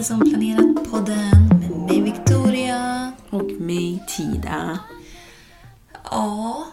Till 0.00 0.12
Inte 0.12 0.14
som 0.14 0.20
planerat-podden 0.20 1.48
med 1.60 1.80
mig 1.80 2.00
Victoria. 2.00 3.12
Och 3.30 3.44
mig 3.44 4.04
Tida. 4.08 4.78
Ja, 6.10 6.66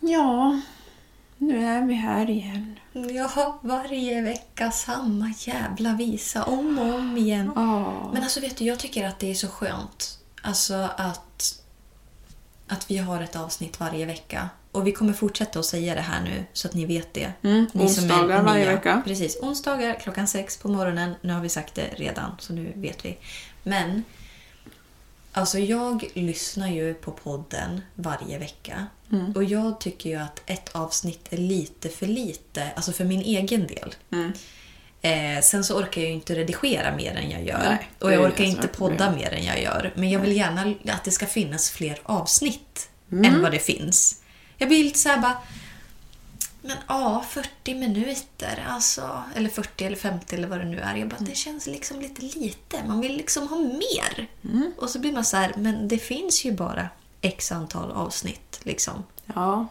Ja, 0.00 0.60
nu 1.38 1.66
är 1.66 1.82
vi 1.86 1.94
här 1.94 2.30
igen. 2.30 2.78
ja, 2.92 3.58
varje 3.62 4.22
vecka 4.22 4.70
samma 4.70 5.34
jävla 5.38 5.92
visa 5.94 6.44
om 6.44 6.78
och 6.78 6.94
om 6.94 7.16
igen. 7.16 7.52
Ja. 7.56 8.10
Men 8.12 8.22
alltså 8.22 8.40
vet 8.40 8.56
du, 8.56 8.64
jag 8.64 8.78
tycker 8.78 9.08
att 9.08 9.18
det 9.18 9.30
är 9.30 9.34
så 9.34 9.48
skönt. 9.48 10.18
Alltså 10.42 10.88
att, 10.96 11.62
att 12.68 12.90
vi 12.90 12.98
har 12.98 13.20
ett 13.20 13.36
avsnitt 13.36 13.80
varje 13.80 14.06
vecka. 14.06 14.48
Och 14.74 14.86
vi 14.86 14.92
kommer 14.92 15.12
fortsätta 15.12 15.58
att 15.58 15.64
säga 15.66 15.94
det 15.94 16.00
här 16.00 16.22
nu 16.22 16.44
så 16.52 16.68
att 16.68 16.74
ni 16.74 16.84
vet 16.86 17.14
det. 17.14 17.32
Mm, 17.42 17.66
Ni 17.72 17.84
onsdagar 17.84 18.42
varje 18.42 18.66
vecka. 18.74 19.02
Precis, 19.06 19.36
onsdagar 19.40 19.98
klockan 20.02 20.28
sex 20.28 20.56
på 20.56 20.68
morgonen. 20.68 21.14
Nu 21.20 21.32
har 21.32 21.40
vi 21.40 21.48
sagt 21.48 21.74
det 21.74 21.86
redan, 21.96 22.30
så 22.38 22.52
nu 22.52 22.72
vet 22.76 23.04
vi. 23.04 23.18
Men, 23.62 24.04
alltså 25.32 25.58
jag 25.58 26.04
lyssnar 26.14 26.68
ju 26.68 26.94
på 26.94 27.10
podden 27.10 27.80
varje 27.94 28.38
vecka. 28.38 28.86
Mm. 29.12 29.32
Och 29.32 29.44
jag 29.44 29.80
tycker 29.80 30.10
ju 30.10 30.16
att 30.16 30.42
ett 30.46 30.68
avsnitt 30.72 31.26
är 31.30 31.36
lite 31.36 31.88
för 31.88 32.06
lite, 32.06 32.68
alltså 32.76 32.92
för 32.92 33.04
min 33.04 33.20
egen 33.20 33.66
del. 33.66 33.94
Mm. 34.12 34.32
Eh, 35.02 35.42
sen 35.42 35.64
så 35.64 35.78
orkar 35.78 36.00
jag 36.00 36.08
ju 36.08 36.14
inte 36.16 36.34
redigera 36.34 36.96
mer 36.96 37.14
än 37.16 37.30
jag 37.30 37.44
gör. 37.44 37.58
Nej, 37.64 37.88
och 38.00 38.12
jag 38.12 38.20
orkar 38.22 38.44
inte 38.44 38.68
podda 38.68 39.12
mer 39.12 39.32
än 39.34 39.44
jag 39.44 39.62
gör. 39.62 39.92
Men 39.96 40.10
jag 40.10 40.20
vill 40.20 40.36
gärna 40.36 40.74
att 40.92 41.04
det 41.04 41.10
ska 41.10 41.26
finnas 41.26 41.70
fler 41.70 42.00
avsnitt 42.02 42.88
Mm. 43.12 43.34
än 43.34 43.42
vad 43.42 43.52
det 43.52 43.58
finns. 43.58 44.20
Jag 44.58 44.68
blir 44.68 44.84
lite 44.84 44.98
såhär 44.98 45.20
bara... 45.20 45.36
Men 46.62 46.76
ja, 46.88 47.24
40 47.28 47.74
minuter, 47.74 48.66
alltså. 48.68 49.22
Eller 49.36 49.48
40 49.48 49.84
eller 49.84 49.96
50 49.96 50.36
eller 50.36 50.48
vad 50.48 50.58
det 50.58 50.64
nu 50.64 50.78
är. 50.78 50.96
Jag 50.96 51.08
bara, 51.08 51.20
det 51.20 51.36
känns 51.36 51.66
liksom 51.66 52.00
lite 52.00 52.22
lite. 52.22 52.84
Man 52.86 53.00
vill 53.00 53.16
liksom 53.16 53.48
ha 53.48 53.58
mer. 53.58 54.28
Mm. 54.44 54.72
Och 54.78 54.90
så 54.90 54.98
blir 54.98 55.12
man 55.12 55.24
så 55.24 55.36
här, 55.36 55.52
men 55.56 55.88
det 55.88 55.98
finns 55.98 56.44
ju 56.44 56.52
bara 56.52 56.88
x 57.20 57.52
antal 57.52 57.90
avsnitt. 57.90 58.60
Liksom. 58.62 59.04
Ja. 59.34 59.66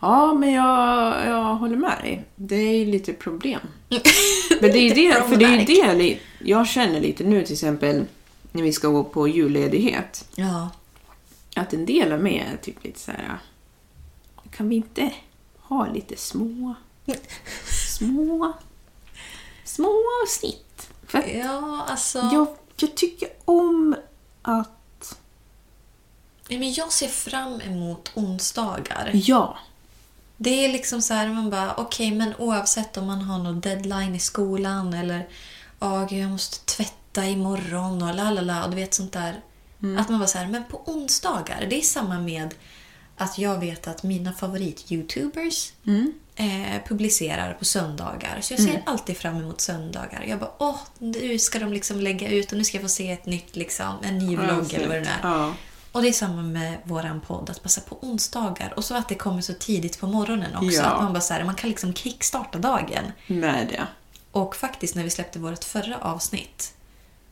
Ja, 0.00 0.34
men 0.34 0.52
jag, 0.52 1.26
jag 1.26 1.54
håller 1.54 1.76
med 1.76 1.98
dig. 2.02 2.24
Det 2.36 2.56
är 2.56 2.76
ju 2.76 2.84
lite 2.84 3.12
problem. 3.12 3.60
Men 4.60 4.72
det 4.72 4.78
är 4.78 4.82
ju 4.82 4.94
det, 4.94 5.28
för 5.28 5.36
det 5.36 5.44
är 5.44 5.96
det 5.96 6.18
jag 6.38 6.68
känner 6.68 7.00
lite 7.00 7.24
nu 7.24 7.44
till 7.44 7.52
exempel 7.52 8.04
när 8.52 8.62
vi 8.62 8.72
ska 8.72 8.88
gå 8.88 9.04
på 9.04 9.28
julledighet. 9.28 10.28
Ja. 10.34 10.70
Att 11.56 11.72
en 11.72 11.86
del 11.86 12.12
av 12.12 12.20
mig 12.20 12.46
är 12.52 12.56
typ 12.56 12.84
lite 12.84 13.00
så 13.00 13.10
här. 13.10 13.38
Kan 14.58 14.68
vi 14.68 14.76
inte 14.76 15.12
ha 15.60 15.86
lite 15.86 16.16
små, 16.16 16.74
små, 17.88 18.52
små 19.64 19.94
avsnitt? 20.22 20.88
För 21.06 21.18
att 21.18 21.34
Ja, 21.34 21.84
alltså... 21.88 22.18
jag, 22.32 22.46
jag 22.76 22.94
tycker 22.94 23.28
om 23.44 23.96
att... 24.42 25.18
Men 26.48 26.72
jag 26.72 26.92
ser 26.92 27.08
fram 27.08 27.60
emot 27.60 28.10
onsdagar. 28.14 29.10
Ja. 29.14 29.58
Det 30.36 30.64
är 30.64 30.72
liksom 30.72 31.02
så 31.02 31.14
här, 31.14 31.28
man 31.28 31.50
bara, 31.50 31.74
okej, 31.74 32.10
men 32.10 32.34
oavsett 32.38 32.96
om 32.96 33.06
man 33.06 33.22
har 33.22 33.38
någon 33.38 33.60
deadline 33.60 34.14
i 34.14 34.20
skolan 34.20 34.94
eller 34.94 35.28
gud, 36.08 36.18
jag 36.18 36.30
måste 36.30 36.64
tvätta 36.64 37.26
imorgon 37.26 38.02
och 38.02 38.14
la 38.14 38.30
la 38.30 38.40
la 38.40 38.64
och 38.64 38.70
du 38.70 38.76
vet 38.76 38.94
sånt 38.94 39.12
där. 39.12 39.40
Att 39.98 40.08
man 40.08 40.18
bara 40.18 40.28
så 40.28 40.38
här, 40.38 40.46
men 40.46 40.64
på 40.64 40.82
onsdagar, 40.86 41.66
det 41.70 41.76
är 41.78 41.82
samma 41.82 42.18
med 42.18 42.54
att 43.18 43.38
jag 43.38 43.58
vet 43.58 43.88
att 43.88 44.02
mina 44.02 44.32
favorit-youtubers 44.32 45.72
eh, 46.36 46.82
publicerar 46.88 47.54
på 47.54 47.64
söndagar. 47.64 48.38
Så 48.40 48.52
jag 48.52 48.60
ser 48.60 48.82
alltid 48.86 49.16
fram 49.16 49.36
emot 49.36 49.60
söndagar. 49.60 50.24
Jag 50.28 50.38
bara, 50.38 50.52
åh, 50.58 50.78
nu 50.98 51.38
ska 51.38 51.58
de 51.58 51.72
liksom 51.72 52.00
lägga 52.00 52.28
ut 52.28 52.52
och 52.52 52.58
nu 52.58 52.64
ska 52.64 52.76
jag 52.76 52.82
få 52.82 52.88
se 52.88 53.10
ett 53.10 53.26
nytt, 53.26 53.56
liksom, 53.56 53.94
en 54.02 54.18
ny 54.18 54.36
vlogg 54.36 54.74
eller 54.74 54.86
vad 54.88 54.96
det 54.96 55.00
nu 55.00 55.06
är. 55.06 55.52
Och 55.92 56.02
det 56.02 56.08
är 56.08 56.12
samma 56.12 56.42
med 56.42 56.78
våran 56.84 57.20
podd, 57.20 57.50
att 57.50 57.62
passa 57.62 57.80
på 57.80 57.98
onsdagar. 58.00 58.72
Och 58.76 58.84
så 58.84 58.94
att 58.94 59.08
det 59.08 59.14
kommer 59.14 59.40
så 59.40 59.52
tidigt 59.54 60.00
på 60.00 60.06
morgonen 60.06 60.56
också. 60.56 60.80
Ja. 60.80 60.84
Att 60.84 61.02
man 61.02 61.12
bara 61.12 61.20
så 61.20 61.34
här, 61.34 61.44
man 61.44 61.54
kan 61.54 61.70
liksom 61.70 61.94
kickstarta 61.94 62.58
dagen. 62.58 63.04
Med 63.26 63.66
det. 63.68 63.86
Och 64.32 64.56
faktiskt 64.56 64.94
när 64.94 65.02
vi 65.04 65.10
släppte 65.10 65.38
vårt 65.38 65.64
förra 65.64 65.98
avsnitt, 65.98 66.74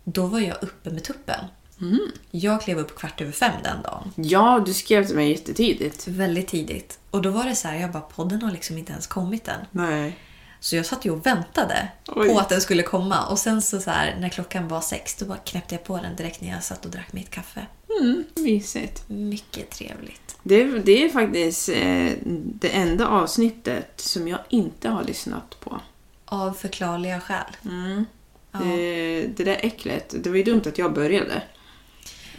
då 0.05 0.27
var 0.27 0.41
jag 0.41 0.63
uppe 0.63 0.91
med 0.91 1.05
tuppen. 1.05 1.41
Mm. 1.81 2.13
Jag 2.31 2.63
klev 2.63 2.79
upp 2.79 2.97
kvart 2.99 3.21
över 3.21 3.33
fem 3.33 3.53
den 3.65 3.83
dagen. 3.83 4.13
Ja, 4.17 4.63
du 4.67 4.75
skrev 4.75 5.07
till 5.07 5.17
mig 5.17 5.31
jättetidigt. 5.31 6.09
Väldigt 6.09 6.49
tidigt. 6.49 6.99
Och 7.11 7.23
då 7.23 7.31
var 7.31 7.45
det 7.45 7.55
så 7.55 7.69
här, 7.69 7.81
jag 7.81 7.93
bara, 7.93 8.03
podden 8.03 8.43
har 8.43 8.53
liksom 8.53 8.79
inte 8.79 8.93
ens 8.93 9.07
kommit 9.07 9.49
än. 9.49 9.61
Nej. 9.71 10.19
Så 10.61 10.77
jag 10.77 10.87
satt 10.87 11.05
ju 11.05 11.11
och 11.11 11.27
väntade 11.27 11.89
Oj. 12.07 12.29
på 12.29 12.39
att 12.39 12.49
den 12.49 12.61
skulle 12.61 12.83
komma. 12.83 13.27
Och 13.27 13.39
sen 13.39 13.63
så, 13.63 13.81
så 13.81 13.91
här, 13.91 14.17
när 14.21 14.29
klockan 14.29 14.69
var 14.69 14.81
sex, 14.81 15.17
då 15.17 15.27
bara 15.27 15.39
knäppte 15.39 15.75
jag 15.75 15.85
på 15.85 15.97
den 15.97 16.17
direkt 16.17 16.41
när 16.41 16.49
jag 16.49 16.65
satt 16.65 16.85
och 16.85 16.91
drack 16.91 17.13
mitt 17.13 17.31
kaffe. 17.31 17.67
Mm, 18.01 18.25
mysigt. 18.35 19.09
Mycket 19.09 19.71
trevligt. 19.71 20.37
Det, 20.43 20.65
det 20.65 21.05
är 21.05 21.09
faktiskt 21.09 21.69
eh, 21.69 22.13
det 22.45 22.69
enda 22.69 23.09
avsnittet 23.09 23.93
som 23.97 24.29
jag 24.29 24.39
inte 24.49 24.89
har 24.89 25.05
lyssnat 25.05 25.61
på. 25.61 25.81
Av 26.25 26.53
förklarliga 26.53 27.21
skäl. 27.21 27.57
Ja. 27.63 28.61
Eh, 28.61 29.31
det 29.37 29.45
där 29.45 29.59
äcklet, 29.61 30.15
det 30.23 30.31
var 30.31 30.37
ju 30.37 30.43
dumt 30.43 30.63
att 30.67 30.79
jag 30.79 30.93
började. 30.95 31.43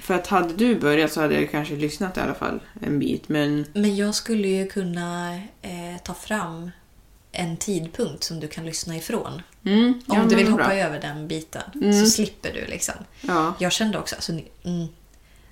För 0.07 0.13
att 0.13 0.28
hade 0.28 0.53
du 0.53 0.79
börjat 0.79 1.12
så 1.13 1.22
hade 1.22 1.35
jag 1.41 1.51
kanske 1.51 1.75
lyssnat 1.75 2.18
i 2.18 2.19
alla 2.19 2.33
fall 2.33 2.59
en 2.81 3.00
bit. 3.00 3.30
Men 3.30 3.65
Men 3.74 3.95
jag 3.95 4.15
skulle 4.15 4.48
ju 4.48 4.68
kunna 4.68 5.36
eh, 5.62 5.98
ta 6.04 6.13
fram 6.13 6.71
en 7.31 7.57
tidpunkt 7.57 8.24
som 8.24 8.39
du 8.39 8.48
kan 8.48 8.65
lyssna 8.65 8.98
ifrån. 8.98 9.42
mm, 9.65 10.01
ja, 10.07 10.21
Om 10.21 10.27
du 10.30 10.36
vill 10.36 10.48
hoppa 10.48 10.63
bra. 10.63 10.74
över 10.74 11.00
den 11.01 11.27
biten 11.27 11.62
Mm. 11.75 12.06
så 12.06 12.12
slipper 12.12 12.54
du 12.54 12.65
liksom. 12.65 12.95
Ja. 13.21 13.54
Jag 13.59 13.71
kände 13.71 13.98
också, 13.98 14.15
alltså, 14.15 14.31
ni- 14.31 14.48
mm, 14.63 14.88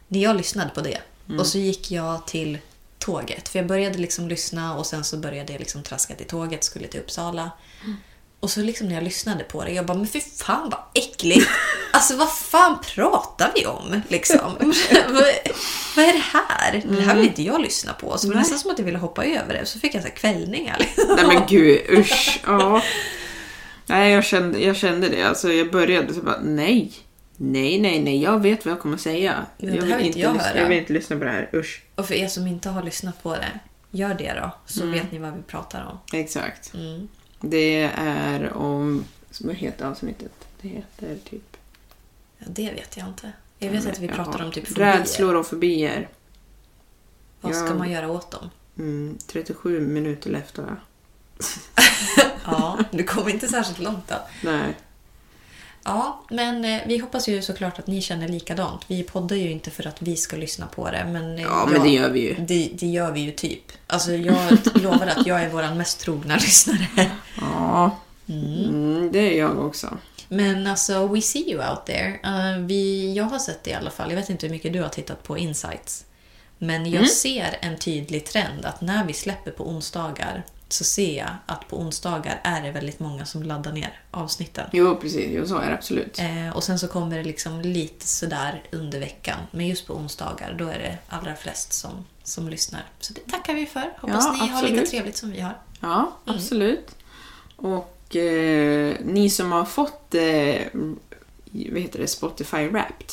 när 0.08 0.20
jag 0.24 0.36
lyssnade 0.36 0.70
på 0.70 0.82
det 0.82 0.98
Mm. 1.28 1.40
och 1.40 1.48
så 1.48 1.58
gick 1.58 1.92
jag 1.92 2.28
till 2.28 2.58
tåget. 3.00 3.50
För 3.50 3.60
jag 3.60 3.68
började 3.68 3.98
liksom 3.98 4.28
lyssna 4.28 4.78
och 4.78 4.86
sen 4.86 5.04
så 5.04 5.18
började 5.18 5.52
jag 5.54 5.60
liksom 5.60 5.84
traska 5.84 6.16
till 6.16 6.28
tåget, 6.28 6.64
skulle 6.64 6.88
till 6.88 7.00
Uppsala. 7.00 7.52
Mm. 8.36 8.40
Och 8.40 8.50
så 8.50 8.62
liksom 8.62 8.88
när 8.88 8.96
jag 8.96 9.04
lyssnade 9.04 9.44
på 9.44 9.64
det, 9.64 9.72
jag 9.72 9.86
bara, 9.86 9.98
men 9.98 10.08
fy 10.08 10.22
fan 10.22 10.70
vad 10.70 10.80
äckligt! 10.94 11.50
Alltså 11.94 12.16
vad 12.16 12.32
fan 12.34 12.78
pratar 12.96 13.52
vi 13.56 13.66
om? 13.66 14.02
Liksom? 14.08 14.40
vad, 14.60 15.24
vad 15.96 16.06
är 16.06 16.14
det 16.14 16.24
här? 16.34 16.84
Det 16.98 17.02
här 17.02 17.16
vill 17.16 17.26
inte 17.28 17.44
jag 17.44 17.62
lyssna 17.62 17.94
på. 17.94 18.18
Så 18.18 18.28
det 18.28 18.34
var 18.34 18.40
nästan 18.42 18.60
som 18.60 18.72
att 18.72 18.80
jag 18.80 18.86
ville 18.86 18.98
hoppa 18.98 19.26
över 19.26 19.54
det. 19.54 19.66
Så 19.66 19.80
fick 19.80 19.96
jag 19.96 20.02
så 20.04 20.08
här 20.10 20.16
kvällningar. 20.16 20.78
Liksom. 20.80 21.16
Nej 21.16 21.26
men 21.28 21.42
gud, 21.48 21.82
usch. 21.90 22.42
Ja. 22.48 22.82
Nej, 23.86 24.12
jag 24.12 24.26
kände, 24.26 24.60
jag 24.60 24.76
kände 24.76 25.10
det. 25.10 25.24
Alltså, 25.24 25.52
jag 25.54 25.72
började 25.72 26.14
så 26.14 26.22
bara, 26.22 26.40
nej. 26.44 26.92
Nej, 27.38 27.80
nej, 27.80 28.00
nej. 28.00 28.22
Jag 28.24 28.42
vet 28.42 28.66
vad 28.66 28.72
jag 28.72 28.80
kommer 28.82 28.98
säga. 28.98 29.32
Här 29.62 29.68
vill 29.68 30.06
inte 30.06 30.20
jag 30.20 30.34
lyssna, 30.34 30.58
jag 30.58 30.68
vill 30.70 30.78
inte 30.78 30.94
lyssna 30.94 31.18
på 31.18 31.24
det 31.24 31.30
här. 31.32 31.50
Usch. 31.54 31.84
Och 31.96 32.06
för 32.08 32.14
er 32.16 32.28
som 32.28 32.48
inte 32.48 32.70
har 32.70 32.84
lyssnat 32.84 33.24
på 33.24 33.36
det, 33.36 33.60
gör 33.92 34.14
det 34.14 34.34
då. 34.42 34.52
Så 34.66 34.82
Mm. 34.82 34.94
vet 34.94 35.12
ni 35.12 35.18
vad 35.18 35.34
vi 35.34 35.42
pratar 35.42 35.86
om. 35.92 36.20
Exakt. 36.20 36.74
Mm. 36.74 37.08
Det 37.50 37.92
är 37.98 38.54
om... 38.54 39.04
Vad 39.42 39.56
heter 39.56 39.86
avsnittet? 39.86 40.32
Det 40.62 40.68
heter 40.68 41.18
typ... 41.30 41.58
Ja, 42.38 42.46
det 42.50 42.72
vet 42.72 42.98
jag 42.98 43.08
inte. 43.08 43.32
Jag 43.60 43.70
vet 43.72 43.86
att 43.88 44.00
vi 44.00 44.08
pratar 44.08 44.40
Ja. 44.40 44.46
om 44.46 44.52
typ 44.52 44.68
fobier. 44.68 44.98
Rädslor 44.98 45.36
och 45.36 45.48
fobier. 45.48 46.10
Vad 47.42 47.56
ska 47.56 47.68
Ja. 47.68 47.74
man 47.74 47.92
göra 47.92 48.12
åt 48.12 48.32
dem? 48.32 48.50
Mm, 48.78 49.18
37 49.28 49.80
minuter 49.88 50.34
efter 50.34 50.62
va? 50.64 50.78
Ja, 52.46 52.80
du 52.92 53.04
kommer 53.04 53.30
inte 53.30 53.48
särskilt 53.48 53.80
långt 53.80 54.08
då. 54.08 54.16
Nej. 54.44 54.76
Ja, 55.86 56.22
men 56.30 56.66
eh, 56.66 56.82
vi 56.86 56.98
hoppas 56.98 57.28
ju 57.28 57.42
såklart 57.42 57.80
att 57.80 57.88
ni 57.88 58.02
känner 58.02 58.28
likadant. 58.28 58.82
Vi 58.88 59.04
poddar 59.04 59.36
ju 59.36 59.52
inte 59.52 59.72
för 59.72 59.88
att 59.88 60.02
vi 60.02 60.16
ska 60.18 60.36
lyssna 60.38 60.66
på 60.68 60.92
det, 60.92 61.06
men... 61.12 61.36
eh, 61.38 61.42
Ja, 61.42 61.68
men 61.72 61.84
det 61.84 61.90
gör 61.90 62.10
vi 62.10 62.20
ju. 62.20 62.36
Det, 62.40 62.70
det 62.74 62.88
gör 62.88 63.12
vi 63.12 63.20
ju 63.20 63.32
typ. 63.32 63.72
Alltså, 63.88 64.12
jag 64.14 64.58
lovar 64.74 65.08
att 65.08 65.28
jag 65.28 65.42
är 65.44 65.50
vår 65.50 65.76
mest 65.76 66.00
trogna 66.00 66.36
lyssnare. 66.42 67.12
Ja. 67.42 67.98
Mm, 68.30 69.10
det 69.12 69.20
är 69.20 69.40
jag 69.40 69.66
också. 69.66 69.98
Men 70.28 70.68
alltså, 70.68 71.08
we 71.08 71.22
see 71.22 71.52
you 71.52 71.70
out 71.70 71.86
there. 71.86 72.20
Uh, 72.26 72.66
vi, 72.66 73.14
jag 73.14 73.24
har 73.24 73.40
sett 73.40 73.64
det 73.64 73.70
i 73.70 73.74
alla 73.74 73.92
fall. 73.92 74.10
Jag 74.10 74.18
vet 74.18 74.30
inte 74.30 74.46
hur 74.46 74.54
mycket 74.54 74.74
du 74.74 74.82
har 74.82 74.90
tittat 74.90 75.24
på 75.24 75.38
Insights. 75.38 76.06
Men 76.58 76.92
jag 76.92 77.10
ser 77.10 77.58
en 77.62 77.78
tydlig 77.78 78.26
trend 78.26 78.66
att 78.66 78.82
när 78.82 79.06
vi 79.06 79.14
släpper 79.14 79.52
på 79.52 79.68
onsdagar 79.70 80.44
så 80.70 80.84
ser 80.84 81.18
jag 81.18 81.30
att 81.46 81.68
på 81.68 81.80
onsdagar 81.80 82.42
är 82.44 82.62
det 82.62 82.72
väldigt 82.72 83.00
många 83.00 83.26
som 83.26 83.44
laddar 83.44 83.72
ner 83.72 84.00
avsnitten. 84.12 84.70
Jo, 84.74 84.96
precis. 85.02 85.28
Jo, 85.32 85.46
så 85.48 85.58
är 85.58 85.70
det 85.70 85.74
absolut. 85.76 86.20
Eh, 86.20 86.50
och 86.56 86.64
sen 86.64 86.80
så 86.80 86.88
kommer 86.88 87.18
det 87.18 87.24
liksom 87.24 87.62
lite 87.62 88.08
sådär 88.08 88.64
under 88.72 89.00
veckan. 89.00 89.38
Men 89.52 89.68
just 89.68 89.88
på 89.88 89.94
onsdagar 89.94 90.56
då 90.60 90.68
är 90.68 90.80
det 90.80 90.98
allra 91.10 91.36
flest 91.36 91.74
som, 91.74 92.06
som 92.24 92.50
lyssnar. 92.50 92.84
Så 93.00 93.14
det 93.14 93.32
tackar 93.32 93.54
vi 93.54 93.66
för. 93.66 93.94
Hoppas 94.02 94.26
Ja, 94.26 94.32
ni 94.32 94.38
har 94.40 94.46
lite 94.62 94.64
absolut. 94.74 94.90
trevligt 94.90 95.18
som 95.18 95.32
vi 95.32 95.42
har. 95.42 95.58
Ja, 95.82 96.12
Mm. 96.26 96.36
absolut. 96.38 96.96
Och 97.56 98.16
eh, 98.16 98.96
ni 99.04 99.30
som 99.30 99.52
har 99.52 99.66
fått 99.66 100.16
eh, 100.16 100.62
vad 101.72 101.82
heter 101.82 102.00
det, 102.00 102.08
Spotify 102.08 102.68
Wrapped. 102.68 103.08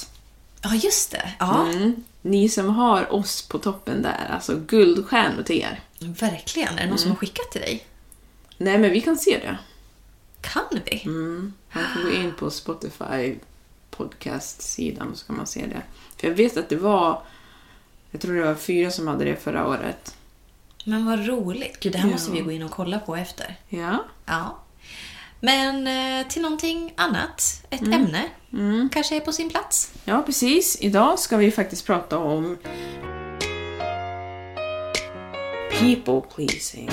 Ja, 0.62 0.74
just 0.74 1.10
det. 1.10 1.32
Ja, 1.38 1.66
Mm. 1.66 2.04
Ni 2.24 2.48
som 2.48 2.68
har 2.68 3.12
oss 3.12 3.48
på 3.48 3.58
toppen 3.58 4.02
där, 4.02 4.26
alltså 4.30 4.56
guldstjärnor 4.56 5.42
till 5.42 5.56
er. 5.60 5.80
Verkligen. 6.06 6.68
Är 6.68 6.72
det 6.76 6.80
någon 6.82 6.86
Mm. 6.86 6.98
som 6.98 7.10
har 7.10 7.16
skickat 7.16 7.50
till 7.52 7.60
dig? 7.60 7.86
Nej, 8.58 8.78
men 8.78 8.90
vi 8.90 9.00
kan 9.00 9.16
se 9.16 9.38
det. 9.38 9.58
Kan 10.40 10.80
vi? 10.86 11.02
Mm. 11.04 11.52
Man 11.72 11.84
får 11.94 12.02
gå 12.02 12.12
in 12.12 12.32
på 12.38 12.50
Spotify 12.50 13.34
podcast-sidan 13.90 15.16
så 15.16 15.26
kan 15.26 15.36
man 15.36 15.46
se 15.46 15.66
det. 15.66 15.82
För 16.16 16.28
jag 16.28 16.34
vet 16.34 16.56
att 16.56 16.68
det 16.68 16.76
var, 16.76 17.22
jag 18.10 18.20
tror 18.20 18.34
det 18.34 18.44
var 18.44 18.54
fyra 18.54 18.90
som 18.90 19.08
hade 19.08 19.24
det 19.24 19.36
förra 19.36 19.68
året. 19.68 20.16
Men 20.84 21.06
vad 21.06 21.26
roligt. 21.26 21.80
Gud, 21.80 21.92
det 21.92 21.98
här 21.98 22.08
Ja. 22.08 22.12
måste 22.12 22.30
vi 22.32 22.40
gå 22.40 22.50
in 22.50 22.62
och 22.62 22.70
kolla 22.70 22.98
på 22.98 23.16
efter. 23.16 23.56
Ja. 23.68 24.04
Ja. 24.26 24.58
Men 25.40 25.86
eh, 25.86 26.26
till 26.28 26.42
någonting 26.42 26.92
annat. 26.96 27.64
Ett 27.70 27.80
Mm. 27.80 27.92
ämne. 27.92 28.88
Kanske 28.92 29.16
är 29.16 29.20
på 29.20 29.32
sin 29.32 29.50
plats. 29.50 29.92
ja, 30.04 30.22
precis. 30.26 30.76
Idag 30.80 31.18
ska 31.18 31.36
vi 31.36 31.50
faktiskt 31.50 31.86
prata 31.86 32.18
om 32.18 32.58
people 35.80 36.20
pleasing. 36.34 36.88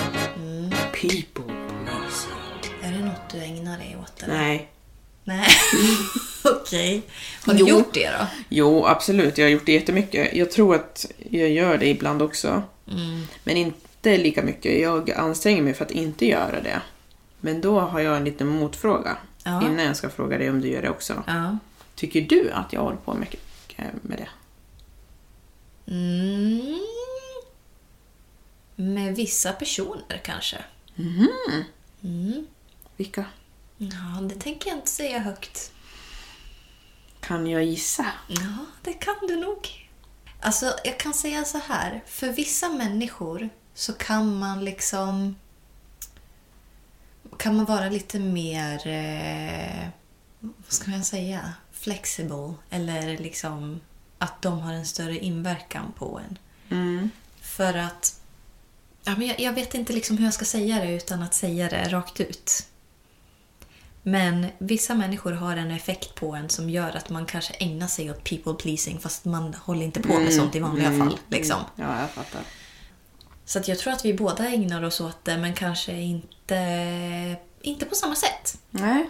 People 0.92 1.44
pleasing. 1.44 2.34
Är 2.84 2.92
det 2.92 3.06
något 3.06 3.30
du 3.32 3.38
ägnar 3.44 3.78
dig 3.78 3.98
åt? 4.04 4.24
Eller? 4.24 4.34
Nej. 4.38 4.70
Nej. 5.24 5.48
Okej. 6.44 7.02
Har 7.46 7.54
du 7.54 7.60
Jo. 7.60 7.68
gjort 7.68 7.94
det 7.94 8.10
då? 8.10 8.28
Jo, 8.50 8.86
absolut. 8.86 9.38
Jag 9.38 9.46
har 9.46 9.50
gjort 9.50 9.66
det 9.66 9.72
jättemycket. 9.74 10.36
Jag 10.36 10.52
tror 10.52 10.76
att 10.76 11.06
jag 11.30 11.50
gör 11.50 11.78
det 11.78 11.88
ibland 11.88 12.22
också. 12.22 12.64
Men 13.44 13.58
inte 13.58 14.18
lika 14.18 14.44
mycket. 14.44 14.82
Jag 14.82 15.12
anstränger 15.12 15.62
mig 15.62 15.74
för 15.74 15.86
att 15.86 15.92
inte 15.92 16.26
göra 16.26 16.62
det. 16.62 16.82
Men 17.42 17.62
då 17.62 17.80
har 17.80 18.00
jag 18.00 18.18
en 18.18 18.24
liten 18.24 18.48
motfråga. 18.48 19.18
Ja. 19.44 19.66
Innan 19.66 19.86
jag 19.86 19.96
ska 19.96 20.10
fråga 20.10 20.38
dig 20.38 20.50
om 20.50 20.62
du 20.62 20.68
gör 20.68 20.82
det 20.82 20.90
också. 20.90 21.24
Ja. 21.28 21.58
Tycker 21.96 22.22
du 22.22 22.52
att 22.52 22.74
jag 22.74 22.82
håller 22.82 22.98
på 22.98 23.14
mycket 23.14 23.40
med 24.02 24.18
det? 24.18 24.28
Mm. 25.92 26.80
Med 28.80 29.16
vissa 29.16 29.54
personer 29.54 30.22
kanske. 30.24 30.64
Vilka? 32.98 33.26
Ja, 33.78 34.22
det 34.22 34.36
tänker 34.36 34.70
jag 34.70 34.78
inte 34.78 34.90
säga 34.90 35.20
högt. 35.20 35.72
Kan 37.20 37.48
jag 37.48 37.64
gissa? 37.64 38.06
Ja, 38.28 38.66
det 38.82 38.94
kan 38.94 39.16
du 39.28 39.36
nog. 39.36 39.90
Alltså, 40.40 40.76
jag 40.84 41.00
kan 41.00 41.14
säga 41.14 41.44
så 41.44 41.58
här. 41.58 42.04
För 42.08 42.32
vissa 42.32 42.70
människor 42.70 43.50
så 43.74 43.94
kan 43.94 44.40
man 44.40 44.66
liksom... 44.66 45.36
Kan 47.38 47.56
man 47.56 47.66
vara 47.66 47.90
lite 47.90 48.20
mer... 48.20 48.88
Eh, 48.88 49.88
vad 50.40 50.74
ska 50.74 50.92
man 50.92 51.04
säga? 51.04 51.54
Flexible. 51.72 52.54
Eller 52.70 53.18
liksom 53.18 53.82
att 54.18 54.42
de 54.42 54.60
har 54.60 54.74
en 54.74 54.86
större 54.86 55.18
inverkan 55.18 55.94
på 55.98 56.20
en. 56.20 56.38
Mm. 56.78 57.10
För 57.42 57.74
att... 57.74 58.19
Ja, 59.10 59.16
men 59.18 59.28
jag, 59.28 59.40
jag 59.40 59.54
vet 59.54 59.74
inte 59.74 59.94
liksom 59.94 60.18
hur 60.18 60.26
jag 60.26 60.34
ska 60.34 60.46
säga 60.46 60.80
det 60.80 60.92
utan 60.92 61.24
att 61.24 61.34
säga 61.34 61.70
det 61.70 61.90
rakt 61.90 62.20
ut. 62.20 62.68
Men 64.04 64.48
vissa 64.58 64.96
människor 64.96 65.32
har 65.32 65.58
en 65.58 65.72
effekt 65.72 66.16
på 66.16 66.36
en 66.36 66.50
som 66.50 66.70
gör 66.70 66.98
att 66.98 67.10
man 67.10 67.26
kanske 67.26 67.54
ägnar 67.54 67.88
sig 67.88 68.12
åt 68.12 68.24
people 68.24 68.54
pleasing 68.54 69.00
fast 69.00 69.26
man 69.26 69.54
håller 69.54 69.86
inte 69.86 70.02
på 70.02 70.20
med 70.20 70.34
sånt 70.34 70.56
i 70.56 70.60
vanliga 70.60 70.98
fall. 70.98 71.18
Liksom. 71.30 71.58
Ja, 71.76 72.02
jag 72.02 72.10
fattar. 72.10 72.42
Så 73.46 73.62
jag 73.66 73.80
tror 73.80 73.94
att 73.94 74.06
vi 74.06 74.14
båda 74.14 74.48
ägnar 74.48 74.84
oss 74.84 75.02
åt 75.02 75.26
det 75.26 75.38
men 75.38 75.54
kanske 75.54 75.94
inte, 75.94 77.36
inte 77.62 77.86
på 77.86 77.96
samma 77.96 78.16
sätt. 78.16 78.62
Nej. 78.70 79.10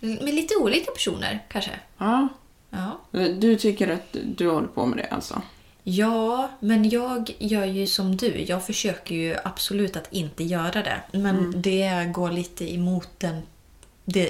Med 0.00 0.34
lite 0.34 0.56
olika 0.56 0.90
personer 0.90 1.46
kanske. 1.48 1.80
Ja. 1.98 2.28
Ja. 2.70 3.00
Du 3.38 3.56
tycker 3.56 3.88
att 3.88 4.16
du 4.36 4.50
håller 4.50 4.68
på 4.68 4.86
med 4.86 4.98
det 4.98 5.06
alltså? 5.06 5.42
Ja, 5.90 6.50
men 6.60 6.88
jag 6.90 7.30
gör 7.38 7.64
ju 7.64 7.86
som 7.86 8.16
du. 8.16 8.44
Jag 8.48 8.66
försöker 8.66 9.14
ju 9.14 9.36
absolut 9.44 9.96
att 9.96 10.12
inte 10.12 10.44
göra 10.44 10.82
det. 10.82 11.00
Men 11.12 11.62
det 11.62 12.10
går 12.14 12.30
lite 12.30 12.74
emot 12.74 13.08
den, 13.18 13.42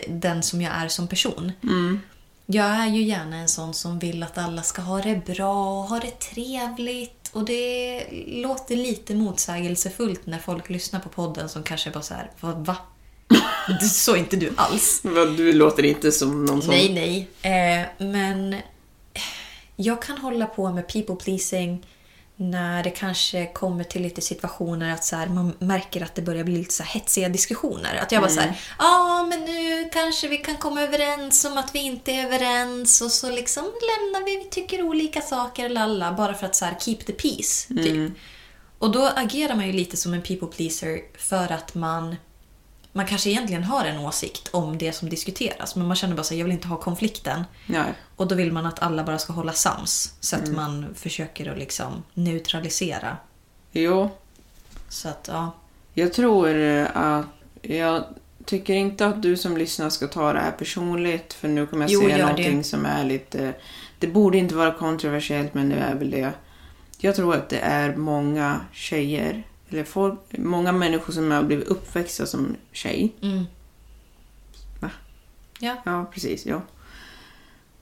den 0.08 0.42
som 0.42 0.62
jag 0.62 0.74
är 0.74 0.88
som 0.88 1.08
person. 1.08 1.52
Jag 2.46 2.66
är 2.66 2.86
ju 2.86 3.02
gärna 3.02 3.36
en 3.36 3.48
sån 3.48 3.74
som 3.74 3.98
vill 3.98 4.22
att 4.22 4.38
alla 4.38 4.62
ska 4.62 4.82
ha 4.82 5.00
det 5.02 5.26
bra 5.26 5.80
och 5.80 5.84
ha 5.88 5.98
det 5.98 6.18
trevligt. 6.20 7.30
Och 7.32 7.44
det 7.44 8.04
låter 8.26 8.76
lite 8.76 9.14
motsägelsefullt 9.14 10.26
när 10.26 10.38
folk 10.38 10.70
lyssnar 10.70 11.00
på 11.00 11.08
podden 11.08 11.48
som 11.48 11.62
kanske 11.62 11.90
bara 11.90 12.02
så 12.02 12.14
här, 12.14 12.30
"Vad- 12.40 12.66
va? 12.66 12.76
Så 13.92 14.12
är 14.14 14.16
inte 14.18 14.36
du 14.36 14.52
alls. 14.56 15.00
Du 15.36 15.52
låter 15.52 15.84
inte 15.84 16.12
som 16.12 16.44
någon 16.44 16.62
som... 16.62 16.70
Nej, 16.70 17.28
nej. 17.42 17.80
Eh, 17.80 17.86
men 18.06 18.56
jag 19.80 20.02
kan 20.02 20.18
hålla 20.18 20.46
på 20.46 20.72
med 20.72 20.88
people 20.88 21.16
pleasing 21.16 21.86
när 22.36 22.82
det 22.82 22.90
kanske 22.90 23.46
kommer 23.46 23.84
till 23.84 24.02
lite 24.02 24.20
situationer 24.20 24.94
att 24.94 25.04
så 25.04 25.16
här, 25.16 25.26
man 25.26 25.52
märker 25.58 26.02
att 26.02 26.14
det 26.14 26.22
börjar 26.22 26.44
bli 26.44 26.56
lite 26.56 26.74
så 26.74 26.82
här 26.82 26.90
hetsiga 26.90 27.28
diskussioner. 27.28 28.00
Att 28.02 28.12
jag 28.12 28.22
bara 28.22 28.30
så 28.30 28.40
här, 28.40 28.60
ja 28.78 29.26
men 29.30 29.40
nu 29.44 29.88
kanske 29.92 30.28
vi 30.28 30.36
kan 30.36 30.56
komma 30.56 30.82
överens 30.82 31.44
om 31.44 31.58
att 31.58 31.74
vi 31.74 31.78
inte 31.78 32.12
är 32.12 32.26
överens 32.26 33.00
och 33.00 33.10
så 33.10 33.30
liksom 33.30 33.64
lämnar 33.64 34.24
vi, 34.24 34.36
vi 34.36 34.50
tycker 34.50 34.82
olika 34.82 35.20
saker, 35.20 35.68
lalla, 35.68 36.12
bara 36.12 36.34
för 36.34 36.46
att 36.46 36.56
så 36.56 36.64
här 36.64 36.76
keep 36.80 36.98
the 37.06 37.12
peace. 37.12 37.74
Typ. 37.74 38.12
Och 38.78 38.90
då 38.90 39.10
agerar 39.16 39.54
man 39.54 39.66
ju 39.66 39.72
lite 39.72 39.96
som 39.96 40.14
en 40.14 40.22
people 40.22 40.48
pleaser 40.48 41.00
för 41.18 41.52
att 41.52 41.74
man 41.74 42.16
man 42.92 43.06
kanske 43.06 43.30
egentligen 43.30 43.64
har 43.64 43.84
en 43.84 43.98
åsikt 43.98 44.48
om 44.52 44.78
det 44.78 44.92
som 44.92 45.08
diskuteras 45.08 45.76
men 45.76 45.86
man 45.86 45.96
känner 45.96 46.14
bara 46.16 46.22
så 46.22 46.34
jag 46.34 46.44
vill 46.44 46.52
inte 46.52 46.68
ha 46.68 46.76
konflikten. 46.76 47.44
Ja. 47.66 47.84
Och 48.16 48.28
då 48.28 48.34
vill 48.34 48.52
man 48.52 48.66
att 48.66 48.82
alla 48.82 49.04
bara 49.04 49.18
ska 49.18 49.32
hålla 49.32 49.52
sams. 49.52 50.14
Så 50.20 50.36
att 50.36 50.48
man 50.48 50.86
försöker 50.94 51.52
att 51.52 51.58
liksom 51.58 52.02
neutralisera. 52.14 53.16
Jo, 53.72 54.10
Så 54.88 55.08
att, 55.08 55.28
ja. 55.32 55.52
Jag 55.94 56.12
tror 56.12 56.54
eh, 56.58 56.86
att... 56.96 57.26
Jag 57.62 58.04
tycker 58.44 58.74
inte 58.74 59.06
att 59.06 59.22
du 59.22 59.36
som 59.36 59.56
lyssnar 59.56 59.90
ska 59.90 60.06
ta 60.06 60.32
det 60.32 60.40
här 60.40 60.50
personligt. 60.50 61.32
För 61.32 61.48
nu 61.48 61.66
kommer 61.66 61.82
jag 61.84 61.90
Jo, 61.90 62.00
säga 62.00 62.18
gör 62.18 62.26
någonting 62.26 62.58
det. 62.58 62.64
som 62.64 62.86
är 62.86 63.04
lite... 63.04 63.54
Det 63.98 64.06
borde 64.06 64.38
inte 64.38 64.54
vara 64.54 64.72
kontroversiellt, 64.74 65.54
men 65.54 65.68
det 65.68 65.76
är 65.76 65.94
väl 65.94 66.10
det. 66.10 66.32
Jag 66.98 67.16
tror 67.16 67.34
att 67.34 67.48
det 67.48 67.58
är 67.58 67.96
många 67.96 68.60
tjejer, 68.72 69.42
eller 69.70 69.84
folk, 69.84 70.18
många 70.38 70.72
människor 70.72 71.12
som 71.12 71.30
har 71.30 71.42
blivit 71.42 71.68
uppväxta 71.68 72.26
som 72.26 72.56
tjej. 72.72 73.12
Mm. 73.22 73.44
Va? 74.80 74.90
Ja. 75.60 75.76
Ja, 75.84 76.10
precis. 76.12 76.46
Ja. 76.46 76.62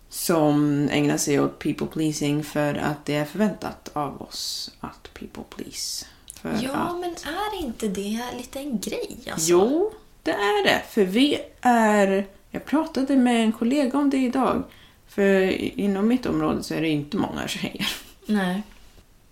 Som 0.09 0.89
ägnar 0.93 1.17
sig 1.17 1.41
åt 1.41 1.59
people 1.59 1.87
pleasing 1.87 2.45
för 2.45 2.75
att 2.75 3.07
det 3.07 3.15
är 3.15 3.25
förväntat 3.25 3.91
av 3.93 4.23
oss 4.23 4.71
att 4.81 5.11
people 5.15 5.43
please. 5.57 6.07
För 6.35 6.59
Ja, 6.63 6.73
att... 6.73 7.01
men 7.01 7.11
är 7.11 7.61
inte 7.61 7.89
det 7.89 8.21
lite 8.37 8.59
en 8.59 8.81
grej 8.81 9.17
alltså? 9.33 9.51
Jo, 9.51 9.93
det 10.23 10.31
är 10.31 10.65
det. 10.65 10.83
För 10.91 11.05
vi 11.05 11.39
är... 11.61 12.27
Jag 12.51 12.65
pratade 12.65 13.17
med 13.17 13.43
en 13.45 13.53
kollega 13.53 13.99
om 13.99 14.11
det 14.11 14.17
idag. 14.17 14.63
För 15.09 15.43
inom 15.81 16.09
mitt 16.09 16.27
område 16.27 16.63
så 16.63 16.75
är 16.75 16.81
det 16.81 16.89
inte 16.89 17.17
många 17.17 17.49
tjejer. 17.49 17.89
Nej. 18.27 18.63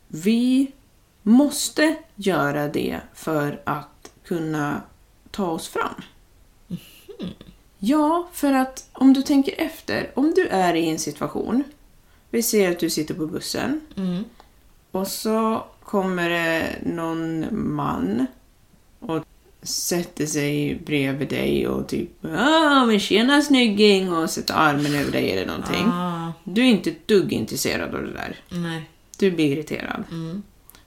Vi 0.09 0.73
måste 1.29 1.97
göra 2.15 2.69
det 2.69 3.01
för 3.15 3.61
att 3.65 4.11
kunna 4.25 4.83
ta 5.31 5.47
oss 5.47 5.69
fram. 5.69 5.95
Ja, 7.79 8.29
för 8.33 8.53
att 8.53 8.89
om 8.93 9.13
du 9.13 9.23
tänker 9.23 9.55
efter. 9.61 10.11
Om 10.15 10.33
du 10.37 10.47
är 10.49 10.75
i 10.75 10.89
en 10.89 10.99
situation. 10.99 11.65
Vi 12.31 12.43
ser 12.43 12.71
att 12.71 12.79
du 12.79 12.91
sitter 12.91 13.15
på 13.15 13.27
bussen. 13.27 13.81
Och 14.91 15.09
så 15.09 15.65
kommer 15.85 16.31
det 16.31 16.79
någon 16.87 17.47
man 17.75 18.27
och 19.01 19.25
sätter 19.63 20.27
sig 20.27 20.81
bredvid 20.87 21.29
dig 21.29 21.69
och 21.69 21.89
typ 21.89 22.25
ah, 22.25 22.85
men 22.87 23.01
tjena 23.01 23.43
snygging 23.43 24.13
och 24.13 24.31
sätter 24.31 24.55
armen 24.55 24.95
över 24.95 25.13
dig 25.13 25.31
eller 25.31 25.47
någonting. 25.47 25.87
Ah, 25.87 26.33
Du 26.45 26.61
är 26.61 26.67
inte 26.67 26.91
ett 26.91 27.09
dugg 27.09 27.33
intresserad 27.33 27.95
av 27.95 28.03
det 28.03 28.13
där. 28.13 28.37
nej. 28.49 28.91
Du 29.19 29.31
blir 29.31 29.53
irriterad. 29.53 30.05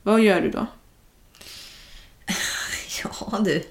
Vad 0.03 0.21
gör 0.21 0.41
du 0.41 0.49
då? 0.49 0.67
Ja 3.03 3.39
du. 3.39 3.63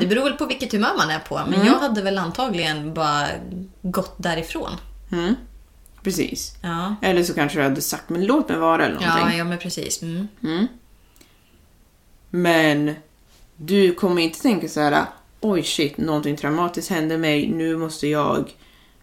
Det 0.00 0.06
beror 0.06 0.24
väl 0.24 0.32
på 0.32 0.46
vilket 0.46 0.72
humör 0.72 0.96
man 0.96 1.10
är 1.10 1.18
på. 1.18 1.42
Men 1.48 1.66
jag 1.66 1.78
hade 1.78 2.02
väl 2.02 2.18
antagligen 2.18 2.94
bara 2.94 3.26
gått 3.82 4.14
därifrån. 4.18 4.72
Mm. 5.12 5.34
Precis. 6.02 6.54
Ja. 6.62 6.96
Eller 7.02 7.22
så 7.22 7.34
kanske 7.34 7.58
du 7.58 7.62
hade 7.62 7.80
sagt 7.80 8.08
men 8.08 8.26
låt 8.26 8.48
mig 8.48 8.58
vara 8.58 8.84
eller 8.84 8.94
någonting. 8.94 9.30
Ja, 9.30 9.38
ja 9.38 9.44
men 9.44 9.58
precis. 9.58 10.02
Mm. 10.02 10.68
Men 12.30 12.94
du 13.56 13.94
kommer 13.94 14.22
inte 14.22 14.40
tänka 14.40 14.68
så 14.68 14.80
här 14.80 15.04
oj 15.40 15.62
shit, 15.62 15.98
någonting 15.98 16.36
traumatiskt 16.36 16.90
hände 16.90 17.18
mig, 17.18 17.48
nu 17.48 17.76
måste 17.76 18.06
jag 18.06 18.54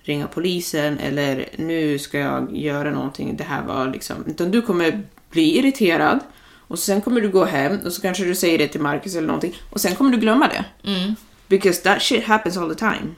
ringa 0.01 0.27
polisen 0.27 0.99
eller 0.99 1.49
nu 1.55 1.99
ska 1.99 2.19
jag 2.19 2.57
göra 2.57 2.91
någonting, 2.91 3.37
det 3.37 3.43
här 3.43 3.63
var 3.63 3.87
liksom... 3.87 4.25
Utan 4.27 4.51
du 4.51 4.61
kommer 4.61 5.03
bli 5.29 5.57
irriterad 5.57 6.19
och 6.67 6.79
sen 6.79 7.01
kommer 7.01 7.21
du 7.21 7.29
gå 7.29 7.45
hem 7.45 7.79
och 7.85 7.93
så 7.93 8.01
kanske 8.01 8.23
du 8.23 8.35
säger 8.35 8.57
det 8.57 8.67
till 8.67 8.81
Marcus 8.81 9.15
eller 9.15 9.27
någonting 9.27 9.53
och 9.69 9.81
sen 9.81 9.95
kommer 9.95 10.11
du 10.11 10.17
glömma 10.17 10.47
det. 10.47 10.65
Because 11.47 11.81
that 11.81 12.01
shit 12.01 12.23
happens 12.25 12.57
all 12.57 12.75
the 12.75 12.79
time. 12.79 13.15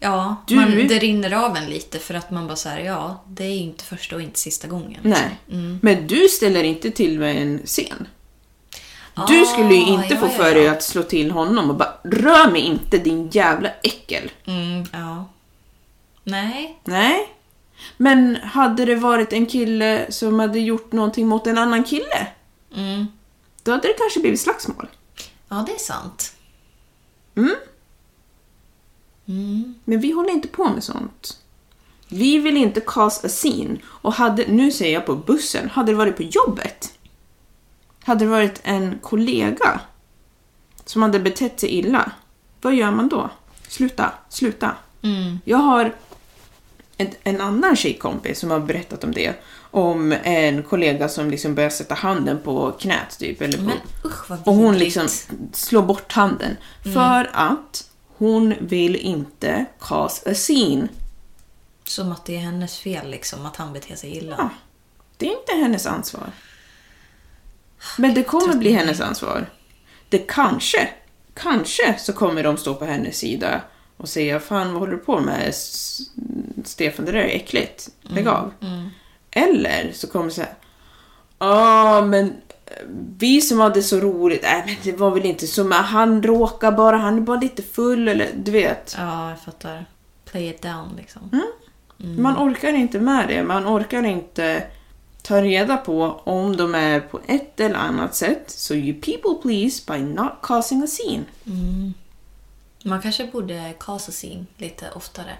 Ja, 0.00 0.36
Du- 0.46 0.54
man, 0.56 0.70
det 0.88 0.98
rinner 0.98 1.32
av 1.44 1.56
en 1.56 1.66
lite 1.70 1.98
för 1.98 2.14
att 2.14 2.30
man 2.30 2.46
bara 2.46 2.56
säger 2.56 2.86
ja, 2.86 3.24
det 3.28 3.44
är 3.44 3.48
ju 3.48 3.56
inte 3.60 3.84
första 3.84 4.16
och 4.16 4.22
inte 4.22 4.38
sista 4.40 4.68
gången. 4.68 5.00
Nej. 5.02 5.38
Men 5.82 6.06
du 6.06 6.28
ställer 6.28 6.64
inte 6.64 6.90
till 6.90 7.18
med 7.18 7.42
en 7.42 7.60
scen. 7.64 8.06
Ah, 9.14 9.26
Du 9.26 9.44
skulle 9.44 9.74
ju 9.74 9.80
inte 9.86 10.14
ja, 10.14 10.20
få 10.20 10.26
ja, 10.26 10.30
för 10.30 10.54
dig 10.54 10.64
ja. 10.64 10.72
att 10.72 10.82
slå 10.82 11.02
till 11.02 11.30
honom 11.30 11.70
och 11.70 11.76
bara 11.76 11.94
rör 12.04 12.50
mig 12.50 12.60
inte 12.60 12.98
din 12.98 13.28
jävla 13.30 13.68
äckel. 13.82 14.30
Mm, 14.46 14.84
ja. 14.92 15.24
Nej. 16.24 16.78
Nej. 16.84 17.28
Men 17.96 18.36
hade 18.36 18.84
det 18.84 18.94
varit 18.96 19.32
en 19.32 19.46
kille 19.46 20.06
som 20.12 20.38
hade 20.40 20.58
gjort 20.60 20.92
någonting 20.92 21.26
mot 21.28 21.46
en 21.46 21.58
annan 21.58 21.84
kille, 21.84 22.26
Mm. 22.76 23.06
då 23.62 23.70
hade 23.70 23.88
det 23.88 23.94
kanske 23.98 24.20
blivit 24.20 24.40
slagsmål. 24.40 24.88
Ja, 25.48 25.64
det 25.66 25.72
är 25.72 25.78
sant. 25.78 26.32
Men 29.84 30.00
vi 30.00 30.10
håller 30.12 30.30
inte 30.30 30.48
på 30.48 30.68
med 30.68 30.84
sånt. 30.84 31.38
Vi 32.08 32.38
vill 32.38 32.56
inte 32.56 32.80
cause 32.80 33.26
a 33.26 33.28
scene. 33.30 33.76
Och 33.86 34.12
hade, 34.14 34.46
nu 34.48 34.70
säger 34.70 34.94
jag 34.94 35.06
på 35.06 35.14
bussen, 35.16 35.70
hade 35.70 35.92
det 35.92 35.96
varit 35.96 36.16
på 36.16 36.22
jobbet, 36.22 36.98
hade 38.04 38.24
det 38.24 38.30
varit 38.30 38.60
en 38.62 38.98
kollega 39.02 39.80
som 40.84 41.02
hade 41.02 41.20
betett 41.20 41.60
sig 41.60 41.68
illa, 41.68 42.12
vad 42.62 42.74
gör 42.74 42.90
man 42.90 43.08
då? 43.08 43.30
Sluta, 43.68 44.12
sluta. 44.28 44.74
Jag 45.44 45.58
har 45.58 45.94
en, 46.96 47.10
en 47.24 47.40
annan 47.40 47.76
tjejkompis 47.76 48.38
som 48.38 48.50
har 48.50 48.60
berättat 48.60 49.04
om 49.04 49.12
det. 49.12 49.34
Om 49.70 50.12
en 50.24 50.62
kollega 50.62 51.08
som 51.08 51.30
liksom 51.30 51.54
börjar 51.54 51.70
sätta 51.70 51.94
handen 51.94 52.40
på 52.44 52.72
knät 52.72 53.18
typ. 53.18 53.40
Eller 53.40 53.58
på, 53.58 53.64
Men 53.64 53.78
usch 54.04 54.30
vad 54.30 54.48
och 54.48 54.54
hon 54.54 54.78
liksom 54.78 55.08
slår 55.52 55.82
bort 55.82 56.12
handen. 56.12 56.56
För 56.94 57.30
att 57.32 57.90
hon 58.16 58.54
vill 58.60 58.96
inte 58.96 59.64
cause 59.80 60.30
a 60.30 60.34
scene. 60.34 60.88
Som 61.84 62.12
att 62.12 62.24
det 62.24 62.36
är 62.36 62.40
hennes 62.40 62.78
fel 62.78 63.10
liksom, 63.10 63.46
att 63.46 63.56
han 63.56 63.72
beter 63.72 63.96
sig 63.96 64.16
illa. 64.16 64.36
Ja, 64.38 64.48
det 65.16 65.26
är 65.26 65.30
inte 65.30 65.52
hennes 65.52 65.86
ansvar. 65.86 66.32
Men 67.98 68.14
det 68.14 68.22
kommer 68.22 68.54
bli 68.54 68.72
hennes 68.72 69.00
ansvar. 69.00 69.50
Det 70.08 70.18
kanske, 70.18 70.88
kanske 71.34 71.98
så 71.98 72.12
kommer 72.12 72.42
de 72.42 72.56
stå 72.56 72.74
på 72.74 72.84
hennes 72.84 73.16
sida 73.16 73.60
och 73.96 74.08
säga 74.08 74.40
Fan, 74.40 74.70
vad 74.72 74.80
håller 74.80 74.92
du 74.92 74.98
på 74.98 75.20
med? 75.20 75.42
S- 75.48 76.00
Stefan, 76.64 77.04
det 77.06 77.12
där 77.12 77.18
är 77.18 77.36
äckligt. 77.36 77.88
Lägg 78.02 78.28
av. 78.28 78.52
Eller 79.30 79.92
så 79.92 80.06
kommer 80.06 80.24
det 80.24 80.30
säga 80.30 80.48
Ja, 81.38 82.04
men 82.06 82.26
eh, 82.66 82.72
vi 83.18 83.40
som 83.40 83.60
hade 83.60 83.82
så 83.82 84.00
roligt, 84.00 84.42
nej 84.42 84.62
men 84.66 84.76
det 84.82 84.92
var 84.98 85.10
väl 85.10 85.24
inte 85.26 85.46
så, 85.46 85.64
men 85.64 85.84
han 85.84 86.22
råkar 86.22 86.72
bara, 86.72 86.96
han 86.96 87.16
är 87.16 87.20
bara 87.20 87.40
lite 87.40 87.62
full 87.62 88.08
eller 88.08 88.28
du 88.36 88.50
vet. 88.52 88.94
Ja, 88.98 89.30
jag 89.30 89.40
fattar. 89.40 89.86
Play 90.24 90.48
it 90.48 90.62
down 90.62 90.88
liksom. 90.96 91.22
Mm. 92.02 92.22
Man 92.22 92.36
orkar 92.50 92.72
inte 92.72 93.00
med 93.00 93.28
det. 93.28 93.42
Man 93.42 93.66
orkar 93.66 94.02
inte 94.02 94.62
ta 95.22 95.42
reda 95.42 95.76
på 95.76 96.20
om 96.24 96.56
de 96.56 96.74
är 96.74 97.00
på 97.00 97.20
ett 97.26 97.60
eller 97.60 97.74
annat 97.76 98.14
sätt. 98.14 98.50
So 98.50 98.74
you 98.74 99.00
people 99.00 99.42
please 99.42 99.82
by 99.92 99.98
not 99.98 100.32
causing 100.42 100.82
a 100.82 100.86
scene. 100.86 101.24
Man 102.86 103.02
kanske 103.02 103.26
borde 103.26 103.74
scene 103.98 104.46
lite 104.56 104.90
oftare. 104.90 105.36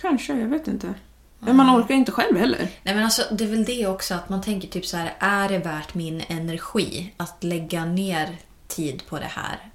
Kanske, 0.00 0.34
jag 0.34 0.48
vet 0.48 0.68
inte. 0.68 0.94
Men 1.38 1.56
man 1.56 1.80
orkar 1.80 1.94
inte 1.94 2.12
själv 2.12 2.36
heller. 2.36 2.68
Nej 2.82 2.94
men 2.94 3.04
alltså 3.04 3.22
det 3.30 3.44
är 3.44 3.48
väl 3.48 3.64
det 3.64 3.86
också 3.86 4.14
att 4.14 4.28
man 4.28 4.42
tänker 4.42 4.68
typ 4.68 4.86
så 4.86 4.96
här, 4.96 5.14
är 5.18 5.48
det 5.48 5.58
värt 5.58 5.94
min 5.94 6.22
energi 6.28 7.14
att 7.16 7.44
lägga 7.44 7.84
ner 7.84 8.36
tid 8.68 9.02
på 9.06 9.18
det 9.18 9.30
här? 9.30 9.70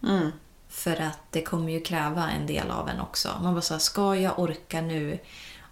För 0.69 1.01
att 1.01 1.19
det 1.31 1.41
kommer 1.41 1.71
ju 1.71 1.81
kräva 1.81 2.29
en 2.29 2.47
del 2.47 2.71
av 2.71 2.89
en 2.89 2.99
också. 2.99 3.29
Man 3.43 3.53
bara 3.53 3.61
så 3.61 3.73
här, 3.73 3.79
ska 3.79 4.15
jag 4.15 4.39
orka 4.39 4.81
nu? 4.81 5.19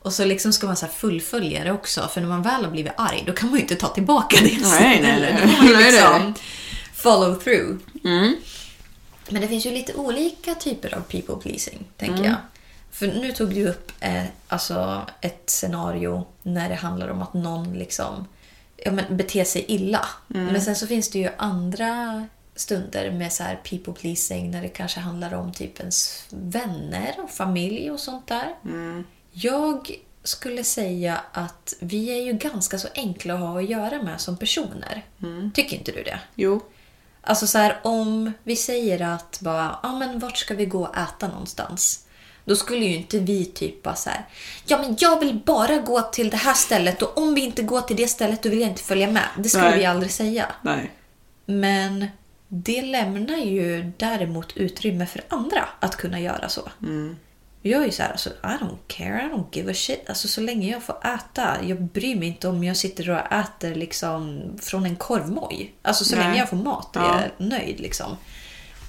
Och 0.01 0.13
så 0.13 0.25
liksom 0.25 0.53
ska 0.53 0.67
man 0.67 0.75
så 0.75 0.87
fullfölja 0.87 1.63
det 1.63 1.71
också. 1.71 2.07
För 2.13 2.21
när 2.21 2.27
man 2.27 2.41
väl 2.41 2.63
har 2.63 2.71
blivit 2.71 2.93
arg, 2.97 3.23
då 3.27 3.33
kan 3.33 3.49
man 3.49 3.55
ju 3.55 3.61
inte 3.61 3.75
ta 3.75 3.87
tillbaka 3.87 4.37
det 4.41 4.61
Nej, 4.61 5.01
nej, 5.01 5.21
nej. 5.21 5.39
Då 5.41 5.47
får 5.47 5.57
man 5.57 5.67
ju 5.67 5.85
liksom 5.91 6.33
follow 6.93 7.35
through. 7.35 7.77
Men 9.29 9.41
det 9.41 9.47
finns 9.47 9.65
ju 9.65 9.71
lite 9.71 9.93
olika 9.93 10.55
typer 10.55 10.95
av 10.95 11.01
people 11.01 11.35
pleasing, 11.35 11.85
tänker 11.97 12.23
jag. 12.23 12.35
För 12.91 13.07
nu 13.07 13.31
tog 13.31 13.55
du 13.55 13.69
upp 13.69 13.91
eh, 13.99 14.23
alltså 14.47 15.01
ett 15.21 15.49
scenario 15.49 16.25
när 16.41 16.69
det 16.69 16.75
handlar 16.75 17.07
om 17.07 17.21
att 17.21 17.33
någon 17.33 17.73
liksom 17.73 18.27
ja, 18.77 18.91
men 18.91 19.17
beter 19.17 19.43
sig 19.43 19.65
illa. 19.67 20.05
Men 20.27 20.61
sen 20.61 20.75
så 20.75 20.87
finns 20.87 21.09
det 21.09 21.19
ju 21.19 21.29
andra 21.37 22.25
stunder 22.55 23.11
med 23.11 23.33
så 23.33 23.43
här 23.43 23.55
people 23.55 23.93
pleasing 23.93 24.51
när 24.51 24.61
det 24.61 24.69
kanske 24.69 24.99
handlar 24.99 25.33
om 25.33 25.53
typ 25.53 25.79
ens 25.79 26.25
vänner 26.29 27.15
och 27.23 27.29
familj 27.29 27.91
och 27.91 27.99
sånt 27.99 28.27
där. 28.27 28.55
Jag 29.31 29.91
skulle 30.23 30.63
säga 30.63 31.21
att 31.31 31.73
vi 31.79 32.09
är 32.09 32.21
ju 32.21 32.33
ganska 32.33 32.77
så 32.77 32.87
enkla 32.95 33.33
att 33.33 33.39
ha 33.39 33.59
att 33.59 33.69
göra 33.69 34.01
med 34.01 34.21
som 34.21 34.37
personer. 34.37 35.05
Tycker 35.53 35.77
inte 35.77 35.91
du 35.91 36.03
det? 36.03 36.19
Jo. 36.35 36.61
Alltså 37.23 37.47
så 37.47 37.57
här, 37.57 37.79
om 37.83 38.31
vi 38.43 38.55
säger 38.55 39.01
att 39.01 39.39
bara, 39.41 39.79
ja 39.83 39.91
men 39.91 40.19
vart 40.19 40.37
ska 40.37 40.53
vi 40.53 40.65
gå 40.65 40.83
och 40.83 40.97
äta 40.97 41.27
någonstans? 41.27 42.05
Då 42.45 42.55
skulle 42.55 42.85
ju 42.85 42.95
inte 42.95 43.19
vi 43.19 43.45
typ 43.45 43.83
bara 43.83 43.95
så 43.95 44.09
här, 44.09 44.25
ja 44.65 44.77
men 44.77 44.95
jag 44.99 45.19
vill 45.19 45.35
bara 45.45 45.77
gå 45.77 46.01
till 46.01 46.29
det 46.29 46.37
här 46.37 46.53
stället 46.53 47.01
och 47.01 47.17
om 47.17 47.35
vi 47.35 47.41
inte 47.41 47.63
går 47.63 47.81
till 47.81 47.95
det 47.95 48.07
stället 48.07 48.43
då 48.43 48.49
vill 48.49 48.59
jag 48.59 48.69
inte 48.69 48.83
följa 48.83 49.11
med. 49.11 49.27
Det 49.37 49.49
skulle 49.49 49.69
Nej. 49.69 49.79
vi 49.79 49.85
aldrig 49.85 50.11
säga. 50.11 50.45
Nej. 50.61 50.91
Men 51.45 52.07
det 52.47 52.81
lämnar 52.81 53.37
ju 53.37 53.91
däremot 53.97 54.57
utrymme 54.57 55.05
för 55.05 55.21
andra 55.29 55.69
att 55.79 55.95
kunna 55.95 56.19
göra 56.19 56.49
så. 56.49 56.69
Jag 57.65 57.83
är 57.85 57.91
så 57.91 58.03
här, 58.03 58.11
alltså, 58.11 58.29
I 58.29 58.57
don't 58.61 58.77
care, 58.87 59.21
I 59.25 59.35
don't 59.35 59.45
give 59.51 59.71
a 59.71 59.73
shit. 59.73 60.09
Alltså 60.09 60.27
så 60.27 60.41
länge 60.41 60.71
jag 60.71 60.83
får 60.83 60.95
äta. 61.15 61.57
Jag 61.63 61.81
bryr 61.81 62.15
mig 62.15 62.27
inte 62.27 62.47
om 62.47 62.63
jag 62.63 62.77
sitter 62.77 63.09
och 63.09 63.33
äter 63.33 63.75
liksom 63.75 64.41
från 64.61 64.85
en 64.85 64.95
korvmoj. 64.95 65.73
Alltså 65.81 66.05
så 66.05 66.15
Nej. 66.15 66.25
länge 66.25 66.39
jag 66.39 66.49
får 66.49 66.57
mat 66.57 66.95
är 66.95 66.99
Ja. 66.99 67.21
jag 67.21 67.47
nöjd 67.47 67.79
liksom. 67.79 68.17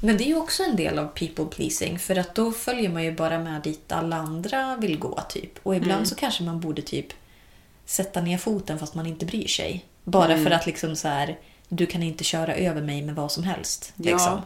Men 0.03 0.17
det 0.17 0.25
är 0.25 0.27
ju 0.27 0.37
också 0.37 0.63
en 0.63 0.77
del 0.77 0.99
av 0.99 1.07
people 1.07 1.45
pleasing 1.45 1.99
för 1.99 2.17
att 2.19 2.35
då 2.35 2.53
följer 2.53 2.89
man 2.91 3.05
ju 3.05 3.13
bara 3.13 3.39
med 3.39 3.63
dit 3.63 3.93
alla 3.93 4.17
andra 4.17 4.77
vill 4.77 4.99
gå 4.99 5.21
typ. 5.29 5.59
Och 5.63 5.77
ibland 5.77 6.09
så 6.09 6.15
kanske 6.15 6.43
man 6.43 6.61
borde 6.61 6.83
typ 6.83 7.07
sätta 7.87 8.21
ner 8.21 8.39
foten 8.39 8.79
fast 8.79 8.95
man 8.95 9.07
inte 9.07 9.27
bryr 9.27 9.47
sig. 9.47 9.85
Bara 10.05 10.37
för 10.45 10.51
att 10.51 10.67
liksom 10.67 10.97
så 10.97 11.09
här, 11.09 11.39
du 11.69 11.87
kan 11.87 12.03
inte 12.03 12.25
köra 12.25 12.55
över 12.55 12.83
mig 12.83 13.03
med 13.03 13.15
vad 13.15 13.33
som 13.33 13.45
helst. 13.45 13.93
Liksom. 13.97 14.33
Ja. 14.33 14.43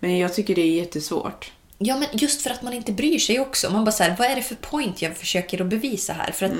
Men 0.00 0.18
jag 0.18 0.34
tycker 0.34 0.54
det 0.54 0.60
är 0.62 0.76
jättesvårt. 0.76 1.52
Ja, 1.78 1.96
men 1.96 2.08
just 2.12 2.42
för 2.42 2.50
att 2.50 2.62
man 2.62 2.72
inte 2.72 2.92
bryr 2.92 3.18
sig 3.18 3.40
också. 3.40 3.70
Man 3.70 3.84
bara 3.84 3.92
så 3.92 4.02
här, 4.02 4.16
vad 4.18 4.28
är 4.28 4.36
det 4.36 4.42
för 4.42 4.54
point 4.54 5.02
jag 5.02 5.16
försöker 5.16 5.60
att 5.60 5.66
bevisa 5.66 6.12
här? 6.12 6.32
För 6.32 6.46
att 6.46 6.52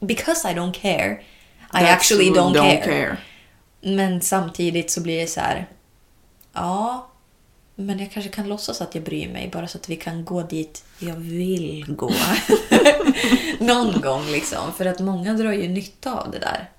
because 0.00 0.50
I 0.50 0.54
don't 0.54 0.72
care, 0.72 1.12
I 1.72 1.76
That's 1.76 1.92
actually 1.92 2.30
who 2.30 2.36
don't, 2.36 2.84
care. 2.84 3.16
Men 3.80 4.20
samtidigt 4.20 4.90
så 4.90 5.00
blir 5.00 5.20
det 5.20 5.26
så 5.26 5.40
här, 5.40 5.66
ja, 6.52 7.10
Men 7.74 7.98
jag 7.98 8.10
kanske 8.10 8.30
kan 8.30 8.48
låtsas 8.48 8.80
att 8.80 8.94
jag 8.94 9.04
bryr 9.04 9.28
mig 9.28 9.50
bara 9.52 9.68
så 9.68 9.78
att 9.78 9.88
vi 9.88 9.96
kan 9.96 10.24
gå 10.24 10.42
dit 10.42 10.84
jag 10.98 11.14
vill 11.14 11.84
gå. 11.88 12.12
Någon 13.58 14.00
gång 14.00 14.26
liksom. 14.26 14.72
För 14.72 14.86
att 14.86 15.00
många 15.00 15.34
drar 15.34 15.52
ju 15.52 15.68
nytta 15.68 16.20
av 16.20 16.30
det 16.30 16.38
där. 16.38 16.70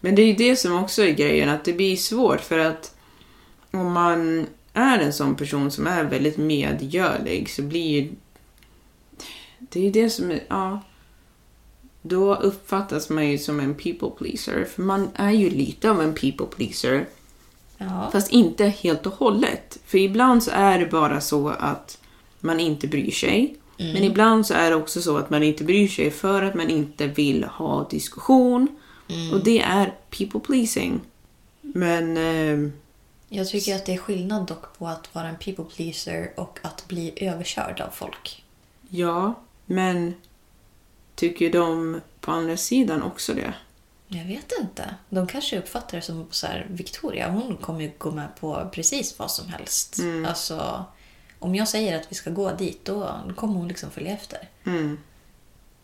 Men 0.00 0.14
det 0.14 0.22
är 0.22 0.26
ju 0.26 0.34
det 0.34 0.56
som 0.56 0.82
också 0.82 1.02
är 1.02 1.10
grejen, 1.10 1.48
att 1.48 1.64
det 1.64 1.72
blir 1.72 1.96
svårt 1.96 2.40
för 2.40 2.58
att 2.58 2.94
om 3.70 3.92
man 3.92 4.46
är 4.74 4.98
en 4.98 5.12
sån 5.12 5.34
person 5.36 5.70
som 5.70 5.86
är 5.86 6.04
väldigt 6.04 6.36
medgörlig 6.36 7.50
så 7.50 7.62
blir 7.62 8.00
ju... 8.00 8.12
Det 9.58 9.80
är 9.80 9.84
ju 9.84 9.90
det 9.90 10.10
som 10.10 10.30
är... 10.30 10.44
Ja. 10.48 10.80
Då 12.02 12.34
uppfattas 12.34 13.10
man 13.10 13.30
ju 13.30 13.38
som 13.38 13.60
en 13.60 13.74
people 13.74 14.10
pleaser, 14.18 14.64
för 14.64 14.82
man 14.82 15.08
är 15.14 15.30
ju 15.30 15.50
lite 15.50 15.90
av 15.90 16.02
en 16.02 16.14
people 16.14 16.46
pleaser. 16.46 17.06
Ja. 17.78 18.08
Fast 18.12 18.32
inte 18.32 18.64
helt 18.64 19.06
och 19.06 19.12
hållet. 19.12 19.78
För 19.86 19.98
ibland 19.98 20.42
så 20.42 20.50
är 20.54 20.78
det 20.78 20.86
bara 20.86 21.20
så 21.20 21.48
att 21.48 21.98
man 22.40 22.60
inte 22.60 22.88
bryr 22.88 23.10
sig. 23.10 23.56
Men 23.76 24.04
ibland 24.04 24.46
så 24.46 24.54
är 24.54 24.70
det 24.70 24.76
också 24.76 25.02
så 25.02 25.16
att 25.16 25.30
man 25.30 25.42
inte 25.42 25.64
bryr 25.64 25.88
sig 25.88 26.10
för 26.10 26.42
att 26.42 26.54
man 26.54 26.70
inte 26.70 27.06
vill 27.06 27.44
ha 27.44 27.88
diskussion. 27.88 28.68
Och 29.32 29.44
det 29.44 29.60
är 29.60 29.94
people 30.10 30.40
pleasing. 30.40 31.00
Men... 31.60 32.16
Eh, 32.16 32.70
Jag 33.34 33.48
tycker 33.48 33.76
att 33.76 33.86
det 33.86 33.94
är 33.94 33.98
skillnad 33.98 34.46
dock 34.46 34.78
på 34.78 34.88
att 34.88 35.14
vara 35.14 35.28
en 35.28 35.36
people 35.36 35.64
pleaser 35.64 36.32
och 36.36 36.58
att 36.62 36.88
bli 36.88 37.12
överkörd 37.16 37.80
av 37.80 37.90
folk. 37.90 38.44
ja, 38.88 39.34
men 39.66 40.14
tycker 41.14 41.52
de 41.52 42.00
på 42.20 42.30
andra 42.32 42.56
sidan 42.56 43.02
också 43.02 43.34
det? 43.34 43.54
Jag 44.08 44.24
vet 44.24 44.52
inte. 44.60 44.94
De 45.10 45.26
kanske 45.26 45.58
uppfattar 45.58 45.96
det 45.98 46.02
som 46.02 46.26
så 46.30 46.46
här, 46.46 46.66
Victoria, 46.70 47.30
hon 47.30 47.56
kommer 47.56 47.80
ju 47.80 47.92
gå 47.98 48.10
med 48.10 48.28
på 48.40 48.70
precis 48.72 49.18
vad 49.18 49.30
som 49.30 49.48
helst. 49.48 49.98
Alltså, 50.28 50.84
om 51.38 51.54
jag 51.54 51.68
säger 51.68 51.96
att 52.00 52.06
vi 52.10 52.14
ska 52.14 52.30
gå 52.30 52.52
dit, 52.52 52.84
då 52.84 53.20
kommer 53.36 53.54
hon 53.54 53.68
liksom 53.68 53.90
följa 53.90 54.12
efter. 54.12 54.48
Mm. 54.66 54.98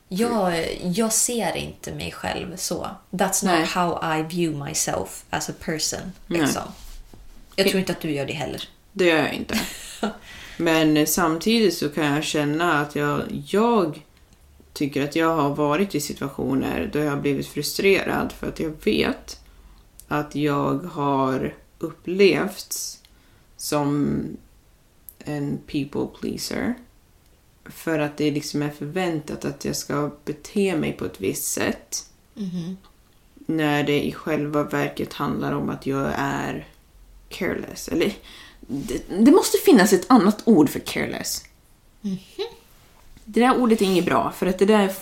Jag, 0.09 0.69
jag 0.83 1.13
ser 1.13 1.57
inte 1.57 1.95
mig 1.95 2.13
själv 2.13 2.57
så. 2.57 2.89
That's 3.11 3.45
Nej. 3.45 3.61
not 3.61 3.69
how 3.69 4.19
I 4.19 4.23
view 4.23 4.65
myself 4.69 5.25
as 5.31 5.51
a 5.51 5.53
person. 5.65 6.13
Liksom. 6.27 6.63
Jag 7.61 7.71
tror 7.71 7.81
inte 7.81 7.93
att 7.93 8.01
du 8.01 8.11
gör 8.11 8.27
det 8.27 8.33
heller. 8.33 8.69
Det 8.93 9.05
gör 9.05 9.17
jag 9.17 9.35
inte. 9.35 9.61
Men 10.57 11.07
samtidigt 11.07 11.75
så 11.75 11.89
kan 11.89 12.05
jag 12.05 12.25
känna 12.25 12.81
att 12.81 12.97
jag, 12.97 13.23
jag 13.47 14.01
tycker 14.73 15.05
att 15.05 15.17
jag 15.17 15.37
har 15.37 15.55
varit 15.55 15.95
i 15.95 16.01
situationer 16.01 16.91
då 16.93 16.99
jag 16.99 17.11
har 17.11 17.21
blivit 17.21 17.47
frustrerad 17.47 18.33
för 18.33 18.49
att 18.49 18.61
jag 18.61 18.73
vet 18.85 19.41
att 20.09 20.35
jag 20.35 20.79
har 20.79 21.55
upplevts 21.79 23.01
som 23.57 24.19
en 25.19 25.59
people 25.67 26.07
pleaser. 26.21 26.75
För 27.65 27.99
att 27.99 28.17
det 28.17 28.31
liksom 28.31 28.63
är 28.63 28.71
förväntat 28.71 29.45
att 29.45 29.65
jag 29.65 29.77
ska 29.77 30.11
bete 30.25 30.77
mig 30.77 30.93
på 30.93 31.05
ett 31.05 31.21
visst 31.21 31.45
sätt. 31.45 32.07
När 33.47 33.83
det 33.83 34.07
i 34.07 34.13
själva 34.13 34.65
verket 34.65 35.13
handlar 35.13 35.53
om 35.53 35.71
att 35.71 35.87
jag 35.87 36.13
är 36.17 36.69
careless. 37.31 37.89
Eller, 37.89 38.13
det, 38.61 39.03
det 39.25 39.31
måste 39.31 39.59
finnas 39.65 39.93
ett 39.93 40.11
annat 40.11 40.43
ord 40.45 40.69
för 40.69 40.81
careless. 40.81 41.45
Det 43.25 43.41
där 43.41 43.59
ordet 43.61 43.81
är 43.83 43.87
inget 43.87 44.05
bra, 44.05 44.33
för 44.37 44.47
att 44.47 44.59
det 44.59 44.67
där 44.67 44.93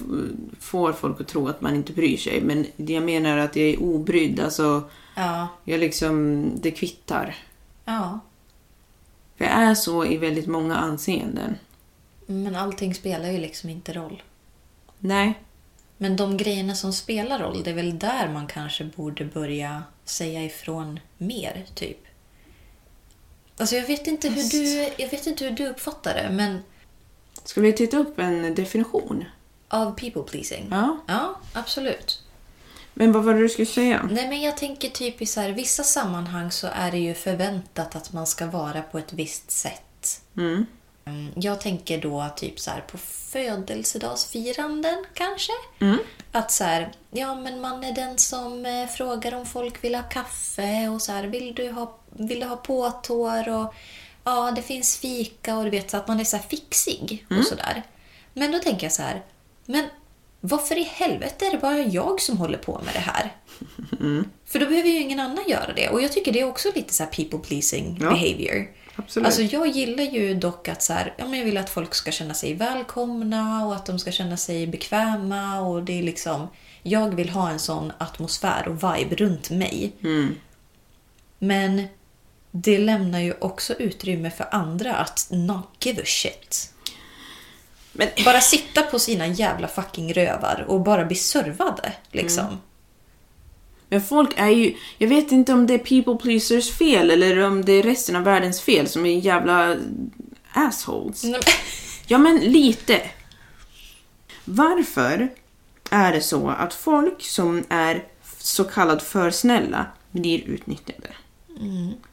får 0.61 0.93
folk 0.93 1.21
att 1.21 1.29
tro 1.29 1.49
att 1.49 1.61
man 1.61 1.75
inte 1.75 1.93
bryr 1.93 2.17
sig. 2.17 2.41
Men 2.41 2.67
jag 2.77 3.03
menar 3.03 3.39
att 3.39 3.57
jag 3.57 3.67
är 3.69 3.83
obrydd, 3.83 4.41
alltså 4.41 4.83
Ja. 5.17 5.49
jag 5.65 5.81
liksom, 5.81 6.45
det 6.61 6.71
kvittar. 6.71 7.37
ja. 7.85 8.21
För 9.37 9.45
jag 9.45 9.55
är 9.55 9.75
så 9.75 10.05
i 10.05 10.17
väldigt 10.17 10.47
många 10.47 10.77
anseenden. 10.77 11.55
Men 12.27 12.55
allting 12.57 12.95
spelar 12.95 13.31
ju 13.31 13.39
liksom 13.39 13.71
inte 13.71 13.93
roll. 13.93 14.23
Nej, 14.99 15.35
Men 15.97 16.17
de 16.17 16.37
grejerna 16.37 16.75
som 16.75 16.93
spelar 16.93 17.39
roll, 17.39 17.63
det 17.65 17.71
är 17.71 17.75
väl 17.75 17.99
där 17.99 18.29
man 18.33 18.47
kanske 18.47 18.85
borde 18.85 19.25
börja 19.25 19.83
säga 20.05 20.45
ifrån 20.45 21.01
mer, 21.19 21.65
typ. 21.75 21.99
Alltså 23.59 23.77
jag 23.77 23.87
vet 23.87 24.07
inte 24.07 24.29
hur 24.29 24.51
du, 24.51 24.91
jag 25.03 25.11
vet 25.11 25.27
inte 25.27 25.45
hur 25.45 25.51
du 25.51 25.69
uppfattar 25.69 26.15
det, 26.15 26.31
men 26.31 26.63
ska 27.45 27.61
vi 27.61 27.73
titta 27.73 27.97
upp 27.99 28.19
en 28.19 28.55
definition? 28.55 29.25
av 29.71 29.99
people 29.99 30.23
pleasing. 30.23 30.69
Ja. 30.71 30.99
Ja, 31.07 31.41
absolut. 31.53 32.23
Men 32.95 33.13
vad 33.13 33.25
var 33.25 33.35
det 33.35 33.41
du 33.41 33.49
skulle 33.49 33.67
säga? 33.67 34.09
Nej, 34.13 34.29
men 34.29 34.43
jag 34.43 34.57
tänker 34.57 34.89
typ 34.89 35.23
i 35.23 35.27
så 35.27 35.41
här, 35.41 35.51
vissa 35.51 35.83
sammanhang 35.83 36.51
så 36.51 36.69
är 36.73 36.91
det 36.91 36.99
ju 36.99 37.15
förväntat 37.15 37.97
att 37.97 38.13
man 38.13 38.27
ska 38.27 38.47
vara 38.47 38.83
på 38.83 38.99
ett 38.99 39.13
visst 39.13 39.51
sätt. 39.51 40.23
Mm. 40.37 40.67
Mm, 41.05 41.33
Jag 41.37 41.61
tänker 41.61 42.01
då 42.01 42.29
typ 42.37 42.61
så 42.61 42.71
här 42.71 42.81
på 42.81 42.99
födelsedagsfiranden 42.99 45.05
kanske. 45.15 45.53
Att 46.33 46.53
så 46.53 46.65
här, 46.65 46.93
ja 47.11 47.35
men 47.35 47.61
man 47.61 47.85
är 47.85 47.93
den 47.93 48.19
som 48.19 48.67
eh, 48.67 48.87
frågar 48.87 49.35
om 49.35 49.47
folk 49.47 49.85
vill 49.85 49.95
ha 49.95 50.03
kaffe 50.03 50.89
och 50.89 51.03
så 51.03 51.13
här, 51.13 51.25
vill 51.25 51.55
du 51.55 51.71
ha, 51.73 51.95
vill 52.13 52.41
du 52.41 52.47
ha 52.47 52.57
påtår 52.57 53.49
och 53.49 53.75
ja 54.25 54.53
det 54.57 54.63
finns 54.63 54.97
fika 54.99 55.57
och 55.57 55.65
du 55.65 55.71
vet 55.71 55.91
så 55.91 55.97
att 55.97 56.09
man 56.09 56.21
är 56.21 56.25
så 56.25 56.37
här 56.37 56.45
fixig 56.45 57.27
och 57.39 57.45
sådär. 57.45 57.83
Men 58.35 58.53
då 58.53 58.59
tänker 58.59 58.85
jag 58.87 58.93
så 58.93 59.03
här, 59.03 59.23
men 59.67 59.87
varför 60.41 60.79
i 60.79 60.83
helvete 60.83 61.47
är 61.47 61.51
det 61.51 61.59
bara 61.59 61.79
jag 61.79 62.21
som 62.21 62.37
håller 62.39 62.59
på 62.59 62.81
med 62.85 62.95
det 62.95 63.01
här? 63.01 63.33
För 64.47 64.59
då 64.59 64.67
behöver 64.67 64.89
ju 64.89 65.01
ingen 65.01 65.21
annan 65.21 65.45
göra 65.49 65.73
det. 65.73 65.89
Och 65.89 66.03
jag 66.03 66.13
tycker 66.13 66.33
det 66.33 66.41
är 66.41 66.45
också 66.49 66.69
lite 66.75 66.95
så 66.95 67.03
här 67.03 67.11
people 67.11 67.39
pleasing 67.39 67.99
Ja. 68.01 68.11
behavior. 68.11 68.67
Absolut. 68.97 69.27
Alltså 69.27 69.43
jag 69.43 69.67
gillar 69.69 70.05
ju 70.05 70.35
dock 70.35 70.69
att 70.69 70.83
så 70.83 70.93
här, 70.93 71.15
ja, 71.17 71.27
men 71.27 71.39
jag 71.39 71.45
vill 71.47 71.57
att 71.57 71.71
folk 71.71 71.95
ska 71.95 72.11
känna 72.11 72.35
sig 72.35 72.55
välkomna 72.55 73.67
och 73.67 73.75
att 73.75 73.87
de 73.87 73.99
ska 73.99 74.11
känna 74.13 74.37
sig 74.37 74.67
bekväma. 74.67 75.61
och 75.61 75.83
det 75.83 75.99
är 75.99 76.03
liksom, 76.03 76.49
Jag 76.83 77.15
vill 77.15 77.29
ha 77.31 77.51
en 77.51 77.59
sån 77.59 77.93
atmosfär 77.99 78.69
och 78.69 78.75
vibe 78.77 79.17
runt 79.17 79.51
mig. 79.51 79.93
Men 81.39 81.83
det 82.63 82.79
lämnar 82.79 83.21
ju 83.21 83.35
också 83.41 83.75
utrymme 83.75 84.31
för 84.31 84.47
andra 84.55 84.95
att 84.95 85.29
not 85.31 85.69
give 85.81 86.03
a 86.03 86.07
shit. 86.07 86.73
Men, 87.93 88.09
Bara 88.25 88.41
sitta 88.41 88.83
på 88.83 88.99
sina 88.99 89.27
jävla 89.27 89.69
fucking 89.69 90.13
rövar 90.15 90.65
och 90.69 90.81
bara 90.81 91.05
bli 91.05 91.17
servade. 91.17 91.93
Liksom. 92.11 92.61
men 93.89 94.03
folk 94.03 94.31
är 94.37 94.49
ju... 94.49 94.75
Jag 94.99 95.09
vet 95.09 95.33
inte 95.33 95.53
om 95.53 95.67
det 95.67 95.75
är 95.75 95.79
people 95.79 96.17
pleasers 96.23 96.71
fel 96.71 97.11
eller 97.11 97.39
om 97.39 97.65
det 97.65 97.73
är 97.73 97.83
resten 97.83 98.17
av 98.17 98.23
världens 98.23 98.61
fel 98.61 98.89
som 98.89 99.07
är 99.07 99.19
jävla 99.19 99.77
assholes. 100.53 101.25
Men- 101.25 101.41
Ja, 102.11 102.19
men 102.19 102.39
lite. 102.39 103.11
Varför 104.45 105.29
är 105.91 106.13
det 106.13 106.21
så 106.21 106.49
att 106.49 106.75
folk 106.75 107.23
som 107.23 107.65
är 107.69 108.05
så 108.39 108.65
kallat 108.65 109.03
för 109.03 109.31
snälla 109.31 109.87
blir 110.11 110.41
utnyttjade? 110.41 111.09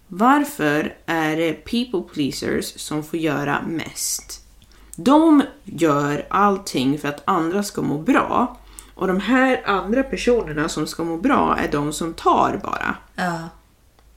Varför 0.07 0.95
är 1.05 1.37
det 1.37 1.53
people 1.53 2.13
pleasers 2.13 2.79
som 2.79 3.03
får 3.03 3.19
göra 3.19 3.61
mest? 3.61 4.41
De 4.95 5.43
gör 5.63 6.25
allting 6.29 6.99
för 6.99 7.07
att 7.07 7.21
andra 7.25 7.63
ska 7.63 7.81
må 7.81 7.97
bra. 7.97 8.57
Och 8.95 9.07
de 9.07 9.19
här 9.19 9.61
andra 9.65 10.03
personerna 10.03 10.69
som 10.69 10.87
ska 10.87 11.03
må 11.03 11.17
bra 11.17 11.57
är 11.57 11.71
de 11.71 11.93
som 11.93 12.13
tar 12.13 12.59
bara. 12.63 12.95
Ja. 13.15 13.49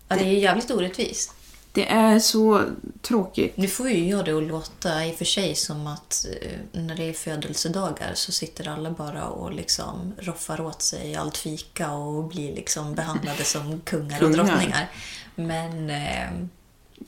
ja, 0.08 0.16
det 0.16 0.24
är 0.24 0.28
ju 0.28 0.38
jävligt 0.38 0.70
orättvist. 0.70 1.34
Det 1.78 1.86
är 1.88 2.18
så 2.18 2.64
tråkigt. 3.02 3.56
Nu 3.56 3.68
får 3.68 3.90
ju 3.90 4.08
jag 4.08 4.24
det 4.24 4.32
att 4.32 4.42
låta 4.42 5.06
i 5.06 5.12
och 5.12 5.16
för 5.16 5.24
sig 5.24 5.54
som 5.54 5.86
att 5.86 6.26
eh, 6.42 6.80
när 6.80 6.96
det 6.96 7.04
är 7.08 7.12
födelsedagar 7.12 8.10
så 8.14 8.32
sitter 8.32 8.68
alla 8.68 8.90
bara 8.90 9.26
och 9.26 9.52
liksom 9.52 10.12
roffar 10.18 10.60
åt 10.60 10.82
sig 10.82 11.16
allt 11.16 11.36
fika 11.36 11.92
och 11.92 12.24
blir 12.24 12.54
liksom 12.54 12.94
behandlade 12.94 13.44
som 13.44 13.80
kungar 13.84 14.22
och 14.24 14.32
Kungar. 14.32 14.44
drottningar. 14.44 14.90
Men 15.34 15.90
eh, 15.90 16.46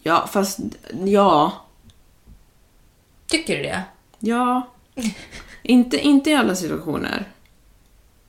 Ja, 0.02 0.28
fast 0.32 0.58
ja, 1.04 1.52
tycker 3.26 3.56
du 3.56 3.62
det? 3.62 3.82
Ja. 4.18 4.68
inte, 5.62 5.98
inte 5.98 6.30
i 6.30 6.34
alla 6.34 6.54
situationer. 6.56 7.28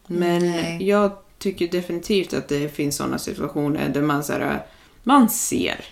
Men 0.08 0.52
Nej. 0.52 0.88
jag 0.88 1.12
tycker 1.38 1.68
definitivt 1.68 2.34
att 2.34 2.48
det 2.48 2.70
finns 2.76 2.96
sådana 2.96 3.20
situationer 3.20 3.90
där 3.90 4.02
man, 4.02 4.24
så 4.24 4.34
här, 4.34 4.66
man 5.04 5.30
ser. 5.30 5.86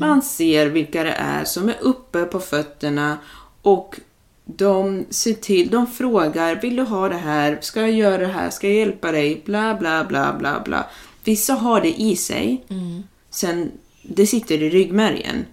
Man 0.00 0.22
ser 0.22 0.66
vilka 0.66 1.04
det 1.04 1.12
är 1.12 1.44
som 1.44 1.68
är 1.68 1.76
uppe 1.80 2.24
på 2.24 2.40
fötterna 2.40 3.18
och 3.62 4.00
de 4.44 5.04
ser 5.10 5.34
till, 5.34 5.68
de 5.70 5.86
frågar, 5.86 6.56
vill 6.56 6.76
du 6.76 6.82
ha 6.82 7.08
det 7.08 7.16
här? 7.16 7.58
Ska 7.62 7.80
jag 7.80 7.92
göra 7.92 8.18
det 8.18 8.32
här? 8.32 8.50
Ska 8.50 8.66
jag 8.68 8.76
hjälpa 8.76 9.12
dig? 9.12 9.42
Bla, 9.44 9.74
bla, 9.74 10.04
bla, 10.04 10.36
bla, 10.38 10.60
bla. 10.64 10.86
Vissa 11.24 11.54
har 11.54 11.80
det 11.80 12.00
i 12.00 12.16
sig. 12.16 12.64
Sen, 13.30 13.70
det 14.02 14.26
sitter 14.26 14.62
i 14.62 14.70
ryggmärgen. 14.70 15.44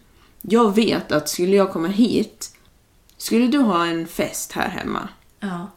Jag 0.42 0.76
vet 0.76 1.12
att 1.12 1.30
skulle 1.30 1.56
jag 1.56 1.72
komma 1.72 1.88
hit, 1.88 2.56
skulle 3.18 3.48
du 3.48 3.58
ha 3.58 3.86
en 3.86 4.08
fest 4.08 4.52
här 4.52 4.70
hemma, 4.70 5.10
Ja. 5.40 5.68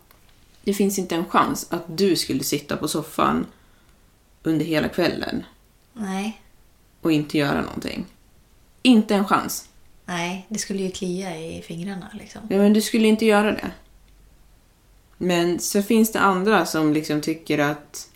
det 0.63 0.75
finns 0.75 0.99
inte 0.99 1.15
en 1.15 1.25
chans 1.25 1.67
att 1.71 1.99
du 1.99 2.17
skulle 2.17 2.45
sitta 2.45 2.77
på 2.77 2.89
soffan 2.89 3.47
under 4.43 4.65
hela 4.65 4.89
kvällen 4.89 5.45
Nej. 5.93 6.43
och 7.03 7.13
inte 7.13 7.39
göra 7.39 7.61
någonting. 7.61 8.07
Inte 8.89 9.15
en 9.15 9.25
chans. 9.25 9.69
Nej, 10.05 10.47
det 10.49 10.59
skulle 10.59 10.83
ju 10.83 10.91
klia 10.91 11.37
i 11.37 11.63
fingrarna 11.63 12.09
liksom. 12.13 12.43
Nej, 12.51 12.59
men 12.59 12.73
du 12.73 12.81
skulle 12.81 13.09
inte 13.09 13.27
göra 13.27 13.53
det. 13.53 13.71
Men 15.19 15.61
så 15.61 15.83
finns 15.83 16.13
det 16.13 16.21
andra 16.21 16.67
som 16.67 16.93
liksom 16.93 17.21
tycker 17.21 17.59
att 17.59 18.09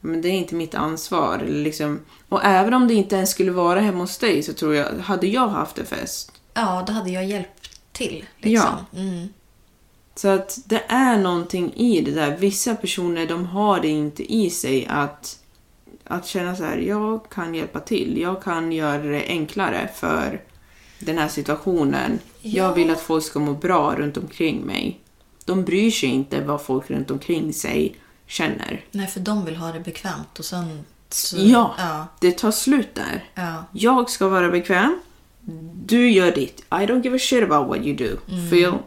men 0.00 0.22
det 0.22 0.28
är 0.28 0.32
inte 0.32 0.54
mitt 0.54 0.74
ansvar. 0.74 1.38
Liksom, 1.38 2.00
och 2.28 2.44
även 2.44 2.74
om 2.74 2.88
det 2.88 2.94
inte 2.94 3.16
ens 3.16 3.30
skulle 3.30 3.50
vara 3.50 3.80
hemma 3.80 3.98
hos 3.98 4.18
dig 4.18 4.42
så 4.42 4.52
tror 4.52 4.74
jag, 4.74 4.98
hade 4.98 5.26
jag 5.26 5.48
haft 5.48 5.78
en 5.78 5.86
fest. 5.86 6.32
Ja, 6.54 6.84
då 6.86 6.92
hade 6.92 7.10
jag 7.10 7.24
hjälpt 7.24 7.92
till. 7.92 8.24
Liksom. 8.38 8.86
Mm. 8.96 9.28
Så 10.14 10.28
att 10.28 10.58
det 10.64 10.84
är 10.88 11.18
någonting 11.18 11.72
i 11.74 12.00
det 12.00 12.10
där. 12.10 12.36
Vissa 12.36 12.74
personer 12.74 13.26
de 13.26 13.46
har 13.46 13.80
det 13.80 13.88
inte 13.88 14.32
i 14.34 14.50
sig 14.50 14.86
att, 14.86 15.38
att 16.10 16.26
känna 16.26 16.56
så 16.56 16.64
här, 16.64 16.76
jag 16.76 17.28
kan 17.30 17.54
hjälpa 17.54 17.80
till. 17.80 18.18
Jag 18.20 18.42
kan 18.42 18.72
göra 18.72 19.02
det 19.02 19.24
enklare 19.26 19.88
för 19.94 20.40
den 20.98 21.18
här 21.18 21.28
situationen. 21.28 22.18
Ja. 22.40 22.64
Jag 22.64 22.74
vill 22.74 22.90
att 22.90 23.00
folk 23.00 23.24
ska 23.24 23.38
må 23.38 23.52
bra 23.52 23.94
runt 23.94 24.16
omkring 24.16 24.60
mig. 24.60 25.00
De 25.44 25.64
bryr 25.64 25.90
sig 25.90 26.08
inte 26.08 26.40
vad 26.40 26.62
folk 26.62 26.90
runt 26.90 27.10
omkring 27.10 27.52
sig 27.52 27.96
känner. 28.26 28.84
Nej, 28.90 29.06
för 29.06 29.20
de 29.20 29.44
vill 29.44 29.56
ha 29.56 29.72
det 29.72 29.80
bekvämt 29.80 30.38
och 30.38 30.44
sen... 30.44 30.84
Så, 31.08 31.36
Ja, 31.38 31.74
ja. 31.78 32.06
det 32.20 32.32
tar 32.38 32.50
slut 32.50 32.94
där. 32.94 33.24
Ja. 33.34 33.64
Jag 33.72 34.10
ska 34.10 34.28
vara 34.28 34.50
bekväm. 34.50 35.00
Du 35.84 36.10
gör 36.10 36.32
ditt. 36.32 36.60
I 36.60 36.86
don't 36.86 37.02
give 37.04 37.16
a 37.16 37.18
shit 37.18 37.44
about 37.44 37.68
what 37.68 37.86
you 37.86 37.96
do. 37.96 38.16
Mm. 38.34 38.50
Feel, 38.50 38.78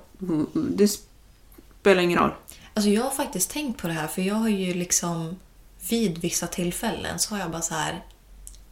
det 0.54 0.88
spelar 1.82 2.02
ingen 2.02 2.20
roll. 2.20 2.32
Alltså 2.74 2.90
jag 2.90 3.04
har 3.04 3.12
faktiskt 3.12 3.52
tänkt 3.52 3.82
på 3.82 3.88
det 3.88 3.94
här 3.94 4.08
för 4.08 4.22
jag 4.22 4.36
har 4.36 4.50
ju 4.50 4.74
liksom 4.74 5.36
vid 5.90 6.18
vissa 6.18 6.48
tillfällen 6.48 7.20
så 7.20 7.36
har 7.36 7.40
jag 7.42 7.52
bara 7.52 7.62
så 7.62 7.74
här 7.74 8.04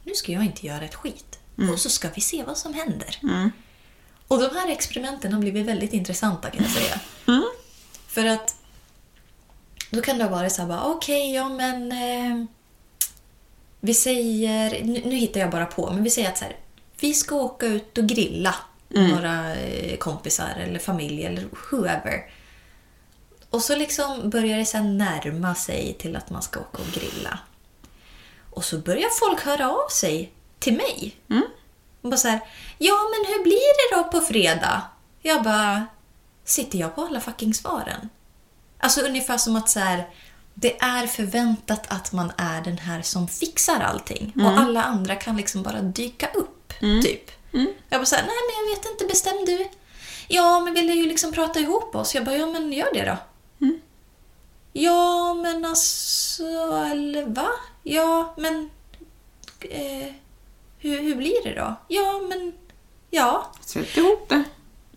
nu 0.03 0.13
ska 0.13 0.31
jag 0.31 0.45
inte 0.45 0.67
göra 0.67 0.85
ett 0.85 0.95
skit 0.95 1.39
och 1.71 1.79
så 1.79 1.89
ska 1.89 2.09
vi 2.15 2.21
se 2.21 2.43
vad 2.43 2.57
som 2.57 2.73
händer. 2.73 3.19
Och 4.27 4.39
de 4.39 4.55
här 4.55 4.69
experimenten 4.69 5.33
har 5.33 5.39
blivit 5.39 5.65
väldigt 5.65 5.93
intressanta 5.93 6.49
kan 6.49 6.63
jag 6.63 6.71
säga. 6.71 6.99
För 8.07 8.25
att 8.25 8.55
då 9.89 10.01
kan 10.01 10.17
det 10.17 10.23
ha 10.23 10.31
varit 10.31 10.51
så 10.51 10.61
här 10.61 10.81
okej, 10.85 11.33
ja 11.33 11.49
men 11.49 11.91
eh, 11.91 12.45
vi 13.79 13.93
säger, 13.93 14.83
nu, 14.83 15.01
nu 15.05 15.15
hittar 15.15 15.39
jag 15.39 15.51
bara 15.51 15.65
på, 15.65 15.91
men 15.93 16.03
vi 16.03 16.09
säger 16.09 16.29
att 16.29 16.37
så 16.37 16.45
här, 16.45 16.55
vi 16.99 17.13
ska 17.13 17.35
åka 17.35 17.65
ut 17.65 17.97
och 17.97 18.07
grilla 18.07 18.55
några 19.09 19.55
eh, 19.55 19.97
kompisar 19.97 20.55
eller 20.59 20.79
familj 20.79 21.25
eller 21.25 21.43
whoever. 21.71 22.25
Och 23.51 23.61
så 23.61 23.75
liksom 23.75 24.29
börjar 24.29 24.57
det 24.57 24.65
sen 24.65 24.97
närma 24.97 25.55
sig 25.55 25.95
till 25.99 26.15
att 26.15 26.29
man 26.29 26.41
ska 26.41 26.59
åka 26.59 26.81
och 26.81 26.91
grilla. 26.93 27.39
Och 28.49 28.65
så 28.65 28.77
börjar 28.77 29.09
folk 29.19 29.41
höra 29.41 29.69
av 29.69 29.89
sig 29.89 30.31
till 30.59 30.73
mig. 30.73 31.15
Och 32.01 32.09
bara 32.09 32.17
så 32.17 32.27
här, 32.27 32.39
ja 32.77 32.93
men 33.11 33.33
hur 33.33 33.43
blir 33.43 33.89
det 33.89 33.95
då 33.95 34.03
på 34.19 34.25
fredag? 34.25 34.81
Jag 35.21 35.43
bara, 35.43 35.85
sitter 36.45 36.79
jag 36.79 36.95
på 36.95 37.01
alla 37.01 37.21
fucking 37.21 37.53
svaren? 37.53 38.09
Alltså 38.79 39.01
ungefär 39.01 39.37
som 39.37 39.55
att 39.55 39.69
så 39.69 39.79
här, 39.79 40.09
det 40.53 40.81
är 40.81 41.07
förväntat 41.07 41.91
att 41.91 42.11
man 42.11 42.31
är 42.37 42.61
den 42.61 42.77
här 42.77 43.01
som 43.01 43.27
fixar 43.27 43.79
allting. 43.79 44.33
Och 44.35 44.59
alla 44.59 44.83
andra 44.83 45.15
kan 45.15 45.37
liksom 45.37 45.63
bara 45.63 45.81
dyka 45.81 46.27
upp, 46.33 46.73
typ. 47.03 47.31
Jag 47.89 47.99
bara 47.99 48.05
såhär, 48.05 48.23
nej 48.23 48.35
men 48.47 48.69
jag 48.69 48.75
vet 48.75 48.91
inte, 48.91 49.05
bestäm 49.05 49.45
du. 49.45 49.67
Ja, 50.27 50.59
men 50.59 50.73
vill 50.73 50.89
ju 50.89 51.07
liksom 51.07 51.31
prata 51.31 51.59
ihop 51.59 51.95
oss. 51.95 52.15
Jag 52.15 52.25
bara, 52.25 52.35
ja 52.37 52.45
men 52.45 52.73
gör 52.73 52.93
det 52.93 53.05
då. 53.05 53.17
Ja, 54.73 55.33
men 55.33 55.65
alltså, 55.65 56.43
eller 56.91 57.25
va? 57.25 57.49
Ja, 57.83 58.33
men... 58.37 58.69
Eh, 59.59 60.13
hur, 60.77 61.01
hur 61.01 61.15
blir 61.15 61.43
det 61.43 61.55
då? 61.55 61.75
Ja, 61.87 62.21
men... 62.29 62.53
Ja. 63.09 63.51
Sätt 63.61 63.97
ihop 63.97 64.29
det. 64.29 64.43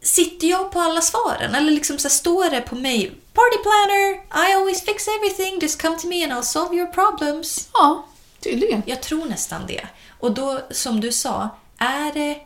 Sitter 0.00 0.46
jag 0.46 0.72
på 0.72 0.80
alla 0.80 1.00
svaren? 1.00 1.54
Eller 1.54 1.72
liksom 1.72 1.98
så 1.98 2.08
här, 2.08 2.14
står 2.14 2.50
det 2.50 2.60
på 2.60 2.74
mig 2.74 3.12
Party 3.34 3.58
planner, 3.62 4.14
I 4.48 4.54
always 4.54 4.84
fix 4.84 5.08
everything, 5.08 5.58
just 5.60 5.82
come 5.82 5.98
to 5.98 6.06
me 6.06 6.24
and 6.24 6.32
I'll 6.32 6.42
solve 6.42 6.76
your 6.76 6.87
problems. 6.87 7.68
Ja, 7.72 8.06
tydligen. 8.40 8.82
Jag 8.87 9.02
tror 9.02 9.24
nästan 9.24 9.66
det. 9.66 9.88
Och 10.20 10.32
då, 10.32 10.60
som 10.70 11.00
du 11.00 11.12
sa, 11.12 11.48
är 11.78 12.12
det... 12.12 12.40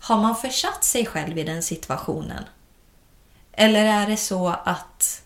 Har 0.00 0.16
man 0.16 0.36
försatt 0.36 0.84
sig 0.84 1.06
själv 1.06 1.38
i 1.38 1.44
den 1.44 1.62
situationen? 1.62 2.44
Eller 3.52 3.84
är 3.84 4.06
det 4.06 4.16
så 4.16 4.48
att 4.64 5.21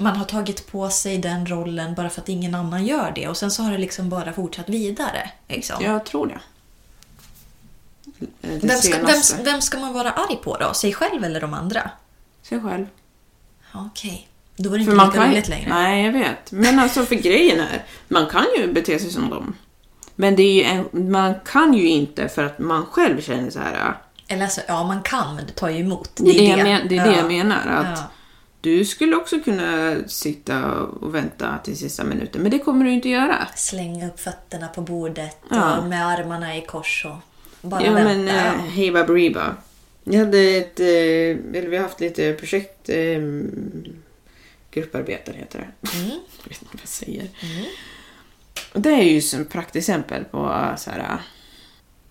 man 0.00 0.16
har 0.16 0.24
tagit 0.24 0.66
på 0.72 0.90
sig 0.90 1.18
den 1.18 1.46
rollen 1.46 1.94
bara 1.94 2.10
för 2.10 2.20
att 2.20 2.28
ingen 2.28 2.54
annan 2.54 2.86
gör 2.86 3.12
det 3.14 3.28
och 3.28 3.36
sen 3.36 3.50
så 3.50 3.62
har 3.62 3.72
det 3.72 3.78
liksom 3.78 4.08
bara 4.08 4.32
fortsatt 4.32 4.68
vidare? 4.68 5.30
Liksom. 5.48 5.84
Jag 5.84 6.06
tror 6.06 6.26
det. 6.26 6.40
Det 8.40 8.66
Vem, 8.66 8.78
ska, 8.78 8.96
vem, 9.06 9.44
vem 9.44 9.60
ska 9.60 9.78
man 9.78 9.92
vara 9.92 10.10
arg 10.10 10.36
på 10.36 10.56
då? 10.56 10.74
Sig 10.74 10.92
själv 10.92 11.24
eller 11.24 11.40
de 11.40 11.54
andra? 11.54 11.90
Sig 12.42 12.60
själv. 12.60 12.86
Okej, 13.72 14.28
då 14.56 14.70
var 14.70 14.78
det 14.78 14.84
För 14.84 14.92
inte 14.92 15.06
lika 15.06 15.28
roligt 15.30 15.48
längre. 15.48 15.68
Nej, 15.68 16.04
jag 16.04 16.12
vet. 16.12 16.52
Men 16.52 16.78
alltså 16.78 17.04
för 17.04 17.14
grejen 17.14 17.60
är, 17.60 17.84
man 18.08 18.26
kan 18.26 18.44
ju 18.58 18.72
bete 18.72 18.98
sig 18.98 19.10
som 19.10 19.30
dem. 19.30 19.54
Men 20.14 20.36
det 20.36 20.64
är 20.64 20.68
en, 20.92 21.10
man 21.10 21.34
kan 21.44 21.74
ju 21.74 21.88
inte 21.88 22.28
för 22.28 22.44
att 22.44 22.58
man 22.58 22.86
själv 22.86 23.20
känner 23.20 23.50
så 23.50 23.58
här. 23.58 23.94
Eller 24.28 24.42
alltså, 24.42 24.60
ja, 24.68 24.84
man 24.84 25.02
kan, 25.02 25.34
men 25.36 25.46
det 25.46 25.52
tar 25.52 25.68
ju 25.68 25.78
emot. 25.78 26.10
Det 26.16 26.30
är 26.30 26.38
det, 26.38 26.44
jag, 26.44 26.58
men, 26.58 26.88
det, 26.88 26.96
är 26.96 27.04
det 27.06 27.10
Ja. 27.10 27.16
jag 27.16 27.26
menar. 27.26 27.66
Att 27.66 27.98
Ja. 27.98 28.04
Du 28.60 28.84
skulle 28.84 29.16
också 29.16 29.40
kunna 29.40 29.96
sitta 30.08 30.72
och 30.82 31.14
vänta 31.14 31.58
till 31.64 31.76
sista 31.76 32.04
minuten, 32.04 32.42
men 32.42 32.50
det 32.50 32.58
kommer 32.58 32.84
du 32.84 32.90
inte 32.92 33.08
göra. 33.08 33.46
Slänga 33.56 34.08
upp 34.08 34.20
fötterna 34.20 34.68
på 34.68 34.80
bordet 34.80 35.36
Ja. 35.50 35.78
och 35.78 35.84
med 35.88 36.06
armarna 36.06 36.56
i 36.56 36.60
kors 36.60 37.06
och 37.06 37.16
bara 37.68 37.82
Ja, 37.84 37.92
vänta. 37.92 38.08
men 38.14 38.28
äh, 38.28 38.34
ja. 38.46 38.52
hej 38.52 38.90
Baberiba. 38.92 39.56
Jag 40.04 40.18
hade 40.18 40.38
ett, 40.38 40.80
eh, 40.80 40.86
eller 40.86 41.68
vi 41.68 41.76
har 41.76 41.82
haft 41.82 42.00
lite 42.00 42.32
projekt, 42.32 42.88
eh, 42.88 43.20
grupparbeten 44.70 45.34
heter 45.34 45.58
det. 45.58 45.96
Mm. 45.98 46.10
jag 46.42 46.48
vet 46.48 46.62
inte 46.62 46.72
vad 46.72 46.80
jag 46.82 46.88
säger. 46.88 47.28
Och 48.72 48.80
det 48.80 48.90
är 48.90 49.02
ju 49.02 49.20
som 49.20 49.44
praktexempel 49.44 50.24
på 50.24 50.38
eh, 50.38 50.76
så 50.76 50.90
här, 50.90 51.18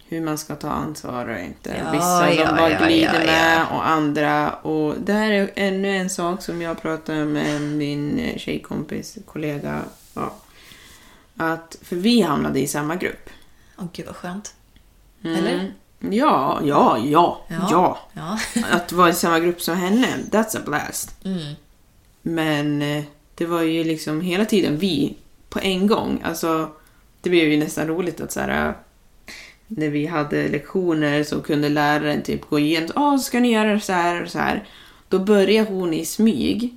hur 0.09 0.21
man 0.21 0.37
ska 0.37 0.55
ta 0.55 0.69
ansvar 0.69 1.27
och 1.27 1.39
inte. 1.39 1.75
Ja, 1.85 1.91
Vissa 1.91 2.33
ja, 2.33 2.45
de 2.45 2.57
bara 2.57 2.71
ja, 2.71 2.85
glider 2.85 3.19
ja, 3.19 3.25
med 3.25 3.65
och 3.71 3.87
andra. 3.87 4.53
Och 4.53 4.95
det 4.99 5.13
här 5.13 5.31
är 5.31 5.51
ännu 5.55 5.97
en 5.97 6.09
sak 6.09 6.41
som 6.41 6.61
jag 6.61 6.81
pratade 6.81 7.25
med 7.25 7.61
min 7.61 8.33
tjejkompis, 8.37 9.17
kollega. 9.25 9.81
Ja, 10.13 10.33
att, 11.37 11.77
för 11.81 11.95
vi 11.95 12.21
hamnade 12.21 12.59
i 12.59 12.67
samma 12.67 12.95
grupp. 12.95 13.29
Åh 13.77 13.85
gud 13.93 14.05
vad 14.05 14.15
skönt. 14.15 14.53
Mm. 15.23 15.35
Eller? 15.37 15.73
Ja, 15.99 16.59
ja, 16.63 16.97
ja, 17.05 17.45
ja. 18.13 18.39
Att 18.71 18.91
vara 18.91 19.09
i 19.09 19.13
samma 19.13 19.39
grupp 19.39 19.61
som 19.61 19.77
henne, 19.77 20.07
that's 20.31 20.57
a 20.57 20.61
blast. 20.65 21.25
Mm. 21.25 21.53
Men 22.21 22.81
eh, 22.81 23.03
det 23.35 23.45
var 23.45 23.61
ju 23.61 23.83
liksom 23.83 24.21
hela 24.21 24.45
tiden 24.45 24.77
vi 24.77 25.17
på 25.49 25.59
en 25.59 25.87
gång. 25.87 26.21
Alltså, 26.23 26.69
det 27.21 27.29
blev 27.29 27.49
ju 27.49 27.57
nästan 27.57 27.87
roligt 27.87 28.21
att 28.21 28.31
så 28.31 28.39
här, 28.39 28.73
när 29.71 29.89
vi 29.89 30.05
hade 30.05 30.47
lektioner 30.47 31.23
så 31.23 31.41
kunde 31.41 31.69
läraren 31.69 32.21
typ 32.21 32.49
gå 32.49 32.59
igenom, 32.59 32.89
ja 32.95 33.17
så 33.17 33.23
ska 33.23 33.39
ni 33.39 33.51
göra 33.51 33.79
så 33.79 33.93
här 33.93 34.23
och 34.23 34.29
så 34.29 34.39
här. 34.39 34.67
Då 35.09 35.19
börjar 35.19 35.65
hon 35.65 35.93
i 35.93 36.05
smyg 36.05 36.73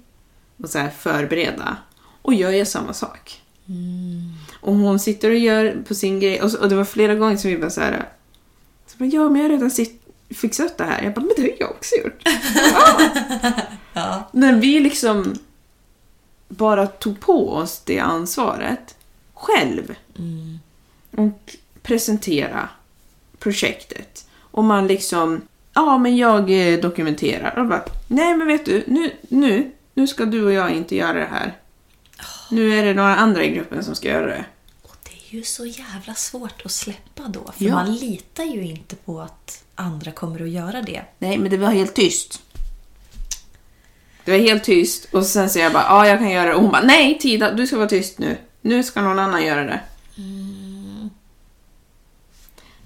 och 0.57 0.71
så 0.71 0.79
här 0.79 0.91
förbereda. 0.91 1.77
Och 2.23 2.35
jag 2.35 2.57
gör 2.57 2.65
samma 2.65 2.93
sak. 2.93 3.43
Och 4.61 4.75
hon 4.75 4.99
sitter 4.99 5.31
och 5.31 5.37
gör 5.37 5.83
på 5.89 5.95
sin 5.95 6.21
grej. 6.21 6.43
Och, 6.43 6.51
så, 6.51 6.61
och 6.61 6.69
det 6.69 6.75
var 6.75 6.85
flera 6.85 7.15
gånger 7.15 7.37
som 7.37 7.51
vi 7.51 7.59
bara 7.59 7.71
så 7.71 7.81
här. 7.81 8.09
Så 8.87 8.99
bara, 8.99 9.09
ja, 9.09 9.29
men 9.29 9.37
jag 9.37 9.45
har 9.45 9.49
redan 9.49 9.71
sitt, 9.71 10.03
fixat 10.31 10.79
det 10.79 10.85
här. 10.85 11.03
Jag 11.03 11.15
bara, 11.15 11.21
men 11.21 11.33
det 11.37 11.43
har 11.43 11.57
jag 11.59 11.71
också 11.71 11.95
gjort. 11.95 12.23
Ja. 13.95 14.29
Men 14.33 14.61
vi 14.61 14.81
liksom 14.81 15.39
bara 16.49 16.87
tog 16.87 17.21
på 17.21 17.53
oss 17.53 17.83
det 17.85 17.99
ansvaret 17.99 18.95
själv. 19.35 19.95
Och 21.17 21.57
presentera 21.83 22.69
projektet. 23.43 24.27
Och 24.39 24.65
man 24.65 24.87
liksom, 24.87 25.41
ja 25.75 25.99
men 25.99 26.17
jag 26.17 26.73
eh, 26.73 26.79
dokumenterar. 26.81 27.59
Och 27.59 27.67
bara, 27.67 27.85
nej 28.09 28.37
men 28.37 28.47
vet 28.47 28.65
du, 28.65 28.85
nu, 28.87 29.11
nu, 29.29 29.71
nu 29.95 30.07
ska 30.07 30.25
du 30.25 30.45
och 30.45 30.53
jag 30.53 30.71
inte 30.71 30.97
göra 30.97 31.13
det 31.19 31.29
här. 31.31 31.57
Nu 32.51 32.79
är 32.79 32.85
det 32.85 32.95
några 32.95 33.17
andra 33.17 33.45
i 33.45 33.51
gruppen 33.51 33.85
som 33.85 33.95
ska 33.95 34.09
göra 34.09 34.27
det. 34.27 34.45
Och 34.83 34.97
det 35.03 35.11
är 35.11 35.37
ju 35.39 35.43
så 35.43 35.67
jävla 35.67 36.15
svårt 36.15 36.63
att 36.65 36.73
släppa 36.73 37.23
då. 37.29 37.53
För 37.57 37.65
Ja. 37.65 37.75
man 37.75 37.95
litar 37.95 38.45
ju 38.45 38.63
inte 38.63 38.97
på 38.97 39.21
att 39.21 39.65
andra 39.75 40.11
kommer 40.13 40.43
att 40.43 40.49
göra 40.51 40.83
det. 40.83 41.03
Nej, 41.19 41.39
men 41.39 41.51
det 41.51 41.57
var 41.57 41.69
helt 41.71 41.95
tyst. 41.95 42.43
Det 44.25 44.31
var 44.31 44.39
helt 44.39 44.65
tyst 44.65 45.09
och 45.15 45.27
sen 45.27 45.51
så 45.51 45.59
jag 45.59 45.73
bara, 45.73 45.83
ja 45.89 46.07
jag 46.07 46.19
kan 46.19 46.31
göra 46.31 46.49
det. 46.49 46.55
Och 46.55 46.63
hon 46.63 46.71
bara, 46.71 46.83
nej 46.83 47.19
Tida, 47.19 47.53
du 47.53 47.67
ska 47.67 47.77
vara 47.77 47.89
tyst 47.89 48.19
nu. 48.19 48.37
Nu 48.61 48.83
ska 48.83 49.03
någon 49.03 49.19
annan 49.19 49.45
göra 49.45 49.65
det. 49.65 49.81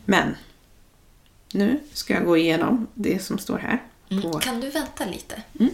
Men, 0.06 0.34
nu 1.52 1.80
ska 1.92 2.14
jag 2.14 2.24
gå 2.24 2.36
igenom 2.36 2.86
det 2.94 3.22
som 3.22 3.38
står 3.38 3.58
här. 3.58 3.82
På, 4.22 4.38
Kan 4.38 4.60
du 4.60 4.70
vänta 4.70 5.04
lite? 5.04 5.42
Mm. 5.60 5.70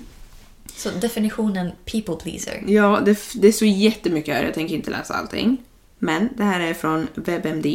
Så 0.77 0.91
definitionen 0.91 1.73
people 1.85 2.17
pleaser. 2.17 2.65
ja, 2.67 3.01
det, 3.05 3.19
det 3.35 3.53
står 3.53 3.69
jättemycket 3.69 4.35
här, 4.35 4.45
jag 4.45 4.55
tänker 4.55 4.75
inte 4.75 4.91
läsa 4.91 5.15
allting. 5.15 5.57
Men 5.99 6.29
det 6.37 6.45
här 6.45 6.61
är 6.61 6.75
från 6.75 7.09
WebMD. 7.15 7.67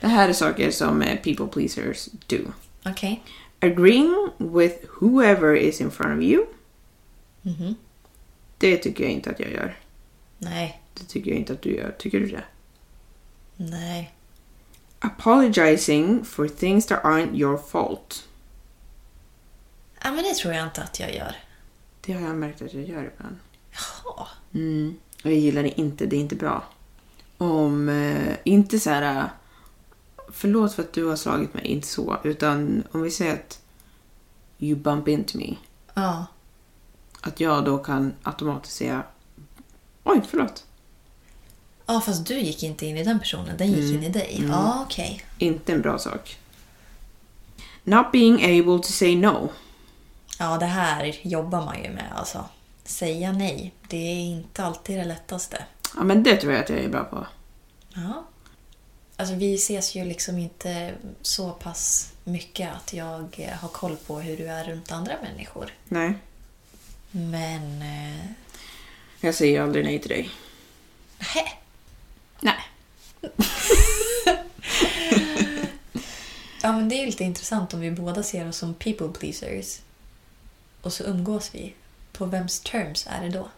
Det 0.00 0.06
här 0.08 0.28
är 0.28 0.32
saker 0.32 0.70
som 0.70 1.02
eh, 1.02 1.16
people 1.20 1.46
pleasers 1.46 2.08
do. 2.26 2.36
Okej. 2.84 3.22
Agreeing 3.60 4.28
with 4.38 4.74
whoever 5.00 5.56
is 5.56 5.80
in 5.80 5.90
front 5.90 6.18
of 6.18 6.24
you. 6.24 6.44
Mhm. 7.42 7.74
Det 8.58 8.76
tycker 8.76 9.04
jag 9.04 9.12
inte 9.12 9.30
att 9.30 9.40
jag 9.40 9.52
gör. 9.52 9.76
Nej. 10.38 10.80
Det 10.94 11.04
tycker 11.04 11.30
jag 11.30 11.38
inte 11.38 11.52
att 11.52 11.62
du 11.62 11.74
gör. 11.76 11.94
Tycker 11.98 12.20
du 12.20 12.26
det? 12.26 12.44
Nej. 13.56 14.14
Apologizing 15.00 16.24
for 16.24 16.48
things 16.48 16.86
that 16.86 17.02
aren't 17.04 17.34
your 17.34 17.58
fault. 17.58 18.28
Ja, 20.04 20.10
men 20.12 20.24
det 20.24 20.34
tror 20.34 20.54
jag 20.54 20.66
inte 20.66 20.82
att 20.82 21.00
jag 21.00 21.14
gör. 21.14 21.36
Det 22.00 22.12
har 22.12 22.20
jag 22.20 22.36
märkt 22.36 22.62
att 22.62 22.74
jag 22.74 22.84
gör 22.88 23.10
ibland. 23.14 23.36
Jaha. 23.70 24.26
Mm. 24.54 24.94
Och 25.24 25.30
jag 25.30 25.38
gillar 25.38 25.62
det 25.62 25.80
inte. 25.80 26.06
Det 26.06 26.16
är 26.16 26.20
inte 26.20 26.36
bra. 26.36 26.64
Om, 27.38 27.88
eh, 27.88 28.36
inte 28.44 28.80
så 28.80 28.90
här... 28.90 29.16
eh, 29.18 29.24
Förlåt 30.32 30.74
för 30.74 30.82
att 30.82 30.92
du 30.92 31.04
har 31.04 31.16
slagit 31.16 31.54
mig, 31.54 31.66
inte 31.66 31.86
så. 31.88 32.18
Utan 32.24 32.82
om 32.92 33.02
vi 33.02 33.10
säger 33.10 33.34
att 33.34 33.62
you 34.58 34.76
bump 34.80 35.08
into 35.08 35.38
me. 35.38 35.56
Ja. 35.94 36.26
Att 37.20 37.40
jag 37.40 37.64
då 37.64 37.78
kan 37.78 38.14
automatiskt 38.22 38.76
säga 38.76 39.02
oj, 40.04 40.22
förlåt. 40.28 40.66
Ja, 41.90 42.00
fast 42.00 42.26
du 42.26 42.38
gick 42.38 42.62
inte 42.62 42.86
in 42.86 42.96
i 42.96 43.04
den 43.04 43.18
personen. 43.18 43.56
Den 43.56 43.72
gick 43.72 43.94
in 43.94 44.02
i 44.02 44.08
dig. 44.08 44.44
Ja, 44.48 44.82
okej. 44.86 45.24
Inte 45.38 45.72
en 45.72 45.82
bra 45.82 45.98
sak. 45.98 46.38
Not 47.84 48.12
being 48.12 48.34
able 48.34 48.82
to 48.82 48.92
say 48.92 49.16
no. 49.16 49.48
Ja, 50.38 50.58
det 50.58 50.66
här 50.66 51.16
jobbar 51.22 51.64
man 51.64 51.82
ju 51.82 51.90
med 51.90 52.12
alltså. 52.14 52.44
Säga 52.84 53.32
nej. 53.32 53.72
Det 53.88 53.96
är 53.96 54.20
inte 54.20 54.64
alltid 54.64 54.98
det 54.98 55.04
lättaste. 55.04 55.64
Ja, 55.96 56.02
men 56.02 56.22
det 56.22 56.36
tror 56.36 56.52
jag 56.52 56.62
att 56.62 56.70
jag 56.70 56.78
är 56.78 56.88
bra 56.88 57.04
på. 57.04 57.26
Ja. 57.94 58.24
Alltså 59.16 59.34
vi 59.34 59.54
ses 59.54 59.94
ju 59.94 60.04
liksom 60.04 60.38
inte 60.38 60.94
så 61.22 61.50
pass 61.50 62.12
mycket 62.24 62.70
att 62.76 62.92
jag 62.92 63.36
eh, 63.38 63.56
har 63.58 63.68
koll 63.68 63.96
på 63.96 64.20
hur 64.20 64.36
du 64.36 64.46
är 64.46 64.64
runt 64.64 64.92
andra 64.92 65.14
människor. 65.22 65.72
Nej, 65.88 66.14
Men... 67.10 67.82
Eh, 67.82 68.24
jag 69.20 69.34
säger 69.34 69.62
aldrig 69.62 69.84
nej 69.84 69.98
till 69.98 70.10
dig. 70.10 70.30
hä? 71.18 71.40
Nej. 72.40 72.54
Ja, 76.62 76.72
men 76.72 76.88
det 76.88 77.02
är 77.02 77.06
lite 77.06 77.24
intressant 77.24 77.74
om 77.74 77.80
vi 77.80 77.90
båda 77.90 78.22
ser 78.22 78.48
oss 78.48 78.56
som 78.56 78.74
people 78.74 79.08
pleasers. 79.08 79.78
Och 80.82 80.92
så 80.92 81.04
umgås 81.04 81.50
vi. 81.52 81.74
På 82.12 82.24
vems 82.24 82.60
terms 82.60 83.06
är 83.10 83.22
det 83.24 83.28
då? 83.28 83.48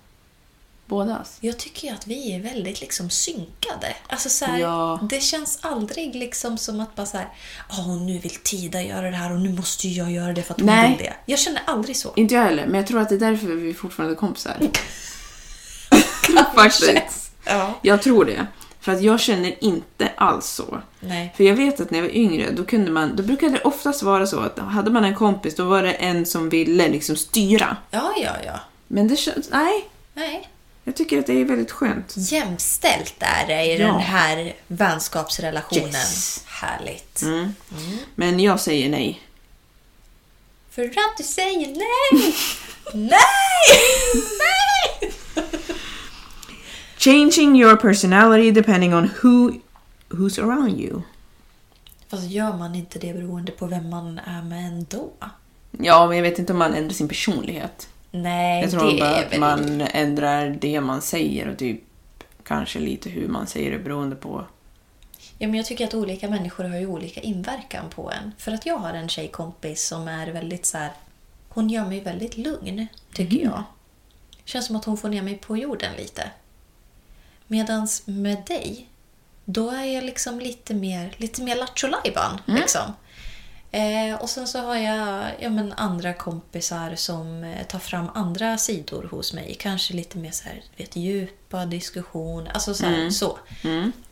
Bådas. 0.87 1.39
Jag 1.41 1.59
tycker 1.59 1.89
ju 1.89 1.95
att 1.95 2.07
vi 2.07 2.33
är 2.35 2.41
väldigt 2.41 2.81
liksom 2.81 3.11
synkade. 3.11 3.97
Alltså 4.07 4.29
så 4.29 4.45
här, 4.45 4.59
Ja. 4.59 5.01
Det 5.11 5.21
känns 5.21 5.59
aldrig 5.63 6.15
liksom 6.15 6.59
som 6.59 6.81
att 6.81 6.95
bara 6.97 7.07
så 7.07 7.17
här, 7.17 7.29
Åh, 7.71 7.97
nu 8.03 8.19
vill 8.19 8.37
Tida 8.37 8.83
göra 8.83 9.11
det 9.11 9.17
här 9.17 9.33
och 9.33 9.41
nu 9.41 9.53
måste 9.53 9.89
jag 9.89 10.13
göra 10.13 10.33
det 10.33 10.43
för 10.43 10.55
att 10.55 10.61
hon 10.61 10.67
Nej. 10.67 10.89
vill 10.89 10.99
det. 10.99 11.15
Jag 11.27 11.39
känner 11.39 11.63
aldrig 11.67 11.97
så. 11.97 12.13
Inte 12.17 12.35
jag 12.35 12.43
heller, 12.43 12.67
men 12.67 12.75
jag 12.75 12.87
tror 12.87 13.01
att 13.01 13.09
det 13.09 13.15
är 13.15 13.19
därför 13.19 13.47
vi 13.47 13.75
fortfarande 13.75 14.15
är 14.15 14.17
kompisar. 14.17 14.57
Faktiskt. 16.55 17.33
Ja. 17.45 17.79
Jag 17.83 18.03
tror 18.03 18.25
det. 18.25 18.47
För 18.83 18.93
att 18.93 19.03
jag 19.03 19.21
känner 19.21 19.65
inte 19.65 20.13
alls 20.17 20.47
så. 20.47 20.81
Nej. 21.01 21.33
För 21.37 21.45
jag 21.45 21.55
vet 21.55 21.81
att 21.81 21.91
när 21.91 21.99
jag 21.99 22.07
var 22.07 22.15
yngre, 22.15 22.51
då, 22.51 22.65
kunde 22.65 22.91
man, 22.91 23.17
då 23.17 23.23
brukade 23.23 23.53
det 23.53 23.61
oftast 23.63 24.03
vara 24.03 24.27
så 24.27 24.41
att 24.41 24.59
hade 24.59 24.91
man 24.91 25.05
en 25.05 25.15
kompis, 25.15 25.55
då 25.57 25.65
var 25.65 25.83
det 25.83 25.93
en 25.93 26.27
som 26.27 26.49
ville 26.49 26.89
liksom 26.89 27.17
styra. 27.17 27.77
Ja, 27.91 28.13
ja, 28.23 28.33
ja. 28.47 28.61
Men 28.87 29.09
det 29.09 29.17
känns... 29.17 29.51
Nej, 29.51 29.89
Nej. 30.15 30.49
jag 30.85 30.97
tycker 30.97 31.19
att 31.19 31.27
det 31.27 31.41
är 31.41 31.45
väldigt 31.45 31.71
skönt. 31.73 32.15
Jämställt 32.17 33.15
är 33.19 33.47
det 33.47 33.63
i 33.65 33.79
Ja. 33.81 33.87
den 33.87 34.01
här 34.01 34.53
vänskapsrelationen. 34.67 35.87
Yes. 35.89 36.45
Härligt. 36.47 37.23
Mm. 37.23 37.53
Men 38.15 38.41
jag 38.41 38.61
säger 38.61 38.89
nej. 38.89 39.21
För 40.71 40.85
att 40.85 41.17
du 41.17 41.23
säger 41.25 41.67
nej! 41.69 42.35
nej! 42.95 43.11
nej! 44.39 44.82
Changing 47.05 47.57
your 47.57 47.77
personality 47.77 48.53
depending 48.53 48.95
on 48.95 49.11
who 49.23 49.53
who's 50.09 50.39
around 50.39 50.81
you. 50.81 51.03
Fast 52.09 52.31
gör 52.31 52.57
man 52.57 52.75
inte 52.75 52.99
det 52.99 53.13
beroende 53.13 53.53
på 53.53 53.67
vem 53.67 53.91
man 53.91 54.19
är 54.19 54.43
med 54.43 54.67
ändå? 54.67 55.11
Ja, 55.71 56.07
men 56.07 56.17
jag 56.17 56.23
vet 56.23 56.39
inte 56.39 56.53
om 56.53 56.59
man 56.59 56.75
ändrar 56.75 56.95
sin 56.95 57.09
personlighet. 57.09 57.89
Nej, 58.11 58.63
Jag 58.63 58.71
tror 58.71 58.93
det 58.93 58.99
bara 58.99 59.11
är 59.11 59.27
att 59.27 59.33
väl... 59.33 59.41
man 59.41 59.81
ändrar 59.81 60.59
det 60.61 60.81
man 60.81 61.03
säger 61.03 61.49
och 61.49 61.59
typ 61.59 61.81
kanske 62.43 62.79
lite 62.79 63.11
hur 63.11 63.29
man 63.29 63.47
säger 63.47 63.71
det 63.71 63.79
beroende 63.79 64.17
på... 64.17 64.47
Ja, 65.39 65.49
men 65.49 65.55
jag 65.55 65.67
tycker 65.67 65.87
att 65.87 65.95
olika 65.95 66.29
människor 66.29 66.65
har 66.65 66.79
ju 66.79 66.87
olika 66.87 67.21
inverkan 67.21 67.85
på 67.91 68.11
en. 68.11 68.33
För 68.39 68.53
att 68.53 68.67
jag 68.67 68.77
har 68.79 68.95
en 68.95 69.09
tjejkompis 69.09 69.87
som 69.87 70.09
är 70.09 70.27
väldigt 70.27 70.67
så 70.67 70.79
här... 70.79 70.93
Hon 71.49 71.71
gör 71.71 71.87
mig 71.87 72.01
väldigt 72.01 72.37
lugn, 72.37 72.87
tycker 73.15 73.45
jag. 73.45 73.63
Känns 74.45 74.67
som 74.67 74.77
att 74.77 74.85
hon 74.85 74.97
får 74.97 75.09
ner 75.09 75.23
mig 75.23 75.35
på 75.35 75.57
jorden 75.57 75.97
lite. 75.97 76.31
Medans 77.53 78.03
med 78.07 78.43
dig, 78.47 78.89
då 79.45 79.71
är 79.71 79.85
jag 79.85 80.05
liksom 80.05 80.41
lite 80.41 80.75
mer, 80.75 81.15
lite 81.17 81.43
mer 81.43 81.57
lattjo 81.57 81.89
liksom. 82.47 82.93
eh, 83.71 84.15
Och 84.21 84.31
sen 84.31 84.47
så 84.47 84.59
har 84.59 84.77
jag 84.77 85.25
ja, 85.41 85.51
men 85.51 85.73
andra 85.73 86.13
kompisar 86.15 86.95
som 86.97 87.45
eh, 87.45 87.67
tar 87.67 87.79
fram 87.79 88.07
andra 88.15 88.59
sidor 88.59 89.09
hos 89.11 89.33
mig. 89.33 89.57
Kanske 89.59 89.95
lite 89.95 90.19
mer 90.19 90.31
så 90.31 90.45
här, 90.45 90.63
vet, 90.77 90.97
djupa 90.97 91.67
diskussioner. 91.67 92.51
Alltså 92.55 92.75
så. 92.75 92.87
Här, 92.87 93.11
så. 93.11 93.39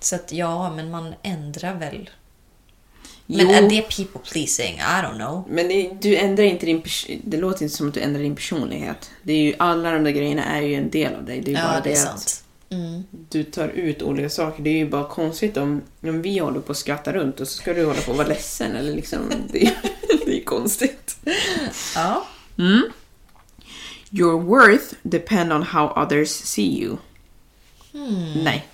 så 0.01 0.15
att 0.17 0.33
ja, 0.33 0.71
men 0.71 0.91
man 0.91 1.15
ändrar 1.23 1.75
väl. 1.75 2.11
Men 3.27 3.39
Jo. 3.41 3.51
är 3.51 3.69
det 3.69 3.83
people 3.83 4.21
pleasing? 4.33 4.75
I 4.75 4.81
don't 5.03 5.15
know. 5.17 5.45
Men 5.49 5.69
det, 5.69 5.91
du 6.01 6.17
ändrar 6.17 6.45
inte 6.45 6.67
din 6.67 6.83
Det 7.25 7.37
låter 7.37 7.63
inte 7.63 7.77
som 7.77 7.89
att 7.89 7.95
du 7.95 8.01
ändrar 8.01 8.23
din 8.23 8.37
personlighet. 8.37 9.11
Det 9.23 9.33
är 9.33 9.43
ju, 9.43 9.55
alla 9.59 9.91
de 9.93 10.05
där 10.05 10.11
grejerna 10.11 10.45
är 10.45 10.61
ju 10.63 10.75
en 10.75 10.91
del 10.91 11.15
av 11.15 11.25
dig. 11.25 11.41
Det 11.41 11.51
är 11.51 11.55
ju 11.55 11.59
Ja, 11.61 11.67
bara 11.69 11.81
det 11.81 11.91
är 11.91 11.95
det 11.95 11.97
sant. 12.01 12.45
Mm. 12.73 13.03
du 13.11 13.45
tar 13.45 13.69
ut 13.69 14.03
olika 14.03 14.31
saker. 14.31 14.63
Det 14.63 14.71
är 14.71 14.77
ju 14.79 14.89
bara 14.91 15.09
konstigt 15.09 15.57
om, 15.57 15.83
om 16.03 16.23
vi 16.23 16.39
håller 16.39 16.61
på 16.61 16.73
att 16.73 16.79
skratta 16.79 17.13
runt 17.13 17.41
och 17.41 17.49
så 17.49 17.55
ska 17.59 17.75
du 17.75 17.85
hålla 17.85 18.01
på 18.01 18.11
att 18.11 18.17
vara 18.17 18.29
ledsen. 18.29 18.77
Eller 18.77 18.93
liksom, 18.93 19.33
det, 19.53 19.67
är- 19.67 19.79
det 20.27 20.41
är 20.41 20.45
konstigt. 20.45 21.19
Ja. 21.95 22.27
Your 24.13 24.41
worth 24.41 24.95
depend 25.03 25.53
on 25.53 25.63
how 25.63 26.03
others 26.03 26.29
see 26.31 26.83
you. 26.83 26.97
Nej. 28.45 28.67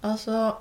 Alltså, 0.00 0.56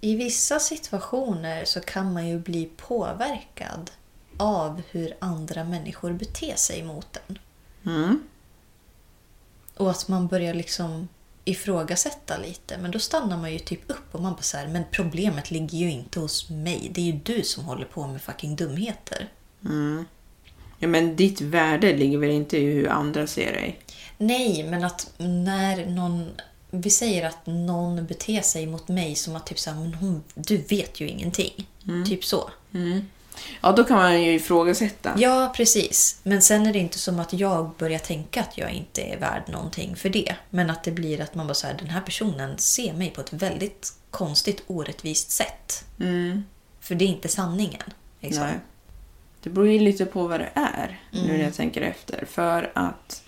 i 0.00 0.16
vissa 0.16 0.60
situationer 0.60 1.64
så 1.64 1.80
kan 1.80 2.12
man 2.12 2.28
ju 2.28 2.38
bli 2.38 2.68
påverkad 2.76 3.90
av 4.36 4.82
hur 4.90 5.14
andra 5.18 5.64
människor 5.64 6.12
beter 6.12 6.56
sig 6.56 6.82
mot 6.82 7.16
en. 7.28 7.38
Mm. 7.86 8.22
Och 9.82 9.90
att 9.90 10.08
man 10.08 10.26
börjar 10.26 10.54
liksom 10.54 11.08
ifrågasätta 11.44 12.38
lite. 12.38 12.78
Men 12.78 12.90
då 12.90 12.98
stannar 12.98 13.36
man 13.36 13.52
ju 13.52 13.58
typ 13.58 13.90
upp 13.90 14.14
och 14.14 14.20
man 14.20 14.32
bara 14.32 14.42
så 14.42 14.56
här, 14.56 14.68
men 14.68 14.82
problemet 14.90 15.50
ligger 15.50 15.78
ju 15.78 15.90
inte 15.90 16.20
hos 16.20 16.50
mig. 16.50 16.90
Det 16.94 17.00
är 17.00 17.04
ju 17.04 17.12
du 17.12 17.42
som 17.42 17.64
håller 17.64 17.84
på 17.84 18.06
med 18.06 18.22
fucking 18.22 18.56
dumheter. 18.56 19.28
Ja, 20.78 20.88
men 20.88 21.16
ditt 21.16 21.40
värde 21.40 21.96
ligger 21.96 22.18
väl 22.18 22.30
inte 22.30 22.58
i 22.58 22.64
hur 22.64 22.88
andra 22.88 23.26
ser 23.26 23.52
dig? 23.52 23.80
Nej, 24.18 24.64
men 24.64 24.84
att 24.84 25.12
när 25.16 25.86
någon... 25.86 26.30
Vi 26.70 26.90
säger 26.90 27.26
att 27.26 27.46
någon 27.46 28.06
beter 28.06 28.42
sig 28.42 28.66
mot 28.66 28.88
mig 28.88 29.14
som 29.14 29.36
att 29.36 29.46
typ 29.46 29.58
så 29.58 29.70
här, 29.70 29.80
men 29.80 29.94
hon, 29.94 30.22
du 30.34 30.56
vet 30.56 31.00
ju 31.00 31.08
ingenting. 31.08 31.68
Typ 32.06 32.24
så. 32.24 32.50
Ja, 33.60 33.72
då 33.72 33.84
kan 33.84 33.96
man 33.96 34.22
ju 34.22 34.34
ifrågasätta. 34.34 35.14
Ja, 35.16 35.52
precis. 35.56 36.20
Men 36.22 36.42
sen 36.42 36.66
är 36.66 36.72
det 36.72 36.78
inte 36.78 36.98
som 36.98 37.20
att 37.20 37.32
jag 37.32 37.70
börjar 37.78 37.98
tänka 37.98 38.40
att 38.40 38.58
jag 38.58 38.72
inte 38.72 39.02
är 39.02 39.18
värd 39.18 39.42
någonting 39.48 39.96
för 39.96 40.08
det. 40.08 40.34
Men 40.50 40.70
att 40.70 40.84
det 40.84 40.90
blir 40.90 41.20
att 41.20 41.34
man 41.34 41.46
bara 41.46 41.54
här, 41.64 41.74
den 41.78 41.90
här 41.90 42.00
personen 42.00 42.58
ser 42.58 42.92
mig 42.92 43.10
på 43.10 43.20
ett 43.20 43.32
väldigt 43.32 43.92
konstigt, 44.10 44.62
orättvist 44.66 45.30
sätt. 45.30 45.84
För 46.80 46.94
det 46.94 47.04
är 47.04 47.08
inte 47.08 47.28
sanningen. 47.28 47.82
Liksom. 48.20 48.44
Nej. 48.44 48.60
Det 49.42 49.50
beror 49.50 49.68
ju 49.68 49.78
lite 49.78 50.06
på 50.06 50.26
vad 50.26 50.40
det 50.40 50.50
är, 50.54 51.00
nu 51.10 51.32
när 51.32 51.44
jag 51.44 51.54
tänker 51.54 51.80
efter. 51.80 52.24
För 52.24 52.72
att 52.74 53.22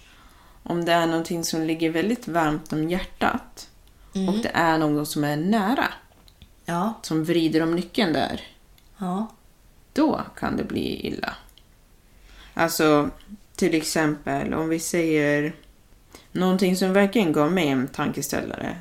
om 0.63 0.85
det 0.85 0.93
är 0.93 1.07
någonting 1.07 1.45
som 1.45 1.63
ligger 1.63 1.91
väldigt 1.91 2.29
varmt 2.29 2.73
om 2.73 2.91
hjärtat 2.91 3.69
och 4.13 4.39
det 4.43 4.51
är 4.55 4.79
någon 4.79 5.07
som 5.07 5.25
är 5.25 5.37
nära, 5.37 5.87
Ja, 6.67 6.95
som 7.03 7.25
vrider 7.25 7.63
om 7.63 7.75
nyckeln 7.75 8.13
där, 8.13 8.41
ja, 8.99 9.27
då 9.95 10.23
kan 10.39 10.57
det 10.57 10.65
bli 10.65 11.07
illa. 11.07 11.37
Alltså, 12.55 13.11
till 13.57 13.75
exempel 13.75 14.55
om 14.55 14.69
vi 14.69 14.79
säger 14.79 15.55
någonting 16.33 16.77
som 16.77 16.93
verkligen 16.93 17.33
gav 17.33 17.53
mig 17.53 17.69
en 17.69 17.89
tankeställare 17.89 18.77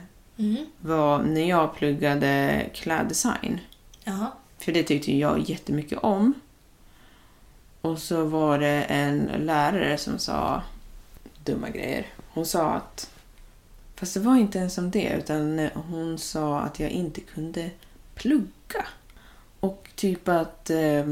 var 0.80 1.24
när 1.24 1.50
jag 1.50 1.76
pluggade 1.76 2.66
kläddesign. 2.74 3.60
ja, 4.04 4.34
För 4.58 4.72
det 4.72 4.84
tyckte 4.84 5.18
jag 5.18 5.50
jättemycket 5.50 5.98
om. 5.98 6.34
Och 7.82 8.00
så 8.00 8.26
var 8.26 8.60
det 8.60 8.84
en 8.84 9.32
lärare 9.38 9.98
som 9.98 10.20
sa 10.20 10.62
dumma 11.44 11.70
grejer. 11.70 12.08
Hon 12.28 12.46
sa 12.46 12.70
att 12.70 13.10
Fast 13.96 14.14
det 14.14 14.20
var 14.20 14.36
inte 14.36 14.58
ens 14.58 14.78
om 14.78 14.92
det, 14.92 15.14
utan 15.18 15.70
hon 15.74 16.18
sa 16.18 16.60
att 16.60 16.80
jag 16.80 16.90
inte 16.90 17.22
kunde 17.22 17.70
plugga. 18.16 18.86
Och 19.64 19.90
typ 19.96 20.28
att... 20.28 20.70
Eh, 20.70 21.06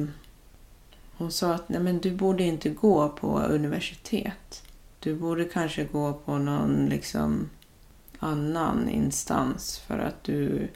hon 1.17 1.31
sa 1.31 1.53
att 1.53 1.69
Nej, 1.69 1.79
men 1.79 1.99
du 1.99 2.11
borde 2.11 2.43
inte 2.43 2.69
gå 2.69 3.09
på 3.09 3.39
universitet. 3.39 4.63
Du 4.99 5.15
borde 5.15 5.45
kanske 5.45 5.83
gå 5.83 6.13
på 6.13 6.37
någon 6.37 6.85
liksom 6.85 7.49
annan 8.19 8.89
instans 8.89 9.79
för 9.79 9.99
att 9.99 10.23
du 10.23 10.67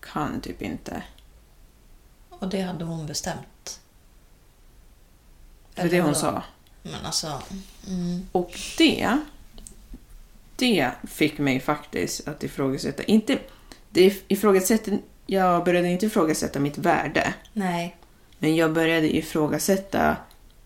kan 0.00 0.40
typ 0.40 0.62
inte. 0.62 1.02
Och 2.28 2.48
det 2.48 2.60
hade 2.60 2.84
hon 2.84 3.06
bestämt. 3.06 3.80
Var 5.76 5.84
det 5.84 6.00
hon 6.00 6.14
sa. 6.14 6.42
Men 6.82 7.06
alltså... 7.06 7.42
Mm. 7.88 8.28
Och 8.32 8.58
det, 8.78 9.18
det 10.56 10.90
fick 11.04 11.38
mig 11.38 11.60
faktiskt 11.60 12.28
att 12.28 12.42
ifrågasätta. 12.42 13.02
Inte, 13.02 13.38
det 13.90 14.22
ifrågasätter, 14.28 14.98
jag 15.26 15.64
började 15.64 15.88
inte 15.88 16.06
ifrågasätta 16.06 16.60
mitt 16.60 16.78
värde. 16.78 17.34
Nej. 17.52 17.96
Men 18.38 18.56
jag 18.56 18.72
började 18.72 19.16
ifrågasätta 19.16 20.16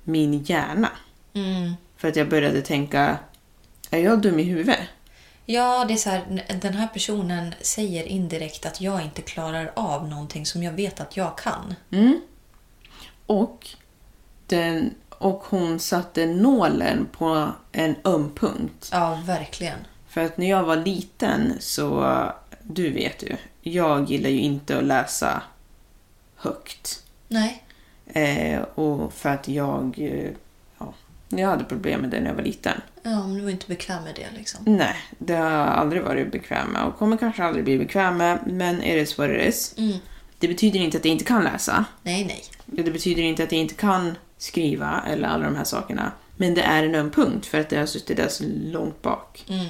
min 0.05 0.43
hjärna. 0.43 0.89
Mm. 1.35 1.73
För 1.97 2.09
att 2.09 2.17
jag 2.17 2.29
började 2.29 2.63
tänka, 2.63 3.19
är 3.91 3.99
jag 3.99 4.21
dum 4.21 4.39
i 4.39 4.43
huvudet? 4.43 4.79
Ja, 5.47 5.85
det 5.89 5.95
är 5.95 5.99
så 5.99 6.11
här, 6.11 6.45
den 6.63 6.75
här 6.75 6.87
personen 6.87 7.55
säger 7.61 8.05
indirekt 8.05 8.67
att 8.67 8.81
jag 8.81 9.03
inte 9.03 9.23
klarar 9.23 9.73
av 9.77 10.09
någonting 10.09 10.47
som 10.47 10.63
jag 10.63 10.73
vet 10.73 11.01
att 11.01 11.17
jag 11.17 11.39
kan. 11.39 11.75
Och, 13.27 13.69
den, 14.47 14.95
och 15.09 15.45
hon 15.45 15.81
satte 15.81 16.27
nålen 16.27 17.07
på 17.13 17.49
en 17.73 17.95
öm 18.05 18.35
punkt. 18.35 18.89
Ja, 18.93 19.23
verkligen. 19.25 19.79
För 20.09 20.21
att 20.21 20.39
när 20.39 20.51
jag 20.51 20.65
var 20.65 20.77
liten 20.77 21.53
så, 21.61 22.23
du 22.69 22.91
vet 22.91 23.23
ju, 23.23 23.37
jag 23.63 24.11
gillar 24.11 24.31
ju 24.31 24.39
inte 24.39 24.79
att 24.79 24.85
läsa 24.85 25.43
högt. 26.37 27.03
Nej. 27.29 27.63
Eh, 28.07 28.61
och 28.61 29.13
för 29.13 29.29
att 29.29 29.49
jag, 29.49 29.95
eh, 29.99 30.31
ja, 30.79 30.95
jag 31.29 31.49
hade 31.49 31.65
problem 31.65 32.01
med 32.01 32.11
det 32.11 32.21
när 32.21 32.29
jag 32.29 32.35
var 32.35 32.43
liten. 32.43 32.81
Ja, 33.03 33.27
men 33.27 33.35
du 33.35 33.41
var 33.41 33.51
inte 33.51 33.67
bekväm 33.67 34.05
med 34.05 34.15
det 34.15 34.39
liksom. 34.39 34.61
Nej, 34.65 34.97
det 35.19 35.35
har 35.35 35.51
jag 35.51 35.69
aldrig 35.69 36.03
varit 36.03 36.33
bekväm 36.33 36.69
med 36.69 36.85
och 36.85 36.99
kommer 36.99 37.17
kanske 37.17 37.45
aldrig 37.45 37.65
bli 37.65 37.79
bekväm 37.79 38.17
med, 38.17 38.39
men 38.47 38.83
it 38.83 38.95
is 38.95 39.19
what 39.19 39.31
it 39.31 39.49
is. 39.49 39.75
Mm. 39.79 39.99
Det 40.39 40.49
betyder 40.49 40.81
inte 40.81 40.99
att 40.99 41.05
jag 41.05 41.13
inte 41.13 41.25
kan 41.25 41.45
läsa. 41.45 41.85
Nej, 42.03 42.25
nej. 42.25 42.45
Det 42.67 42.91
betyder 42.91 43.23
inte 43.23 43.45
att 43.45 43.53
jag 43.53 43.61
inte 43.61 43.75
kan 43.75 44.15
skriva 44.39 45.03
eller 45.09 45.29
alla 45.29 45.45
de 45.45 45.57
här 45.57 45.65
sakerna. 45.65 46.13
Men 46.37 46.55
det 46.55 46.63
är 46.63 46.83
en 46.85 46.95
öm 46.95 47.11
punkt 47.11 47.47
för 47.47 47.61
att 47.61 47.69
det 47.69 47.79
har 47.79 47.87
suttit 47.87 48.17
där 48.17 48.29
så 48.29 48.45
långt 48.65 49.03
bak. 49.03 49.45
Mm. 49.49 49.67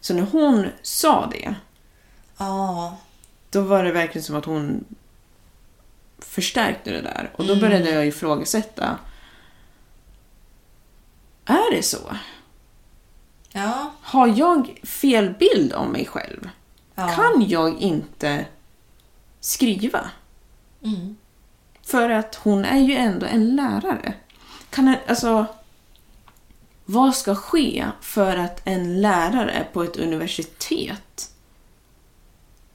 Så 0.00 0.14
när 0.14 0.22
hon 0.22 0.66
sa 0.82 1.30
det, 1.32 1.54
Ja, 2.40 2.96
då 3.50 3.60
var 3.60 3.84
det 3.84 3.92
verkligen 3.92 4.22
som 4.24 4.36
att 4.36 4.44
hon 4.44 4.84
förstärkte 6.18 6.90
det 6.90 7.00
där. 7.00 7.30
Och 7.36 7.44
då 7.46 7.52
Mm. 7.52 7.60
började 7.60 7.90
jag 7.90 8.06
ifrågasätta. 8.06 8.98
Är 11.44 11.74
det 11.76 11.82
så? 11.82 12.16
ja, 13.52 13.92
Har 14.00 14.26
jag 14.38 14.80
fel 14.82 15.34
bild 15.38 15.72
om 15.72 15.92
mig 15.92 16.06
själv? 16.06 16.50
Ja. 16.94 17.08
Kan 17.08 17.48
jag 17.48 17.78
inte 17.78 18.44
skriva? 19.40 20.10
Mm. 20.84 21.16
För 21.82 22.10
att 22.10 22.34
hon 22.34 22.64
är 22.64 22.78
ju 22.78 22.94
ändå 22.96 23.26
en 23.26 23.56
lärare. 23.56 24.14
Kan 24.70 24.94
alltså, 25.08 25.46
vad 26.84 27.14
ska 27.16 27.34
ske 27.34 27.86
för 28.00 28.36
att 28.36 28.60
en 28.64 29.00
lärare 29.00 29.66
på 29.72 29.82
ett 29.82 29.96
universitet 29.96 31.30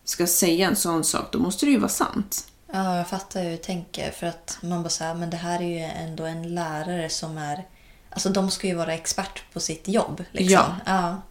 ska 0.05 0.27
säga 0.27 0.67
en 0.67 0.75
sån 0.75 1.03
sak? 1.03 1.25
Då 1.31 1.39
måste 1.39 1.65
det 1.65 1.71
ju 1.71 1.79
vara 1.79 1.89
sant. 1.89 2.47
ja, 2.73 2.97
jag 2.97 3.07
fattar 3.07 3.43
hur 3.43 3.51
du 3.51 3.57
tänker. 3.57 4.11
För 4.11 4.27
att 4.27 4.57
man 4.61 4.83
bara 4.83 4.89
säger, 4.89 5.15
men 5.15 5.29
det 5.29 5.37
här 5.37 5.61
är 5.61 5.67
ju 5.67 5.79
ändå 5.79 6.25
en 6.25 6.55
lärare 6.55 7.09
som 7.09 7.37
är... 7.37 7.67
Alltså 8.09 8.29
de 8.29 8.51
ska 8.51 8.67
ju 8.67 8.75
vara 8.75 8.93
expert 8.93 9.43
på 9.53 9.59
sitt 9.59 9.87
jobb. 9.87 10.23
Liksom. 10.31 10.53
Ja. 10.53 10.75
ja. 10.85 11.21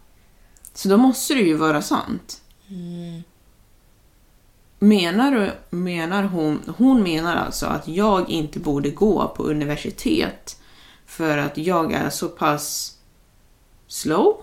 Så 0.73 0.89
då 0.89 0.97
måste 0.97 1.33
det 1.33 1.41
ju 1.41 1.57
vara 1.57 1.81
sant. 1.81 2.41
Menar, 4.79 5.31
du, 5.31 5.51
menar 5.77 6.23
hon, 6.23 6.73
hon 6.77 7.03
menar 7.03 7.35
alltså 7.35 7.65
att 7.65 7.87
jag 7.87 8.29
inte 8.29 8.59
borde 8.59 8.89
gå 8.89 9.33
på 9.37 9.43
universitet 9.43 10.57
för 11.05 11.37
att 11.37 11.57
jag 11.57 11.93
är 11.93 12.09
så 12.09 12.27
pass 12.29 12.97
slow? 13.87 14.41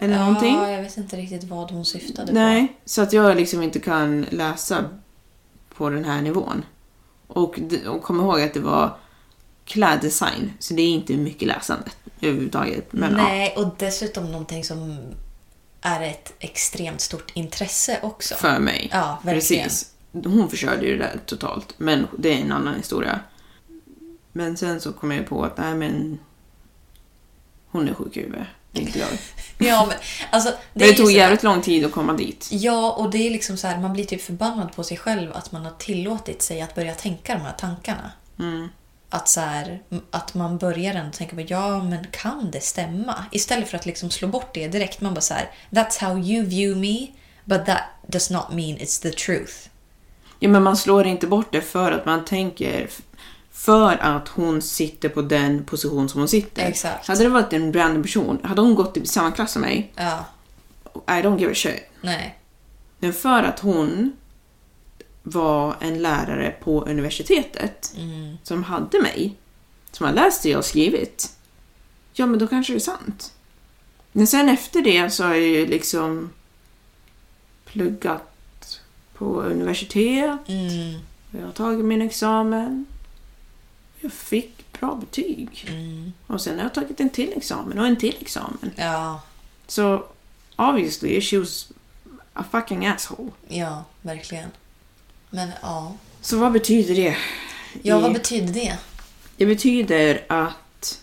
Eller 0.00 0.18
någonting? 0.18 0.54
Ja, 0.54 0.70
jag 0.70 0.82
vet 0.82 0.96
inte 0.96 1.16
riktigt 1.16 1.44
vad 1.44 1.70
hon 1.70 1.84
syftade 1.84 2.26
på. 2.26 2.34
Nej, 2.34 2.76
så 2.84 3.02
att 3.02 3.12
jag 3.12 3.36
liksom 3.36 3.62
inte 3.62 3.80
kan 3.80 4.26
läsa 4.30 4.84
på 5.74 5.90
den 5.90 6.04
här 6.04 6.22
nivån. 6.22 6.64
Och, 7.26 7.60
och 7.86 8.02
kom 8.02 8.20
ihåg 8.20 8.40
att 8.40 8.54
det 8.54 8.60
var 8.60 8.96
kläddesign, 9.64 10.52
så 10.58 10.74
det 10.74 10.82
är 10.82 10.88
inte 10.88 11.16
mycket 11.16 11.48
läsande 11.48 11.90
överhuvudtaget. 12.20 12.92
Men 12.92 13.10
ja. 13.16 13.22
Nej, 13.22 13.54
och 13.56 13.74
dessutom 13.78 14.32
någonting 14.32 14.64
som 14.64 14.98
är 15.80 16.00
ett 16.00 16.32
extremt 16.38 17.00
stort 17.00 17.30
intresse 17.34 17.98
också. 18.02 18.34
för 18.34 18.58
mig. 18.58 18.88
Ja, 18.92 19.18
verkligen. 19.24 19.64
Precis. 19.64 19.92
Hon 20.12 20.50
förstörde 20.50 20.86
ju 20.86 20.98
det 20.98 21.04
där 21.04 21.20
totalt, 21.26 21.74
men 21.76 22.06
det 22.18 22.32
är 22.32 22.40
en 22.40 22.52
annan 22.52 22.74
historia. 22.74 23.20
Men 24.32 24.56
sen 24.56 24.80
så 24.80 24.92
kom 24.92 25.10
jag 25.10 25.26
på 25.26 25.44
att, 25.44 25.58
nej 25.58 25.74
men... 25.74 26.18
Hon 27.72 27.88
är 27.88 27.94
sjuk 27.94 28.16
i 28.16 28.20
huvudet, 28.20 28.46
inte 28.72 28.98
jag. 28.98 29.08
Ja, 29.60 29.86
men 29.88 29.96
alltså... 30.30 30.50
Det, 30.74 30.86
det 30.86 30.92
tog 30.92 31.06
så 31.06 31.12
jävligt 31.12 31.42
lång 31.42 31.62
tid 31.62 31.84
att 31.84 31.92
komma 31.92 32.12
dit. 32.12 32.48
Ja, 32.50 32.92
och 32.92 33.10
det 33.10 33.26
är 33.26 33.30
liksom 33.30 33.56
så 33.56 33.66
här, 33.66 33.78
man 33.78 33.92
blir 33.92 34.04
typ 34.04 34.22
förbannad 34.22 34.72
på 34.76 34.84
sig 34.84 34.96
själv 34.96 35.32
att 35.32 35.52
man 35.52 35.64
har 35.64 35.72
tillåtit 35.78 36.42
sig 36.42 36.60
att 36.62 36.74
börja 36.74 36.94
tänka 36.94 37.34
de 37.34 37.40
här 37.40 37.52
tankarna. 37.52 38.12
Mm. 38.38 38.68
Att, 39.10 39.28
så 39.28 39.40
här, 39.40 39.82
att 40.10 40.34
man 40.34 40.58
börjar 40.58 40.94
ändå 40.94 41.12
tänka 41.12 41.36
på 41.36 41.42
ja, 41.46 41.82
men 41.82 42.06
kan 42.10 42.50
det 42.50 42.60
stämma? 42.60 43.24
Istället 43.32 43.68
för 43.68 43.76
att 43.76 43.86
liksom 43.86 44.10
slå 44.10 44.28
bort 44.28 44.54
det 44.54 44.68
direkt. 44.68 45.00
Man 45.00 45.14
bara 45.14 45.20
så 45.20 45.34
här, 45.34 45.50
that's 45.70 46.00
how 46.00 46.18
you 46.18 46.46
view 46.46 46.80
me, 46.80 47.06
but 47.44 47.66
that 47.66 47.82
does 48.06 48.30
not 48.30 48.48
mean 48.50 48.78
it's 48.78 49.02
the 49.02 49.10
truth. 49.10 49.54
Ja, 50.38 50.48
men 50.48 50.62
man 50.62 50.76
slår 50.76 51.06
inte 51.06 51.26
bort 51.26 51.52
det 51.52 51.60
för 51.60 51.92
att 51.92 52.06
man 52.06 52.24
tänker... 52.24 52.88
För 53.52 53.96
att 53.96 54.28
hon 54.28 54.62
sitter 54.62 55.08
på 55.08 55.22
den 55.22 55.64
position 55.64 56.08
som 56.08 56.20
hon 56.20 56.28
sitter. 56.28 56.66
Exakt. 56.66 57.08
Hade 57.08 57.22
det 57.22 57.28
varit 57.28 57.52
en 57.52 57.72
random 57.72 58.02
person, 58.02 58.38
hade 58.44 58.60
hon 58.60 58.74
gått 58.74 58.96
i 58.96 59.06
samma 59.06 59.30
klass 59.32 59.52
som 59.52 59.62
mig, 59.62 59.92
Ja, 59.96 60.24
I 60.94 60.98
don't 61.22 61.38
give 61.38 61.52
a 61.52 61.54
shit. 61.54 61.82
nej. 62.00 62.38
Men 62.98 63.12
för 63.12 63.42
att 63.42 63.60
hon 63.60 64.12
var 65.22 65.76
en 65.80 66.02
lärare 66.02 66.54
på 66.62 66.84
universitetet 66.84 67.94
som 68.42 68.64
hade 68.64 69.02
mig, 69.02 69.36
som 69.92 70.06
har 70.06 70.12
läst 70.12 70.42
det 70.42 70.48
jag 70.50 70.64
skrivit, 70.64 71.36
ja 72.12 72.26
men 72.26 72.38
då 72.38 72.46
kanske 72.46 72.72
det 72.72 72.76
är 72.76 72.80
sant. 72.80 73.32
Men 74.12 74.26
sen 74.26 74.48
efter 74.48 74.82
det 74.82 75.10
så 75.10 75.24
har 75.24 75.30
jag 75.34 75.40
ju 75.48 75.66
liksom 75.66 76.30
pluggat 77.64 78.80
på 79.14 79.42
universitet, 79.42 80.38
Mm, 80.48 81.00
jag 81.30 81.46
har 81.46 81.52
tagit 81.52 81.84
min 81.84 82.02
examen, 82.02 82.86
jag 84.00 84.12
fick 84.12 84.72
bra 84.80 84.94
betyg. 84.94 85.66
mm. 85.68 86.12
Och 86.26 86.40
sen 86.40 86.56
har 86.56 86.62
jag 86.64 86.74
tagit 86.74 87.00
en 87.00 87.10
till 87.10 87.32
examen 87.36 87.78
och 87.78 87.86
en 87.86 87.96
till 87.96 88.16
examen. 88.20 88.70
Ja, 88.76 89.20
Så 89.66 90.04
obviously 90.56 91.20
she 91.20 91.38
was 91.38 91.68
a 92.32 92.44
fucking 92.50 92.86
asshole. 92.86 93.30
ja, 93.48 93.84
verkligen. 94.02 94.48
Men 95.30 95.50
ja. 95.62 95.94
Så 96.20 96.38
vad 96.38 96.52
betyder 96.52 96.94
det? 96.94 97.16
Ja, 97.82 97.98
vad 97.98 98.12
betyder 98.12 98.52
det? 98.54 98.78
Det 99.36 99.46
betyder 99.46 100.24
att 100.28 101.00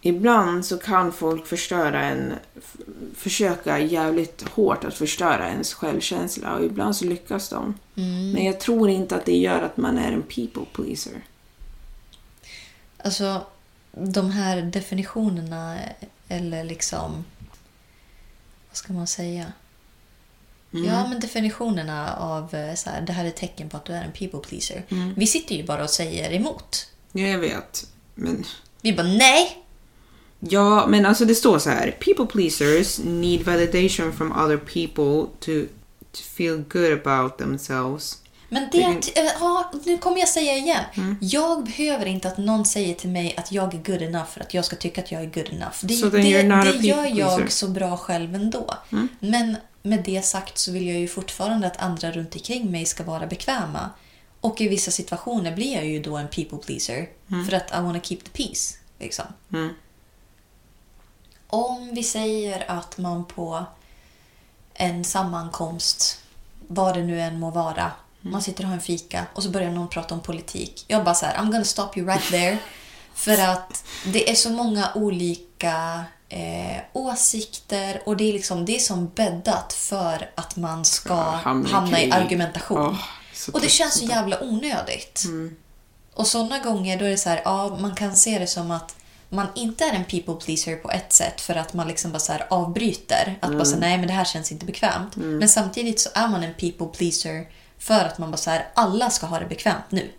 ibland 0.00 0.66
så 0.66 0.78
kan 0.78 1.12
folk 1.12 1.46
förstöra 1.46 2.02
en, 2.04 2.32
försöka 3.16 3.78
jävligt 3.78 4.48
hårt 4.48 4.84
att 4.84 4.94
förstöra 4.94 5.48
ens 5.48 5.74
självkänsla 5.74 6.54
och 6.56 6.64
ibland 6.64 6.96
så 6.96 7.04
lyckas 7.04 7.48
de. 7.48 7.74
Men 8.34 8.44
jag 8.44 8.60
tror 8.60 8.90
inte 8.90 9.16
att 9.16 9.24
det 9.24 9.36
gör 9.36 9.62
att 9.62 9.76
man 9.76 9.98
är 9.98 10.12
en 10.12 10.22
people 10.22 10.64
pleaser. 10.72 11.22
Alltså, 13.04 13.46
de 13.92 14.30
här 14.30 14.62
definitionerna 14.62 15.78
eller 16.28 16.64
liksom... 16.64 17.24
Vad 18.68 18.76
ska 18.76 18.92
man 18.92 19.06
säga? 19.06 19.52
Ja, 20.70 21.06
men 21.08 21.20
definitionerna 21.20 22.14
av 22.14 22.54
eh, 22.54 22.74
så 22.74 22.90
här, 22.90 23.00
det 23.00 23.12
här 23.12 23.24
är 23.24 23.30
tecken 23.30 23.68
på 23.68 23.76
att 23.76 23.84
du 23.84 23.92
är 23.92 24.02
en 24.02 24.12
people 24.12 24.40
pleaser. 24.48 24.82
Vi 25.16 25.26
sitter 25.26 25.54
ju 25.54 25.64
bara 25.64 25.84
och 25.84 25.90
säger 25.90 26.32
emot. 26.32 26.90
Ja, 27.12 27.26
jag 27.26 27.38
vet. 27.38 27.86
Men 28.14 28.44
Vi 28.80 28.92
bara 28.92 29.06
nej! 29.06 29.64
Ja, 30.40 30.86
men 30.86 31.06
alltså 31.06 31.24
det 31.24 31.34
står 31.34 31.58
så 31.58 31.70
här. 31.70 31.96
People 32.00 32.26
pleasers 32.26 32.98
need 32.98 33.42
validation 33.42 34.12
from 34.12 34.32
other 34.32 34.56
people 34.56 35.30
to, 35.40 35.66
to 36.12 36.22
feel 36.22 36.64
good 36.68 37.06
about 37.06 37.38
themselves. 37.38 38.18
Men 38.54 38.68
det, 38.72 38.82
äh, 39.16 39.24
ja, 39.40 39.72
nu 39.84 39.98
kommer 39.98 40.18
jag 40.18 40.28
säga 40.28 40.56
igen. 40.56 40.84
Jag 41.20 41.64
behöver 41.64 42.06
inte 42.06 42.28
att 42.28 42.38
någon 42.38 42.64
säger 42.64 42.94
till 42.94 43.10
mig 43.10 43.34
att 43.36 43.52
jag 43.52 43.74
är 43.74 43.78
good 43.78 44.02
enough 44.02 44.26
för 44.26 44.40
att 44.40 44.54
jag 44.54 44.64
ska 44.64 44.76
tycka 44.76 45.00
att 45.00 45.12
jag 45.12 45.22
är 45.22 45.26
good 45.26 45.48
enough. 45.48 45.76
Det, 45.80 45.94
So 45.94 46.10
det, 46.10 46.18
det 46.18 46.28
gör 46.86 47.04
jag 47.04 47.36
pleaser. 47.36 47.46
så 47.48 47.68
bra 47.68 47.96
själv 47.96 48.34
ändå. 48.34 48.74
Men 49.20 49.56
med 49.82 50.02
det 50.04 50.24
sagt 50.24 50.58
så 50.58 50.72
vill 50.72 50.86
jag 50.86 50.98
ju 50.98 51.08
fortfarande 51.08 51.66
att 51.66 51.82
andra 51.82 52.10
runt 52.10 52.34
omkring 52.34 52.70
mig 52.70 52.86
ska 52.86 53.04
vara 53.04 53.26
bekväma. 53.26 53.90
Och 54.40 54.60
i 54.60 54.68
vissa 54.68 54.90
situationer 54.90 55.54
blir 55.54 55.74
jag 55.74 55.86
ju 55.86 56.02
då 56.02 56.16
en 56.16 56.28
people 56.28 56.58
pleaser. 56.58 57.08
För 57.48 57.56
att 57.56 57.70
I 57.70 57.82
wanna 57.82 58.00
keep 58.00 58.18
the 58.18 58.44
peace. 58.44 58.74
Liksom. 58.98 59.24
Om 61.46 61.94
vi 61.94 62.02
säger 62.02 62.70
att 62.70 62.98
man 62.98 63.24
på 63.24 63.64
en 64.74 65.04
sammankomst, 65.04 66.20
vad 66.68 66.94
det 66.96 67.02
nu 67.02 67.20
än 67.20 67.38
må 67.38 67.50
vara, 67.50 67.92
man 68.24 68.42
sitter 68.42 68.62
och 68.64 68.68
har 68.68 68.74
en 68.74 68.80
fika 68.82 69.26
och 69.34 69.42
så 69.42 69.48
börjar 69.50 69.70
någon 69.70 69.88
prata 69.88 70.14
om 70.14 70.20
politik. 70.20 70.84
Jag 70.88 71.04
bara 71.04 71.14
så 71.14 71.26
här, 71.26 71.34
I'm 71.36 71.52
gonna 71.52 71.64
stop 71.64 71.88
you 71.96 72.06
right 72.06 72.30
there. 72.30 72.58
För 73.14 73.38
att 73.38 73.84
det 74.06 74.30
är 74.30 74.34
så 74.34 74.50
många 74.50 74.90
olika 74.94 76.04
eh, 76.28 76.76
åsikter 76.92 78.02
och 78.06 78.16
det 78.16 78.24
är, 78.28 78.32
liksom, 78.32 78.64
det 78.64 78.76
är 78.76 78.80
som 78.80 79.08
bäddat 79.08 79.72
för 79.72 80.30
att 80.34 80.56
man 80.56 80.84
ska 80.84 81.14
Ja, 81.14 81.40
hamna 81.44 81.68
i 81.68 81.72
hamna 81.72 81.98
i 81.98 82.02
krig. 82.02 82.12
argumentation. 82.14 82.96
Så 83.34 83.52
och 83.52 83.60
det 83.60 83.68
känns 83.68 83.94
så 83.98 84.04
jävla 84.04 84.42
onödigt. 84.42 85.22
Och 86.14 86.26
sådana 86.26 86.58
gånger 86.58 86.98
då 86.98 87.04
är 87.04 87.10
det 87.10 87.16
så 87.16 87.28
här, 87.28 87.40
ja, 87.44 87.76
man 87.80 87.94
kan 87.94 88.16
se 88.16 88.38
det 88.38 88.46
som 88.46 88.70
att 88.70 88.96
man 89.28 89.46
inte 89.54 89.84
är 89.84 89.92
en 89.92 90.04
people 90.04 90.34
pleaser 90.34 90.76
på 90.76 90.90
ett 90.90 91.12
sätt 91.12 91.40
för 91.40 91.54
att 91.54 91.74
man 91.74 91.88
liksom 91.88 92.12
bara 92.12 92.18
så 92.18 92.32
avbryter. 92.50 93.38
Att 93.40 93.52
bara 93.52 93.64
säga 93.64 93.80
nej 93.80 93.98
men 93.98 94.06
det 94.06 94.12
här 94.12 94.24
känns 94.24 94.52
inte 94.52 94.66
bekvämt. 94.66 95.16
Men 95.16 95.48
samtidigt 95.48 96.00
så 96.00 96.08
är 96.14 96.28
man 96.28 96.42
en 96.44 96.54
people 96.54 96.86
pleaser 96.86 97.46
för 97.84 98.04
att 98.04 98.18
man 98.18 98.30
bara 98.30 98.36
så 98.36 98.50
här, 98.50 98.66
alla 98.74 99.10
ska 99.10 99.26
ha 99.26 99.38
det 99.38 99.46
bekvämt 99.46 99.90
nu. 99.90 100.10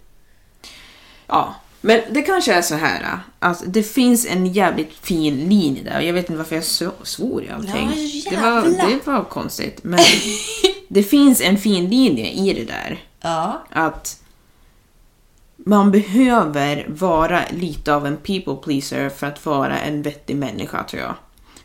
Ja, 1.27 1.55
men 1.81 2.01
det 2.11 2.21
kanske 2.21 2.53
är 2.53 2.61
så 2.61 2.75
här 2.75 3.19
att 3.39 3.63
det 3.65 3.83
finns 3.83 4.25
en 4.25 4.47
jävligt 4.47 4.93
fin 4.93 5.49
linje 5.49 5.83
där. 5.83 6.01
Jag 6.01 6.13
vet 6.13 6.29
inte 6.29 6.37
varför 6.37 6.55
jag 6.55 6.63
svor 7.03 7.43
i 7.43 7.49
allting. 7.49 7.91
Ja, 8.25 8.31
det, 8.31 8.37
var, 8.37 8.61
det 8.61 9.07
var 9.07 9.23
konstigt. 9.23 9.83
Men 9.83 9.99
det 10.87 11.03
finns 11.03 11.41
en 11.41 11.57
fin 11.57 11.89
linje 11.89 12.31
i 12.31 12.53
det 12.53 12.65
där. 12.65 13.03
Ja, 13.21 13.63
Att 13.69 14.21
man 15.55 15.91
behöver 15.91 16.85
vara 16.89 17.41
lite 17.51 17.93
av 17.93 18.07
en 18.07 18.17
people 18.17 18.55
pleaser 18.55 19.09
för 19.09 19.27
att 19.27 19.45
vara 19.45 19.79
en 19.79 20.01
vettig 20.01 20.35
människa 20.35 20.83
tror 20.83 21.01
jag. 21.01 21.15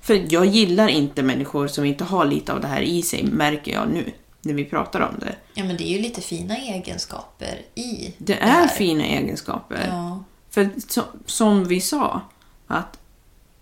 För 0.02 0.26
jag 0.28 0.46
gillar 0.46 0.88
inte 0.88 1.22
människor 1.22 1.68
som 1.68 1.84
inte 1.84 2.04
har 2.04 2.24
lite 2.24 2.52
av 2.52 2.60
det 2.60 2.68
här 2.68 2.80
i 2.80 3.02
sig, 3.02 3.24
märker 3.24 3.72
jag 3.72 3.88
nu. 3.88 4.12
När 4.42 4.54
vi 4.54 4.64
pratar 4.64 5.00
om 5.00 5.14
det. 5.18 5.36
ja 5.54 5.64
men 5.64 5.76
det 5.76 5.84
är 5.84 5.96
ju 5.96 5.98
lite 5.98 6.20
fina 6.20 6.56
egenskaper 6.56 7.58
i 7.74 8.14
Det 8.18 8.34
är 8.34 8.46
här. 8.46 8.68
fina 8.68 9.04
egenskaper. 9.04 9.86
Ja. 9.88 10.24
För 10.50 10.70
som, 10.88 11.04
som 11.26 11.64
vi 11.64 11.80
sa, 11.80 12.20
att 12.66 12.98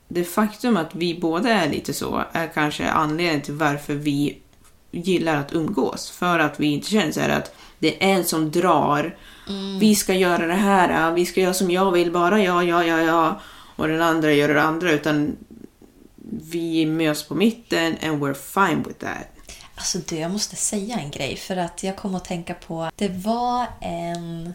det 0.09 0.25
faktum 0.25 0.77
att 0.77 0.95
vi 0.95 1.19
båda 1.21 1.49
är 1.49 1.69
lite 1.71 1.93
så 1.95 2.25
är 2.33 2.47
kanske 2.47 2.91
anledningen 2.91 3.41
till 3.43 3.55
varför 3.55 3.95
vi 3.95 4.39
gillar 4.91 5.37
att 5.37 5.53
umgås. 5.53 6.11
För 6.11 6.39
att 6.39 6.61
vi 6.61 6.67
inte 6.67 6.91
känner 6.91 7.13
så 7.13 7.21
här 7.21 7.29
att 7.29 7.55
det 7.79 8.05
är 8.05 8.09
en 8.15 8.25
som 8.25 8.51
drar. 8.51 9.17
Vi 9.81 9.95
ska 9.95 10.15
göra 10.15 10.47
det 10.47 10.55
här, 10.55 11.13
vi 11.13 11.27
ska 11.27 11.41
göra 11.41 11.55
som 11.55 11.71
jag 11.71 11.93
vill, 11.93 12.13
bara 12.13 12.43
jag, 12.43 12.65
ja, 12.65 12.85
ja, 12.85 13.01
ja. 13.01 13.41
Och 13.77 13.89
den 13.89 14.03
andra 14.03 14.33
gör 14.33 14.55
det 14.55 14.63
andra. 14.63 14.93
Utan 14.93 15.37
vi 16.51 16.87
möts 16.87 17.29
på 17.29 17.35
mitten 17.35 17.97
and 18.03 18.23
we're 18.23 18.35
fine 18.35 18.83
with 18.83 18.99
that. 18.99 19.38
Alltså 19.79 19.99
du, 19.99 20.17
jag 20.19 20.31
måste 20.31 20.57
säga 20.57 20.99
en 20.99 21.11
grej 21.11 21.37
för 21.37 21.57
att 21.57 21.83
jag 21.83 21.97
kom 21.97 22.15
att 22.15 22.25
tänka 22.25 22.55
på... 22.55 22.91
Det 22.97 23.09
var 23.09 23.67
en... 23.81 24.55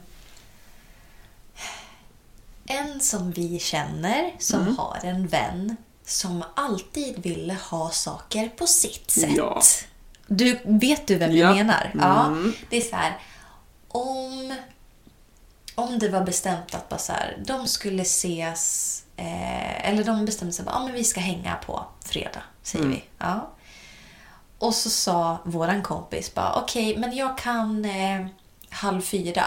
En 2.66 3.00
som 3.02 3.32
vi 3.32 3.60
känner 3.60 4.32
som 4.40 4.62
Mm. 4.62 4.78
har 4.78 5.00
en 5.04 5.28
vän 5.28 5.78
som 6.06 6.44
alltid 6.56 7.20
ville 7.24 7.54
ha 7.54 7.90
saker 7.90 8.50
på 8.50 8.68
sitt 8.68 9.12
sätt. 9.12 9.30
Ja. 9.38 9.62
Du, 10.28 10.60
vet 10.66 11.08
du 11.08 11.16
vem 11.16 11.32
Ja. 11.32 11.48
jag 11.48 11.56
menar? 11.56 11.92
Ja. 11.94 12.26
Mm. 12.26 12.54
Det 12.70 12.78
är 12.78 12.82
så 12.82 12.96
här... 12.96 13.20
Om, 13.88 14.56
om 15.76 16.00
det 16.00 16.10
var 16.10 16.22
bestämt 16.22 16.76
att 16.76 16.90
bara 16.90 17.00
så 17.00 17.12
här, 17.12 17.44
de 17.46 17.68
skulle 17.68 18.02
ses... 18.02 19.04
Eh, 19.18 19.90
eller 19.90 20.04
de 20.04 20.26
bestämde 20.26 20.54
sig 20.54 20.66
att 20.68 20.76
ah, 20.76 20.84
men 20.84 20.94
vi 20.94 21.04
ska 21.04 21.20
hänga 21.20 21.56
på 21.56 21.86
fredag, 22.06 22.44
säger 22.64 22.86
vi. 22.86 23.04
Ja. 23.18 23.50
Och 24.64 24.76
så 24.76 24.90
sa 24.90 25.38
våran 25.44 25.82
kompis 25.84 26.34
bara 26.34 26.54
okej, 26.54 26.98
men 26.98 27.16
jag 27.16 27.38
kan 27.38 27.86
eh, 27.86 28.26
halv 28.70 29.02
fyra. 29.02 29.44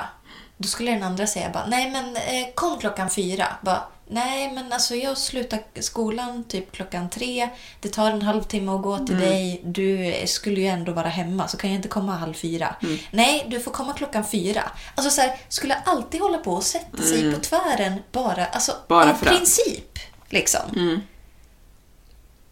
Då 0.57 0.69
skulle 0.69 0.91
den 0.91 1.03
andra 1.03 1.27
säga 1.27 1.51
bara 1.53 1.67
nej 1.67 1.91
men 1.91 2.17
eh, 2.17 2.55
kom 2.55 2.79
klockan 2.79 3.11
fyra. 3.11 3.47
Bara, 3.62 3.83
nej 4.09 4.53
men 4.53 4.73
alltså 4.73 4.95
jag 4.95 5.19
slutar 5.19 5.61
skolan 5.81 6.45
typ 6.45 6.73
klockan 6.73 7.11
tre. 7.11 7.49
Det 7.81 7.89
tar 7.89 8.11
en 8.11 8.23
halvtimme 8.23 8.73
att 8.73 8.83
gå 8.83 8.99
till 8.99 9.19
dig. 9.19 9.61
Du 9.64 10.14
skulle 10.27 10.61
ju 10.61 10.67
ändå 10.67 10.93
vara 10.93 11.09
hemma 11.09 11.49
så 11.49 11.57
kan 11.57 11.71
jag 11.71 11.79
inte 11.79 11.89
komma 11.89 12.17
halv 12.17 12.35
fyra. 12.35 12.77
Nej, 13.11 13.47
du 13.49 13.61
får 13.61 13.71
komma 13.71 13.93
klockan 13.93 14.25
fyra. 14.25 14.62
Alltså 14.95 15.11
så 15.11 15.21
här, 15.21 15.37
skulle 15.49 15.75
alltid 15.75 16.21
hålla 16.21 16.39
på 16.39 16.53
och 16.53 16.62
sätta 16.62 17.03
sig 17.03 17.35
på 17.35 17.41
tvären 17.41 18.03
bara, 18.12 18.47
alltså 18.47 18.73
Bara 18.89 19.11
av 19.11 19.14
princip. 19.14 19.99
Liksom. 20.29 21.01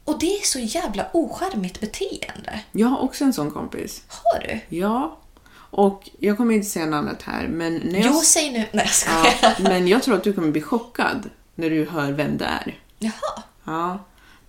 Och 0.04 0.18
det 0.18 0.26
är 0.26 0.42
så 0.44 0.58
jävla 0.58 1.06
ocharmigt 1.12 1.80
beteende. 1.80 2.60
Jag 2.72 2.88
har 2.88 2.98
också 2.98 3.24
en 3.24 3.32
sån 3.32 3.50
kompis. 3.50 4.02
Har 4.08 4.40
du? 4.40 4.76
Ja. 4.76 5.18
Och 5.54 6.10
jag 6.18 6.36
kommer 6.36 6.54
inte 6.54 6.66
säga 6.66 6.86
namnet 6.86 7.22
här, 7.22 7.48
men 7.48 7.74
när 7.74 8.00
jag... 8.00 8.12
Jo, 8.14 8.20
säg 8.24 8.52
nu. 8.52 8.58
Nej, 8.58 8.68
jag 8.72 8.88
skojar. 8.88 9.34
Ja, 9.42 9.54
men 9.58 9.88
jag 9.88 10.02
tror 10.02 10.14
att 10.14 10.24
du 10.24 10.32
kommer 10.32 10.50
bli 10.50 10.60
chockad 10.60 11.30
när 11.54 11.70
du 11.70 11.84
hör 11.84 12.12
vem 12.12 12.36
det 12.36 12.44
är. 12.44 12.78
Jaha. 12.98 13.42
Ja, 13.64 13.98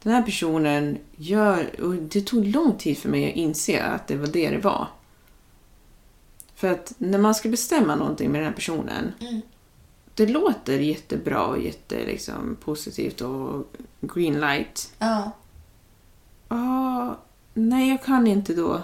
den 0.04 0.14
här 0.14 0.22
personen 0.22 0.98
gör... 1.16 1.82
Och 1.82 1.96
det 1.96 2.22
tog 2.22 2.46
lång 2.46 2.78
tid 2.78 2.98
för 2.98 3.10
mig 3.10 3.30
att 3.30 3.36
inse 3.36 3.84
att 3.84 4.08
det 4.08 4.16
var 4.16 4.28
det 4.28 4.50
det 4.50 4.58
var. 4.58 4.88
För 6.56 6.72
att 6.72 6.94
när 6.98 7.18
man 7.18 7.36
ska 7.36 7.50
bestämma 7.50 7.96
någonting 7.96 8.32
med 8.32 8.42
den 8.42 8.48
här 8.48 8.56
personen. 8.56 9.14
Det 10.14 10.26
låter 10.26 10.80
jättebra 10.80 11.46
och 11.46 11.62
jätte, 11.62 12.06
liksom, 12.06 12.58
positivt 12.64 13.22
och 13.22 13.68
green 14.02 14.40
light. 14.40 14.94
Ja. 15.00 15.32
Ja, 16.50 17.18
nej 17.54 17.90
jag 17.90 18.04
kan 18.04 18.28
inte 18.28 18.54
då. 18.54 18.82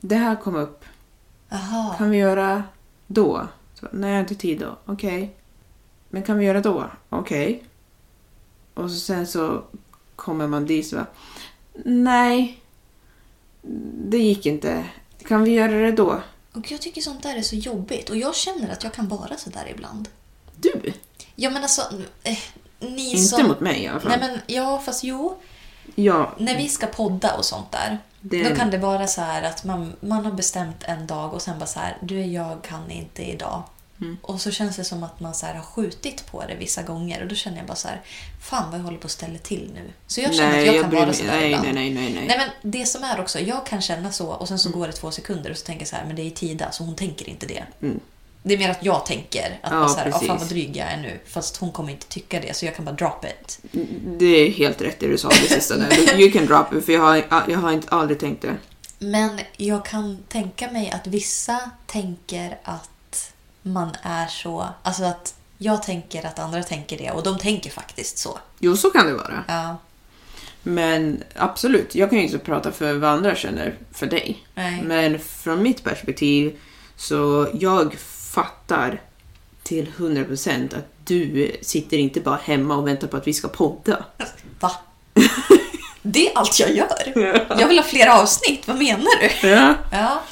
Det 0.00 0.16
här 0.16 0.36
kom 0.36 0.56
upp. 0.56 0.84
Jaha. 1.48 1.94
Kan 1.98 2.10
vi 2.10 2.16
göra 2.16 2.62
då? 3.06 3.48
Så, 3.74 3.86
nej, 3.92 4.10
jag 4.10 4.16
har 4.16 4.20
inte 4.20 4.34
tid 4.34 4.60
då. 4.60 4.78
Okej. 4.86 5.36
Men 6.10 6.22
kan 6.22 6.38
vi 6.38 6.46
göra 6.46 6.60
då? 6.60 6.90
Okej. 7.08 7.64
Och 8.74 8.90
så 8.90 8.96
sen 8.96 9.26
så 9.26 9.62
kommer 10.16 10.46
man 10.46 10.66
dit 10.66 10.86
så 10.86 10.96
bara, 10.96 11.06
Nej. 11.84 12.60
Det 14.08 14.18
gick 14.18 14.46
inte. 14.46 14.84
Kan 15.26 15.42
vi 15.42 15.50
göra 15.50 15.72
det 15.72 15.92
då? 15.92 16.20
Och 16.52 16.70
jag 16.70 16.82
tycker 16.82 17.00
sånt 17.00 17.22
där 17.22 17.36
är 17.36 17.42
så 17.42 17.56
jobbigt. 17.56 18.10
Och 18.10 18.16
jag 18.16 18.34
känner 18.34 18.72
att 18.72 18.84
jag 18.84 18.92
kan 18.92 19.08
vara 19.08 19.36
så 19.36 19.50
där 19.50 19.68
ibland. 19.70 20.08
Du? 20.56 20.92
Ja, 21.34 21.50
men 21.50 21.62
alltså... 21.62 21.82
Eh, 22.22 22.38
ni 22.80 23.10
Inte 23.10 23.22
som... 23.22 23.46
mot 23.46 23.60
mig 23.60 23.82
i 23.82 23.86
alla 23.88 24.00
fall. 24.00 24.10
Nej, 24.10 24.20
men 24.20 24.40
ja, 24.46 24.78
fast 24.78 25.04
jo. 25.04 25.38
Ja, 25.94 26.34
När 26.38 26.56
vi 26.56 26.68
ska 26.68 26.86
podda 26.86 27.34
och 27.34 27.44
sånt 27.44 27.72
där. 27.72 27.98
Det- 28.20 28.48
Då 28.48 28.54
kan 28.56 28.70
det 28.70 28.78
vara 28.78 29.06
så 29.06 29.20
här 29.20 29.42
att 29.42 29.64
man, 29.64 29.92
man 30.00 30.24
har 30.24 30.32
bestämt 30.32 30.82
en 30.84 31.06
dag 31.06 31.34
och 31.34 31.42
sen 31.42 31.58
bara 31.58 31.66
så 31.66 31.78
här, 31.80 31.96
du 32.00 32.18
och 32.20 32.26
jag 32.26 32.62
kan 32.62 32.90
inte 32.90 33.22
idag. 33.22 33.62
Mm. 34.00 34.16
Och 34.22 34.40
så 34.40 34.50
känns 34.50 34.76
det 34.76 34.84
som 34.84 35.02
att 35.04 35.20
man 35.20 35.34
så 35.34 35.46
har 35.46 35.60
skjutit 35.62 36.26
på 36.30 36.44
det 36.48 36.54
vissa 36.54 36.82
gånger 36.82 37.22
och 37.22 37.28
då 37.28 37.34
känner 37.34 37.56
jag 37.58 37.66
bara 37.66 37.74
så 37.76 37.88
här, 37.88 38.00
fan 38.42 38.70
vad 38.70 38.80
jag 38.80 38.84
håller 38.84 38.98
på 38.98 39.06
att 39.06 39.10
ställa 39.10 39.38
till 39.38 39.70
nu. 39.74 39.90
Så 40.06 40.20
jag 40.20 40.34
känner 40.34 40.50
nej, 40.50 40.60
att 40.60 40.66
jag 40.66 40.74
jag 40.74 40.82
kan 40.82 40.90
vara 40.94 41.06
mig- 41.06 41.14
så 41.14 41.24
där 41.24 41.30
nej, 41.32 41.46
ibland. 41.46 41.64
nej, 41.64 41.74
nej, 41.74 41.90
nej, 41.94 42.12
nej. 42.14 42.26
Nej 42.26 42.38
men 42.62 42.72
det 42.72 42.86
som 42.86 43.04
är 43.04 43.20
också, 43.20 43.40
jag 43.40 43.66
kan 43.66 43.80
känna 43.82 44.12
så 44.12 44.28
och 44.28 44.48
sen 44.48 44.58
så 44.58 44.70
går 44.70 44.86
det 44.86 44.92
två 44.92 45.10
sekunder 45.10 45.50
och 45.50 45.56
så 45.56 45.64
tänker 45.66 45.80
jag 45.80 45.88
så 45.88 45.96
här, 45.96 46.04
men 46.04 46.16
det 46.16 46.22
är 46.22 46.30
Tida 46.30 46.70
så 46.72 46.84
hon 46.84 46.94
tänker 46.96 47.28
inte 47.28 47.46
det. 47.46 47.64
Det 48.46 48.54
är 48.54 48.58
mer 48.58 48.70
att 48.70 48.84
jag 48.84 49.06
tänker 49.06 49.58
att 49.62 49.72
Ja, 49.72 49.78
bara 49.78 49.88
så 49.88 49.98
här, 49.98 50.08
ah, 50.14 50.20
fan 50.20 50.38
vad 50.38 50.48
dryg 50.48 50.76
jag 50.76 50.86
är 50.92 50.96
nu. 50.96 51.20
Fast 51.26 51.56
hon 51.56 51.72
kommer 51.72 51.92
inte 51.92 52.06
tycka 52.06 52.40
det 52.40 52.56
så 52.56 52.64
jag 52.66 52.76
kan 52.76 52.84
bara 52.84 52.94
drop 52.94 53.24
it. 53.24 53.58
Det 54.18 54.26
är 54.26 54.50
helt 54.50 54.82
rätt 54.82 55.00
det 55.00 55.06
du 55.06 55.18
sa 55.18 55.28
det 55.28 55.34
sista 55.34 55.76
där. 55.76 56.20
You 56.20 56.32
can 56.32 56.46
drop 56.46 56.74
it, 56.74 56.84
för 56.84 56.92
jag 56.92 57.00
har, 57.00 57.44
jag 57.48 57.58
har 57.58 57.72
inte 57.72 57.88
aldrig 57.88 58.20
tänkt 58.20 58.42
det. 58.42 58.56
Men 58.98 59.40
jag 59.56 59.84
kan 59.84 60.18
tänka 60.28 60.70
mig 60.70 60.90
att 60.90 61.06
vissa 61.06 61.70
tänker 61.86 62.58
att 62.64 63.32
man 63.62 63.90
är 64.02 64.26
så... 64.26 64.68
Alltså 64.82 65.04
att 65.04 65.34
jag 65.58 65.82
tänker 65.82 66.26
att 66.26 66.38
andra 66.38 66.62
tänker 66.62 66.98
det 66.98 67.10
och 67.10 67.22
de 67.22 67.38
tänker 67.38 67.70
faktiskt 67.70 68.18
så. 68.18 68.38
Jo, 68.58 68.76
så 68.76 68.90
kan 68.90 69.06
det 69.06 69.14
vara. 69.14 69.44
Ja. 69.48 69.76
Men 70.62 71.22
absolut, 71.36 71.94
jag 71.94 72.10
kan 72.10 72.18
ju 72.18 72.24
inte 72.24 72.38
prata 72.38 72.72
för 72.72 72.94
vad 72.94 73.10
andra 73.10 73.36
känner 73.36 73.74
för 73.92 74.06
dig. 74.06 74.44
Nej. 74.54 74.82
Men 74.82 75.18
från 75.18 75.62
mitt 75.62 75.84
perspektiv 75.84 76.58
så 76.96 77.48
jag 77.54 77.96
fattar 78.34 79.00
till 79.62 79.86
100% 79.96 80.76
att 80.76 80.88
du 81.04 81.56
sitter 81.62 81.96
inte 81.96 82.20
bara 82.20 82.38
hemma 82.42 82.76
och 82.76 82.86
väntar 82.86 83.08
på 83.08 83.16
att 83.16 83.26
vi 83.26 83.32
ska 83.32 83.48
podda. 83.48 84.04
Va? 84.60 84.70
Det 86.02 86.28
är 86.28 86.38
allt 86.38 86.60
jag 86.60 86.70
gör. 86.70 87.12
Jag 87.60 87.68
vill 87.68 87.78
ha 87.78 87.84
fler 87.84 88.22
avsnitt. 88.22 88.68
Vad 88.68 88.78
menar 88.78 89.20
du? 89.20 89.48
Ja. 89.48 89.74
Ja. 89.92 90.22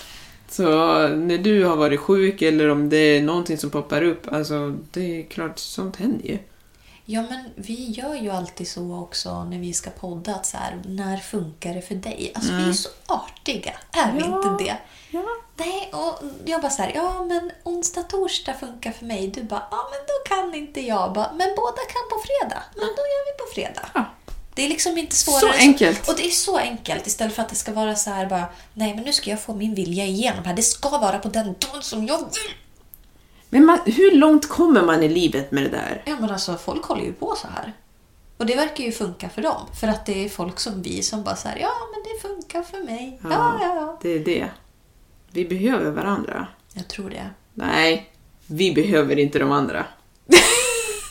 Så 0.48 0.64
när 1.08 1.38
du 1.38 1.64
har 1.64 1.76
varit 1.76 2.00
sjuk 2.00 2.42
eller 2.42 2.68
om 2.68 2.88
det 2.88 2.96
är 2.96 3.22
någonting 3.22 3.58
som 3.58 3.70
poppar 3.70 4.02
upp, 4.02 4.32
alltså 4.32 4.74
det 4.90 5.20
är 5.20 5.22
klart, 5.22 5.58
sånt 5.58 5.96
händer 5.96 6.28
ju. 6.28 6.38
Ja, 7.12 7.22
men 7.22 7.44
vi 7.56 7.90
gör 7.90 8.14
ju 8.14 8.30
alltid 8.30 8.68
så 8.68 8.94
också 9.00 9.44
när 9.44 9.58
vi 9.58 9.72
ska 9.72 9.90
podda. 9.90 10.34
Att 10.34 10.46
så 10.46 10.56
här, 10.56 10.82
när 10.84 11.16
funkar 11.16 11.74
det 11.74 11.82
för 11.82 11.94
dig? 11.94 12.32
Alltså, 12.34 12.52
vi 12.52 12.68
är 12.68 12.72
så 12.72 12.88
artiga. 13.06 13.72
Är 13.92 14.12
vi 14.12 14.20
Ja. 14.20 14.36
inte 14.52 14.64
det? 14.64 14.76
Ja. 15.10 15.24
Nej, 15.56 15.90
och 15.92 16.18
jag 16.44 16.60
bara 16.62 16.70
så 16.70 16.82
här, 16.82 16.92
ja 16.94 17.24
men 17.24 17.50
onsdag, 17.64 18.02
torsdag 18.02 18.54
funkar 18.54 18.92
för 18.92 19.04
mig. 19.04 19.28
Du 19.28 19.42
bara, 19.42 19.66
ja 19.70 19.78
men 19.90 20.00
då 20.06 20.34
kan 20.36 20.54
inte 20.54 20.80
jag. 20.80 21.12
Bara, 21.12 21.32
men 21.32 21.48
båda 21.56 21.76
kan 21.76 22.02
på 22.10 22.22
fredag. 22.26 22.62
Men 22.74 22.86
då 22.86 23.02
gör 23.02 23.24
vi 23.32 23.38
på 23.38 23.54
fredag. 23.54 23.88
Ja. 23.94 24.04
Det 24.54 24.64
är 24.64 24.68
liksom 24.68 24.98
inte 24.98 25.16
svårare. 25.16 25.40
Så 25.40 25.48
enkelt. 25.58 26.08
Och 26.08 26.16
det 26.16 26.26
är 26.26 26.30
så 26.30 26.56
enkelt 26.58 27.06
istället 27.06 27.34
för 27.34 27.42
att 27.42 27.48
det 27.48 27.54
ska 27.56 27.72
vara 27.72 27.96
så 27.96 28.10
här 28.10 28.26
bara, 28.26 28.44
nej 28.74 28.94
men 28.94 29.04
nu 29.04 29.12
ska 29.12 29.30
jag 29.30 29.40
få 29.40 29.54
min 29.54 29.74
vilja 29.74 30.04
igenom 30.04 30.44
här. 30.44 30.54
Det 30.54 30.62
ska 30.62 30.88
vara 30.98 31.18
på 31.18 31.28
den 31.28 31.44
dagen 31.58 31.82
som 31.82 32.06
jag 32.06 32.18
vill. 32.18 32.52
Men 33.52 33.64
man, 33.66 33.78
hur 33.84 34.10
långt 34.16 34.48
kommer 34.48 34.82
man 34.82 35.02
i 35.02 35.08
livet 35.08 35.50
med 35.50 35.62
det 35.62 35.68
där? 35.68 36.02
Ja 36.06 36.16
men 36.20 36.30
alltså 36.30 36.56
folk 36.56 36.84
håller 36.84 37.02
ju 37.04 37.12
på 37.12 37.34
så 37.36 37.48
här. 37.54 37.72
Och 38.36 38.46
det 38.46 38.56
verkar 38.56 38.84
ju 38.84 38.92
funka 38.92 39.28
för 39.28 39.42
dem. 39.42 39.66
För 39.80 39.88
att 39.88 40.06
det 40.06 40.24
är 40.24 40.28
folk 40.28 40.60
som 40.60 40.82
vi 40.82 41.02
som 41.02 41.22
bara 41.24 41.36
säger 41.36 41.60
ja 41.60 41.72
men 41.92 42.02
det 42.02 42.28
funkar 42.28 42.62
för 42.62 42.84
mig. 42.84 43.20
Ja, 43.22 43.58
ja, 43.60 43.74
ja. 43.76 43.98
Det 44.02 44.08
är 44.08 44.18
det. 44.18 44.48
Vi 45.32 45.44
behöver 45.44 45.90
varandra. 45.90 46.46
Jag 46.72 46.88
tror 46.88 47.10
det. 47.10 47.30
Nej, 47.54 48.10
vi 48.46 48.74
behöver 48.74 49.18
inte 49.18 49.38
de 49.38 49.52
andra. 49.52 49.86
Vi 50.26 50.38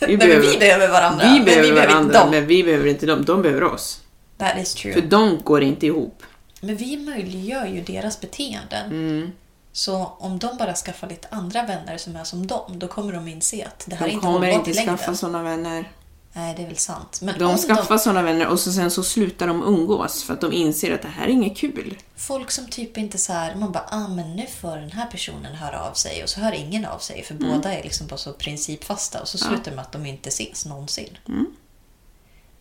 Nej, 0.00 0.16
men 0.16 0.40
vi 0.40 0.58
behöver 0.58 0.88
varandra. 0.88 1.24
Vi 1.24 1.34
men 1.34 1.44
behöver 1.44 1.62
vi 1.62 1.72
behöver 1.72 1.92
varandra, 1.92 2.06
inte 2.08 2.18
dem. 2.18 2.30
men 2.30 2.46
vi 2.46 2.64
behöver 2.64 2.86
inte 2.86 3.06
dem. 3.06 3.24
De 3.24 3.42
behöver 3.42 3.64
oss. 3.64 4.00
That 4.38 4.58
is 4.58 4.74
true. 4.74 4.92
För 4.94 5.00
de 5.00 5.38
går 5.44 5.62
inte 5.62 5.86
ihop. 5.86 6.22
Men 6.60 6.76
vi 6.76 6.96
möjliggör 6.96 7.66
ju 7.66 7.80
deras 7.80 8.20
beteenden. 8.20 8.90
Mm. 8.90 9.32
Så 9.72 10.12
om 10.18 10.38
de 10.38 10.56
bara 10.56 10.74
skaffar 10.74 11.08
lite 11.08 11.28
andra 11.30 11.62
vänner 11.62 11.98
som 11.98 12.16
är 12.16 12.24
som 12.24 12.46
dem, 12.46 12.78
då 12.78 12.88
kommer 12.88 13.12
de 13.12 13.28
inse 13.28 13.66
att 13.66 13.84
det 13.86 13.96
här 13.96 14.06
är 14.06 14.08
De 14.08 14.14
inte 14.14 14.26
kommer 14.26 14.38
hållbart 14.38 14.66
i 14.66 14.70
inte 14.70 14.80
längden. 14.80 14.98
skaffa 14.98 15.14
såna 15.14 15.42
vänner. 15.42 15.90
Nej, 16.34 16.54
det 16.56 16.62
är 16.62 16.66
väl 16.66 16.76
sant. 16.76 17.20
Men 17.22 17.38
De 17.38 17.58
skaffar 17.58 17.98
såna 17.98 18.22
vänner 18.22 18.46
och 18.48 18.60
så 18.60 18.72
sen 18.72 18.90
så 18.90 19.02
slutar 19.02 19.46
de 19.46 19.62
umgås 19.62 20.22
för 20.24 20.34
att 20.34 20.40
de 20.40 20.52
inser 20.52 20.94
att 20.94 21.02
det 21.02 21.08
här 21.08 21.24
är 21.24 21.28
inget 21.30 21.56
kul. 21.56 21.98
Folk 22.16 22.50
som 22.50 22.66
typ 22.66 22.98
inte 22.98 23.18
så 23.18 23.32
här, 23.32 23.54
man 23.54 23.72
bara, 23.72 23.84
ah 23.90 24.08
men 24.08 24.36
nu 24.36 24.46
får 24.60 24.76
den 24.76 24.90
här 24.92 25.06
personen 25.06 25.54
höra 25.54 25.80
av 25.82 25.94
sig 25.94 26.22
och 26.22 26.28
så 26.28 26.40
hör 26.40 26.52
ingen 26.52 26.84
av 26.86 26.98
sig 26.98 27.22
för 27.22 27.34
båda 27.34 27.72
är 27.74 27.82
liksom 27.82 28.06
bara 28.06 28.16
så 28.16 28.32
principfasta 28.32 29.20
och 29.20 29.28
så 29.28 29.38
slutar 29.38 29.70
det 29.70 29.76
med 29.76 29.82
att 29.84 29.92
de 29.92 30.06
inte 30.06 30.28
ses 30.28 30.66
någonsin. 30.66 31.18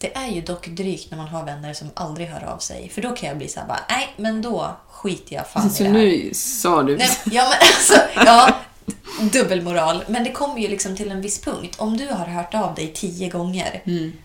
Det 0.01 0.15
är 0.17 0.27
ju 0.27 0.41
dock 0.41 0.67
drygt 0.67 1.11
när 1.11 1.17
man 1.17 1.27
har 1.27 1.45
vänner 1.45 1.73
som 1.73 1.89
aldrig 1.93 2.27
hör 2.27 2.43
av 2.43 2.57
sig 2.57 2.89
för 2.89 3.01
då 3.01 3.11
kan 3.15 3.29
jag 3.29 3.37
bli 3.37 3.47
så 3.47 3.59
här 3.59 3.67
bara, 3.67 3.79
nej 3.89 4.13
men 4.17 4.41
då 4.41 4.75
skiter 4.89 5.35
jag 5.35 5.47
fan 5.47 5.69
Så 5.69 5.83
i 5.83 5.87
det 5.87 5.91
här. 5.93 5.99
nu 5.99 6.31
sa 6.33 6.83
du... 6.83 6.97
Nej, 6.97 7.09
ja, 7.25 7.43
men 7.43 7.59
alltså, 7.59 7.93
ja, 8.15 8.55
dubbelmoral. 9.31 10.03
Men 10.07 10.23
det 10.23 10.31
kommer 10.31 10.59
ju 10.59 10.67
liksom 10.67 10.95
till 10.97 11.11
en 11.11 11.21
viss 11.21 11.41
punkt. 11.41 11.75
Om 11.79 11.97
du 11.97 12.07
har 12.07 12.25
hört 12.25 12.53
av 12.55 12.75
dig 12.75 12.91
tio 12.93 13.29
gånger 13.29 13.83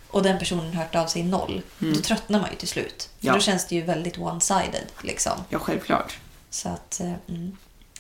och 0.09 0.23
den 0.23 0.39
personen 0.39 0.75
har 0.75 0.83
hört 0.83 0.95
av 0.95 1.07
sig 1.07 1.23
noll, 1.23 1.63
då 1.79 2.01
tröttnar 2.01 2.41
man 2.41 2.51
ju 2.51 2.57
till 2.57 2.69
slut. 2.69 3.09
För 3.21 3.27
Ja. 3.27 3.33
då 3.35 3.41
känns 3.41 3.67
det 3.67 3.75
ju 3.75 3.83
väldigt 3.83 4.17
one-sided. 4.19 4.85
Liksom. 5.03 5.33
Ja, 5.49 5.59
självklart. 5.59 6.19
Så 6.51 6.69
att, 6.69 7.01
eh, 7.01 7.13
mm. 7.29 7.57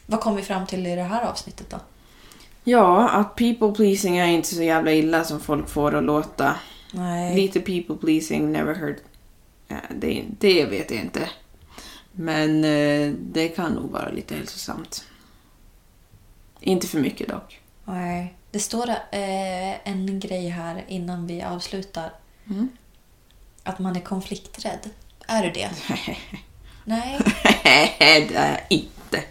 Vad 0.06 0.20
kom 0.20 0.36
vi 0.36 0.42
fram 0.42 0.66
till 0.66 0.86
i 0.86 0.96
det 0.96 1.02
här 1.02 1.22
avsnittet 1.22 1.70
då? 1.70 1.76
Ja, 2.64 3.08
att 3.08 3.34
people 3.36 3.72
pleasing 3.72 4.18
är 4.18 4.26
inte 4.26 4.54
så 4.54 4.62
jävla 4.62 4.92
illa 4.92 5.24
som 5.24 5.40
folk 5.40 5.68
får 5.68 5.94
att 5.94 6.04
låta. 6.04 6.54
Nej. 6.92 7.36
Lite 7.36 7.60
people 7.60 7.96
pleasing, 7.96 8.52
never 8.52 8.74
heard. 8.74 8.96
Ja, 9.68 9.76
det, 9.90 10.24
det 10.38 10.64
vet 10.64 10.90
jag 10.90 11.00
inte. 11.00 11.30
Men 12.12 12.64
eh, 12.64 13.12
det 13.12 13.48
kan 13.48 13.72
nog 13.72 13.90
vara 13.90 14.08
lite 14.10 14.34
hälsosamt. 14.34 15.04
Inte 16.60 16.86
för 16.86 17.00
mycket 17.00 17.28
dock. 17.28 17.60
Nej. 17.84 18.34
Det 18.50 18.58
står 18.58 18.88
eh, 18.90 19.88
en 19.88 20.20
grej 20.20 20.48
här 20.48 20.84
innan 20.88 21.26
vi 21.26 21.42
avslutar. 21.42 22.10
Mm. 22.46 22.68
Att 23.62 23.78
man 23.78 23.96
är 23.96 24.00
konflikträdd. 24.00 24.90
Är 25.26 25.42
du 25.42 25.50
det? 25.50 25.70
Nej. 26.84 27.18
det 27.64 28.04
är 28.04 28.50
jag 28.50 28.60
inte. 28.68 29.24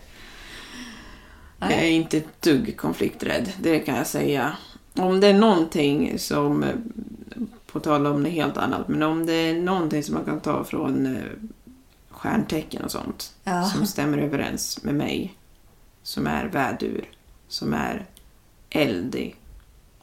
Jag 1.60 1.72
är 1.72 1.90
inte 1.90 2.18
ett 2.18 2.42
dugg 2.42 2.78
konflikträdd, 2.78 3.52
det 3.62 3.80
kan 3.80 3.96
jag 3.96 4.08
säga. 4.08 4.58
Om 4.94 5.20
det 5.20 5.28
är 5.28 5.34
någonting 5.34 6.20
som, 6.20 6.66
på 7.76 7.80
tal 7.82 8.08
om 8.08 8.24
det 8.24 8.30
helt 8.30 8.58
annat, 8.58 8.88
men 8.88 9.04
om 9.04 9.26
det 9.26 9.34
är 9.34 9.54
någonting 9.62 10.04
som 10.04 10.16
man 10.16 10.26
kan 10.26 10.40
ta 10.40 10.64
från 10.64 11.16
eh, 11.16 11.22
stjärntecken 12.10 12.84
och 12.84 12.92
sånt 12.92 13.34
Ja. 13.44 13.64
som 13.66 13.86
stämmer 13.88 14.18
överens 14.18 14.84
med 14.84 14.96
mig, 14.96 15.34
som 16.04 16.28
är 16.28 16.46
vädur, 16.46 17.10
som 17.48 17.74
är 17.74 18.06
eldig. 18.70 19.36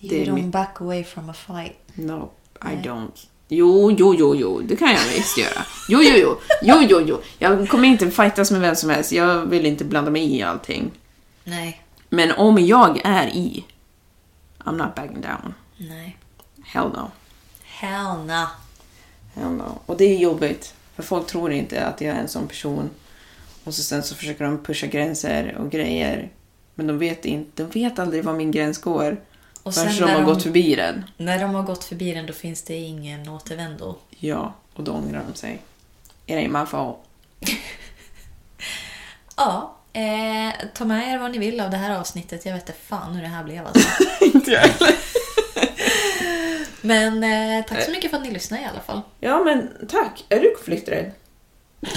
You 0.01 0.25
don't 0.25 0.33
mitt- 0.35 0.53
back 0.53 0.81
away 0.81 1.05
from 1.05 1.31
a 1.31 1.33
fight. 1.33 1.79
No, 1.95 2.31
I 2.61 2.65
Nej. 2.65 2.83
don't. 2.85 3.27
Jo, 3.49 3.91
jo, 3.99 4.15
jo, 4.19 4.35
jo, 4.37 4.61
det 4.65 4.77
kan 4.77 4.89
jag 4.89 5.01
visst 5.17 5.39
göra. 5.39 5.63
Jo, 5.89 6.01
jo, 6.03 6.15
jo, 6.17 6.37
jo, 6.63 6.87
jo, 6.91 7.01
jo. 7.07 7.21
Jag 7.39 7.69
kommer 7.69 7.89
inte 7.89 8.11
fightas 8.11 8.51
med 8.51 8.61
vem 8.61 8.77
som 8.77 8.91
helst. 8.91 9.13
Jag 9.13 9.47
vill 9.47 9.67
inte 9.67 9.85
blanda 9.85 10.11
mig 10.11 10.37
i 10.37 10.43
allting. 10.43 10.91
Nej. 11.45 11.83
Men 12.09 12.33
om 12.33 12.59
jag 12.59 13.01
är 13.05 13.27
i, 13.29 13.65
I'm 14.65 14.77
not 14.77 14.95
backing 14.95 15.21
down. 15.21 15.55
Nej. 15.77 16.19
Hell 16.65 16.89
no. 16.89 17.11
Hell 19.35 19.51
no. 19.51 19.79
Och 19.87 19.97
det 19.97 20.05
är 20.05 20.19
jobbigt. 20.19 20.75
För 20.97 21.03
folk 21.03 21.27
tror 21.27 21.53
inte 21.53 21.85
att 21.87 22.01
jag 22.01 22.17
är 22.17 22.21
en 22.21 22.29
sån 22.29 22.49
person. 22.49 22.91
Och 23.65 23.75
så 23.75 23.83
sen 23.83 24.03
så 24.03 24.15
försöker 24.15 24.45
de 24.45 24.63
pusha 24.65 24.87
gränser 24.87 25.57
och 25.59 25.71
grejer. 25.71 26.31
Men 26.75 26.87
de 26.87 26.99
vet 26.99 27.25
inte, 27.25 27.63
de 27.63 27.81
vet 27.81 27.99
aldrig 27.99 28.25
var 28.25 28.33
min 28.33 28.51
gräns 28.51 28.79
går. 28.79 29.21
Och 29.63 29.75
Förrän 29.75 29.97
de 29.97 30.03
har 30.03 30.13
de- 30.21 30.25
gått 30.25 30.43
förbi 30.43 30.75
den. 30.75 31.05
När 31.17 31.39
de 31.39 31.55
har 31.55 31.63
gått 31.63 31.85
förbi 31.85 32.15
den 32.15 32.27
då 32.27 32.33
finns 32.33 32.63
det 32.63 32.75
ingen 32.75 33.29
återvändo. 33.29 33.97
Ja, 34.11 34.55
och 34.75 34.85
då 34.85 34.93
ångrar 34.93 35.25
de 35.33 35.35
sig. 35.39 35.63
It 36.27 36.35
ain't 36.37 36.61
my 36.61 36.67
fault. 36.67 36.97
Ja, 39.37 39.77
eh, 39.93 40.55
ta 40.75 40.85
med 40.85 41.09
er 41.15 41.19
vad 41.19 41.31
ni 41.31 41.39
vill 41.39 41.61
av 41.61 41.71
det 41.71 41.77
här 41.77 41.99
avsnittet. 42.01 42.47
Jag 42.47 42.53
vet 42.53 42.69
inte 42.69 42.81
fan 42.83 43.13
hur 43.15 43.23
det 43.23 43.29
här 43.29 43.45
blev 43.45 43.67
alltså. 43.67 43.89
Inte 44.25 44.51
jag 44.51 44.61
heller. 44.61 44.95
Men 46.83 47.25
eh, 47.25 47.65
tack 47.65 47.85
så 47.85 47.91
mycket 47.91 48.11
för 48.11 48.19
att 48.19 48.25
ni 48.25 48.31
lyssnade 48.31 48.63
i 48.63 48.67
alla 48.67 48.81
fall. 48.81 49.01
Ja, 49.21 49.45
men 49.45 49.87
tack. 49.89 50.25
Är 50.29 50.41
du 50.41 50.55
konflikträdd? 50.55 51.13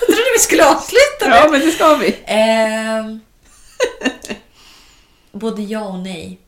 Jag 0.00 0.06
trodde 0.06 0.30
vi 0.36 0.40
skulle 0.40 0.66
avsluta 0.68 1.20
Ja, 1.20 1.48
men 1.50 1.60
det 1.60 1.70
ska 1.70 1.94
vi. 1.96 2.16
Ehm, 2.24 3.20
både 5.32 5.62
ja 5.62 5.84
och 5.84 5.98
nej. 5.98 6.38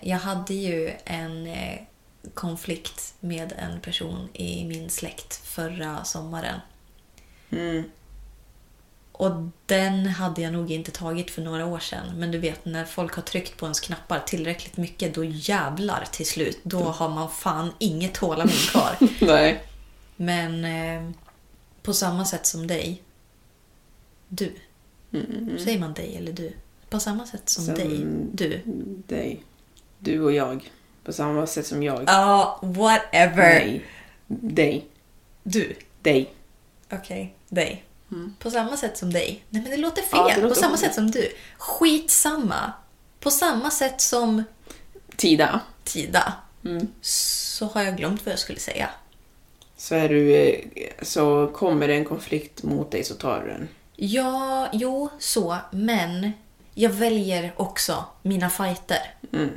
Jag 0.00 0.18
hade 0.18 0.54
ju 0.54 0.92
en 1.04 1.46
eh, 1.46 1.78
konflikt 2.34 3.14
med 3.20 3.52
en 3.58 3.80
person 3.80 4.28
i 4.32 4.64
min 4.64 4.90
släkt 4.90 5.46
förra 5.46 6.04
sommaren. 6.04 6.60
Mm. 7.50 7.84
Och 9.18 9.30
den 9.66 10.06
hade 10.06 10.42
jag 10.42 10.52
nog 10.52 10.70
inte 10.70 10.90
tagit 10.90 11.30
för 11.30 11.42
några 11.42 11.66
år 11.66 11.78
sedan. 11.78 12.18
Men 12.18 12.30
du 12.30 12.38
vet, 12.38 12.64
när 12.64 12.84
folk 12.84 13.14
har 13.14 13.22
tryckt 13.22 13.56
på 13.56 13.66
ens 13.66 13.80
knappar 13.80 14.20
tillräckligt 14.20 14.76
mycket, 14.76 15.14
då 15.14 15.24
jävlar 15.24 16.04
till 16.12 16.26
slut. 16.26 16.58
Då 16.62 16.82
har 16.82 17.08
man 17.08 17.30
fan 17.30 17.72
inget 17.78 18.14
tålamod 18.14 18.70
kvar. 18.70 18.96
Nej. 19.26 19.62
Men 20.16 20.64
eh, 20.64 21.10
på 21.82 21.92
samma 21.92 22.24
sätt 22.24 22.46
som 22.46 22.66
dig. 22.66 23.02
Du. 24.28 24.54
Säger 25.64 25.78
man 25.78 25.94
dig 25.94 26.16
eller 26.16 26.32
du? 26.32 26.52
På 26.90 27.00
samma 27.00 27.26
sätt 27.26 27.48
som, 27.48 27.64
Som- 27.64 27.74
dig. 27.74 28.06
Du. 28.32 28.62
Dig. 29.06 29.42
Du 29.98 30.20
och 30.20 30.32
jag. 30.32 30.70
På 31.04 31.12
samma 31.12 31.46
sätt 31.46 31.66
som 31.66 31.82
jag. 31.82 32.04
Ja, 32.06 32.58
whatever. 32.62 33.36
Nej. 33.36 33.84
Dig. 34.26 34.86
Du. 35.42 35.74
Dig. 36.02 36.30
Okej, 36.92 37.34
dig. 37.48 37.84
På 38.38 38.50
samma 38.50 38.76
sätt 38.76 38.98
som 38.98 39.12
dig. 39.12 39.44
Nej 39.50 39.62
men 39.62 39.70
det 39.70 39.76
låter 39.76 40.02
fel. 40.02 40.10
Ja, 40.12 40.28
det 40.34 40.40
låter 40.42 40.48
på 40.54 40.60
samma 40.60 40.76
fel. 40.76 40.86
sätt 40.86 40.94
som 40.94 41.10
du. 41.10 41.32
Skitsamma. 41.58 42.72
På 43.20 43.30
samma 43.30 43.70
sätt 43.70 44.00
som 44.00 44.44
Tida. 45.16 45.60
Tida. 45.84 46.32
Mm. 46.64 46.88
Så 47.00 47.66
har 47.66 47.82
jag 47.82 47.96
glömt 47.96 48.26
vad 48.26 48.32
jag 48.32 48.38
skulle 48.38 48.60
säga. 48.60 48.90
Så 49.76 49.94
är 49.94 50.08
du... 50.08 50.34
eh, 50.36 50.60
Så 51.02 51.46
kommer 51.54 51.88
det 51.88 51.94
en 51.94 52.04
konflikt 52.04 52.62
mot 52.62 52.90
dig 52.90 53.04
så 53.04 53.14
tar 53.14 53.40
du 53.42 53.48
den. 53.48 53.68
Ja, 53.96 54.68
jo, 54.72 55.08
så. 55.18 55.56
Men 55.72 56.32
jag 56.74 56.90
väljer 56.90 57.52
också 57.56 58.04
mina 58.22 58.50
fighter. 58.50 59.14
Mm. 59.32 59.50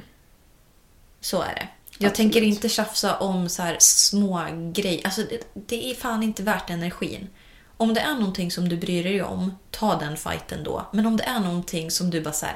Så 1.21 1.41
är 1.41 1.53
det. 1.55 1.67
Jag 1.97 2.15
tänker 2.15 2.41
inte 2.41 2.69
tjafsa 2.69 3.17
om 3.17 3.49
så 3.49 3.61
här 3.61 3.75
små 3.79 4.45
grejer. 4.73 5.01
Alltså, 5.05 5.21
det, 5.21 5.47
det 5.53 5.91
är 5.91 5.95
fan 5.95 6.23
inte 6.23 6.43
värt 6.43 6.69
energin. 6.69 7.27
Om 7.81 7.93
det 7.93 7.99
är 7.99 8.13
någonting 8.13 8.51
som 8.51 8.69
du 8.69 8.77
bryr 8.77 9.03
dig 9.03 9.23
om, 9.23 9.57
ta 9.71 9.95
den 9.95 10.17
fighten 10.17 10.63
då. 10.63 10.85
Men 10.91 11.05
om 11.05 11.17
det 11.17 11.23
är 11.23 11.39
någonting 11.39 11.91
som 11.91 12.09
du 12.09 12.21
bara 12.21 12.33
såhär, 12.33 12.55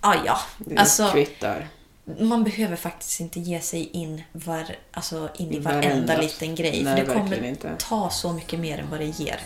ah, 0.00 0.14
ja, 0.26 0.38
alltså, 0.76 1.08
kvittar. 1.08 1.68
man 2.04 2.44
behöver 2.44 2.76
faktiskt 2.76 3.20
inte 3.20 3.40
ge 3.40 3.60
sig 3.60 3.90
in, 3.92 4.22
var, 4.32 4.76
alltså, 4.92 5.28
in 5.36 5.52
i 5.52 5.58
varenda 5.58 5.90
varenda. 5.90 6.20
liten 6.20 6.54
grej. 6.54 6.82
Nej, 6.82 6.96
för 6.96 7.06
det 7.06 7.20
kommer 7.20 7.44
inte. 7.44 7.76
ta 7.78 8.10
så 8.10 8.32
mycket 8.32 8.60
mer 8.60 8.78
än 8.78 8.90
vad 8.90 9.00
det 9.00 9.06
ger. 9.06 9.40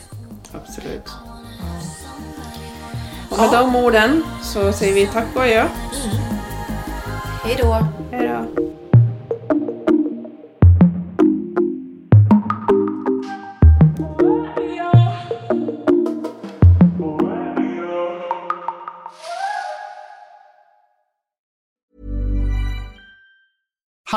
Absolut. 0.52 1.10
Och 3.30 3.38
med 3.38 3.50
de 3.50 3.76
orden 3.76 4.24
så 4.42 4.72
säger 4.72 4.94
vi 4.94 5.06
tack 5.06 5.36
och 5.36 5.42
adjö. 5.42 5.68
Hej 7.44 7.56
då! 7.58 7.86
Hej 8.10 8.28
då. 8.28 8.82